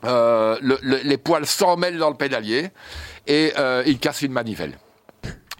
euh, 0.05 0.59
le, 0.61 0.79
le, 0.83 0.99
les 1.05 1.19
poils 1.19 1.47
s'en 1.47 1.77
mêlent 1.77 1.99
dans 1.99 2.11
le 2.11 2.17
pédalier 2.17 2.71
et 3.27 3.53
euh, 3.59 3.83
il 3.87 3.99
casse 3.99 4.23
une 4.23 4.33
manivelle. 4.33 4.79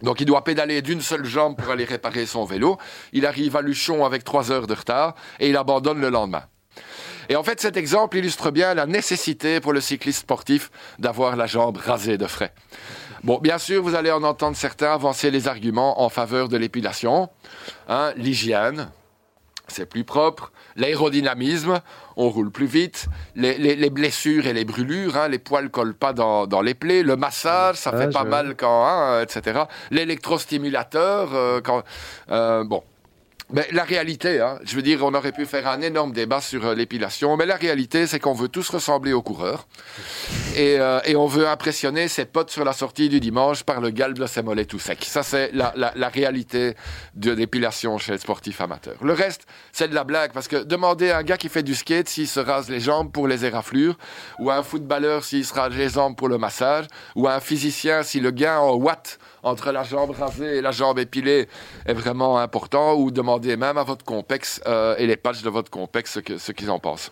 Donc 0.01 0.19
il 0.19 0.25
doit 0.25 0.43
pédaler 0.43 0.81
d'une 0.81 1.01
seule 1.01 1.25
jambe 1.25 1.55
pour 1.55 1.71
aller 1.71 1.85
réparer 1.85 2.25
son 2.25 2.43
vélo. 2.43 2.77
Il 3.13 3.25
arrive 3.25 3.55
à 3.55 3.61
Luchon 3.61 4.05
avec 4.05 4.23
trois 4.23 4.51
heures 4.51 4.67
de 4.67 4.73
retard 4.73 5.15
et 5.39 5.49
il 5.49 5.57
abandonne 5.57 6.01
le 6.01 6.09
lendemain. 6.09 6.43
Et 7.29 7.37
en 7.37 7.43
fait, 7.43 7.61
cet 7.61 7.77
exemple 7.77 8.17
illustre 8.17 8.51
bien 8.51 8.73
la 8.73 8.85
nécessité 8.85 9.61
pour 9.61 9.71
le 9.71 9.79
cycliste 9.79 10.19
sportif 10.19 10.71
d'avoir 10.99 11.37
la 11.37 11.45
jambe 11.45 11.77
rasée 11.77 12.17
de 12.17 12.27
frais. 12.27 12.53
Bon, 13.23 13.39
bien 13.39 13.57
sûr, 13.57 13.81
vous 13.81 13.95
allez 13.95 14.11
en 14.11 14.23
entendre 14.23 14.57
certains 14.57 14.93
avancer 14.93 15.31
les 15.31 15.47
arguments 15.47 16.01
en 16.01 16.09
faveur 16.09 16.49
de 16.49 16.57
l'épilation, 16.57 17.29
hein, 17.87 18.11
l'hygiène, 18.17 18.89
c'est 19.73 19.85
plus 19.85 20.03
propre. 20.03 20.51
L'aérodynamisme, 20.75 21.81
on 22.15 22.29
roule 22.29 22.51
plus 22.51 22.65
vite. 22.65 23.05
Les, 23.35 23.57
les, 23.57 23.75
les 23.75 23.89
blessures 23.89 24.47
et 24.47 24.53
les 24.53 24.65
brûlures, 24.65 25.17
hein, 25.17 25.27
les 25.27 25.39
poils 25.39 25.69
collent 25.69 25.95
pas 25.95 26.13
dans, 26.13 26.47
dans 26.47 26.61
les 26.61 26.73
plaies. 26.73 27.03
Le 27.03 27.15
massage, 27.15 27.75
ça 27.75 27.91
fait 27.91 28.11
pas 28.11 28.23
mal 28.23 28.55
quand, 28.55 28.85
hein, 28.85 29.21
etc. 29.21 29.63
L'électrostimulateur, 29.91 31.33
euh, 31.33 31.61
quand, 31.61 31.83
euh, 32.31 32.63
bon. 32.63 32.83
Mais 33.51 33.67
la 33.71 33.83
réalité, 33.83 34.39
hein, 34.39 34.57
je 34.63 34.75
veux 34.75 34.81
dire, 34.81 35.03
on 35.03 35.13
aurait 35.13 35.31
pu 35.31 35.45
faire 35.45 35.67
un 35.67 35.81
énorme 35.81 36.11
débat 36.11 36.41
sur 36.41 36.65
euh, 36.65 36.75
l'épilation, 36.75 37.37
mais 37.37 37.45
la 37.45 37.55
réalité, 37.55 38.07
c'est 38.07 38.19
qu'on 38.19 38.33
veut 38.33 38.47
tous 38.47 38.69
ressembler 38.69 39.13
aux 39.13 39.21
coureurs. 39.21 39.67
Et, 40.55 40.79
euh, 40.79 40.99
et, 41.05 41.15
on 41.15 41.25
veut 41.25 41.47
impressionner 41.47 42.07
ses 42.07 42.25
potes 42.25 42.51
sur 42.51 42.63
la 42.63 42.73
sortie 42.73 43.09
du 43.09 43.19
dimanche 43.19 43.63
par 43.63 43.81
le 43.81 43.89
galbe 43.89 44.19
de 44.19 44.25
ses 44.27 44.43
mollets 44.43 44.65
tout 44.65 44.79
sec. 44.79 45.03
Ça, 45.03 45.23
c'est 45.23 45.51
la, 45.51 45.73
la, 45.75 45.91
la, 45.95 46.09
réalité 46.09 46.75
de 47.15 47.31
l'épilation 47.31 47.97
chez 47.97 48.11
les 48.11 48.17
sportifs 48.19 48.61
amateurs. 48.61 48.97
Le 49.01 49.13
reste, 49.13 49.47
c'est 49.71 49.87
de 49.87 49.95
la 49.95 50.03
blague, 50.03 50.31
parce 50.31 50.47
que 50.47 50.57
demander 50.57 51.09
à 51.09 51.17
un 51.17 51.23
gars 51.23 51.37
qui 51.37 51.49
fait 51.49 51.63
du 51.63 51.73
skate 51.73 52.07
s'il 52.07 52.27
se 52.27 52.39
rase 52.39 52.69
les 52.69 52.79
jambes 52.79 53.11
pour 53.11 53.27
les 53.27 53.45
éraflures, 53.45 53.97
ou 54.37 54.51
à 54.51 54.57
un 54.57 54.63
footballeur 54.63 55.23
s'il 55.23 55.45
se 55.45 55.53
rase 55.53 55.73
les 55.75 55.89
jambes 55.89 56.15
pour 56.15 56.29
le 56.29 56.37
massage, 56.37 56.85
ou 57.15 57.27
à 57.27 57.33
un 57.33 57.39
physicien 57.39 58.03
si 58.03 58.19
le 58.19 58.29
gain 58.29 58.59
en 58.59 58.75
watts 58.75 59.17
entre 59.41 59.71
la 59.71 59.83
jambe 59.83 60.11
rasée 60.11 60.57
et 60.57 60.61
la 60.61 60.71
jambe 60.71 60.99
épilée 60.99 61.47
est 61.85 61.93
vraiment 61.93 62.37
important, 62.37 62.93
ou 62.93 63.09
demander 63.11 63.57
même 63.57 63.77
à 63.77 63.83
votre 63.83 64.05
complexe 64.05 64.61
euh, 64.67 64.95
et 64.97 65.07
les 65.07 65.17
patchs 65.17 65.41
de 65.41 65.49
votre 65.49 65.71
complexe 65.71 66.13
ce 66.13 66.19
qu'ils 66.51 66.65
ce 66.65 66.69
en 66.69 66.79
pensent. 66.79 67.11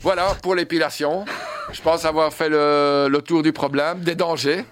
Voilà 0.00 0.34
pour 0.42 0.54
l'épilation. 0.54 1.26
Je 1.72 1.82
pense 1.82 2.04
avoir 2.04 2.32
fait 2.32 2.48
le, 2.48 3.18
tour 3.24 3.42
du 3.42 3.52
problème, 3.52 4.00
des 4.00 4.14
dangers. 4.14 4.64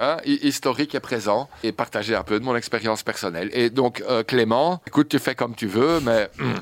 Hein, 0.00 0.16
hi- 0.24 0.38
historique 0.42 0.94
et 0.94 1.00
présent, 1.00 1.48
et 1.62 1.72
partager 1.72 2.14
un 2.14 2.22
peu 2.22 2.38
de 2.40 2.44
mon 2.44 2.56
expérience 2.56 3.02
personnelle. 3.02 3.50
Et 3.52 3.70
donc, 3.70 4.02
euh, 4.08 4.22
Clément, 4.22 4.80
écoute, 4.86 5.08
tu 5.08 5.18
fais 5.18 5.34
comme 5.34 5.54
tu 5.54 5.66
veux, 5.66 6.00
mais 6.00 6.28
hum, 6.40 6.54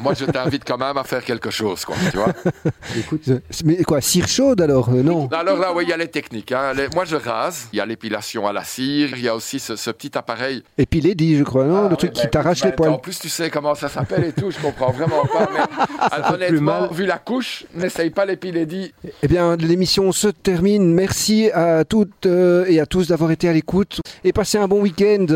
moi, 0.00 0.14
je 0.14 0.24
t'invite 0.24 0.64
quand 0.66 0.78
même 0.78 0.96
à 0.96 1.04
faire 1.04 1.24
quelque 1.24 1.50
chose, 1.50 1.84
quoi, 1.84 1.96
tu 2.10 2.16
vois. 2.16 2.32
Écoute, 2.98 3.22
Mais 3.64 3.82
quoi, 3.84 4.00
cire 4.00 4.26
chaude 4.28 4.60
alors 4.60 4.88
Euh, 4.90 5.02
Non? 5.02 5.28
Alors 5.32 5.58
là, 5.58 5.72
oui, 5.74 5.84
il 5.86 5.90
y 5.90 5.92
a 5.92 5.96
les 5.96 6.08
techniques. 6.08 6.52
hein. 6.52 6.72
Les- 6.74 6.88
moi, 6.94 7.04
je 7.04 7.16
rase. 7.16 7.68
Il 7.72 7.76
y 7.76 7.80
a 7.80 7.86
l'épilation 7.86 8.46
à 8.46 8.52
la 8.52 8.64
cire. 8.64 9.10
Il 9.16 9.22
y 9.22 9.28
a 9.28 9.34
aussi 9.34 9.58
ce, 9.60 9.76
ce 9.76 9.90
petit 9.90 10.16
appareil. 10.16 10.62
Lady, 10.92 11.36
je 11.38 11.44
crois, 11.44 11.64
non? 11.64 11.76
Ah, 11.76 11.82
Le 11.84 11.88
oui, 11.90 11.96
truc 11.96 12.12
qui 12.12 12.28
t'arrache 12.28 12.60
ben, 12.60 12.70
les 12.70 12.76
poils. 12.76 12.90
En 12.90 12.98
plus, 12.98 13.18
tu 13.18 13.28
sais 13.28 13.48
comment 13.50 13.74
ça 13.74 13.88
s'appelle 13.88 14.24
et 14.24 14.32
tout. 14.32 14.50
Je 14.50 14.58
comprends 14.58 14.90
vraiment 14.92 15.24
pas. 15.32 15.48
Mais 15.54 16.34
honnêtement, 16.34 16.88
vu 16.88 17.06
la 17.06 17.18
couche, 17.18 17.64
n'essaye 17.74 18.10
pas 18.10 18.24
l'épiler 18.26 18.66
dit. 18.66 18.92
Eh 19.22 19.28
bien, 19.28 19.56
l'émission 19.56 20.12
se 20.12 20.28
termine. 20.28 20.92
Merci 20.94 21.50
à 21.52 21.84
toutes 21.84 22.26
euh, 22.26 22.49
et 22.68 22.80
à 22.80 22.86
tous 22.86 23.08
d'avoir 23.08 23.30
été 23.30 23.48
à 23.48 23.52
l'écoute. 23.52 24.00
Et 24.24 24.32
passez 24.32 24.58
un 24.58 24.68
bon 24.68 24.80
week-end. 24.80 25.26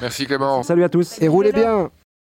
Merci 0.00 0.26
Clément. 0.26 0.62
salut 0.62 0.84
à 0.84 0.88
tous. 0.88 1.20
Et 1.20 1.28
roulez 1.28 1.52
bien. 1.52 1.90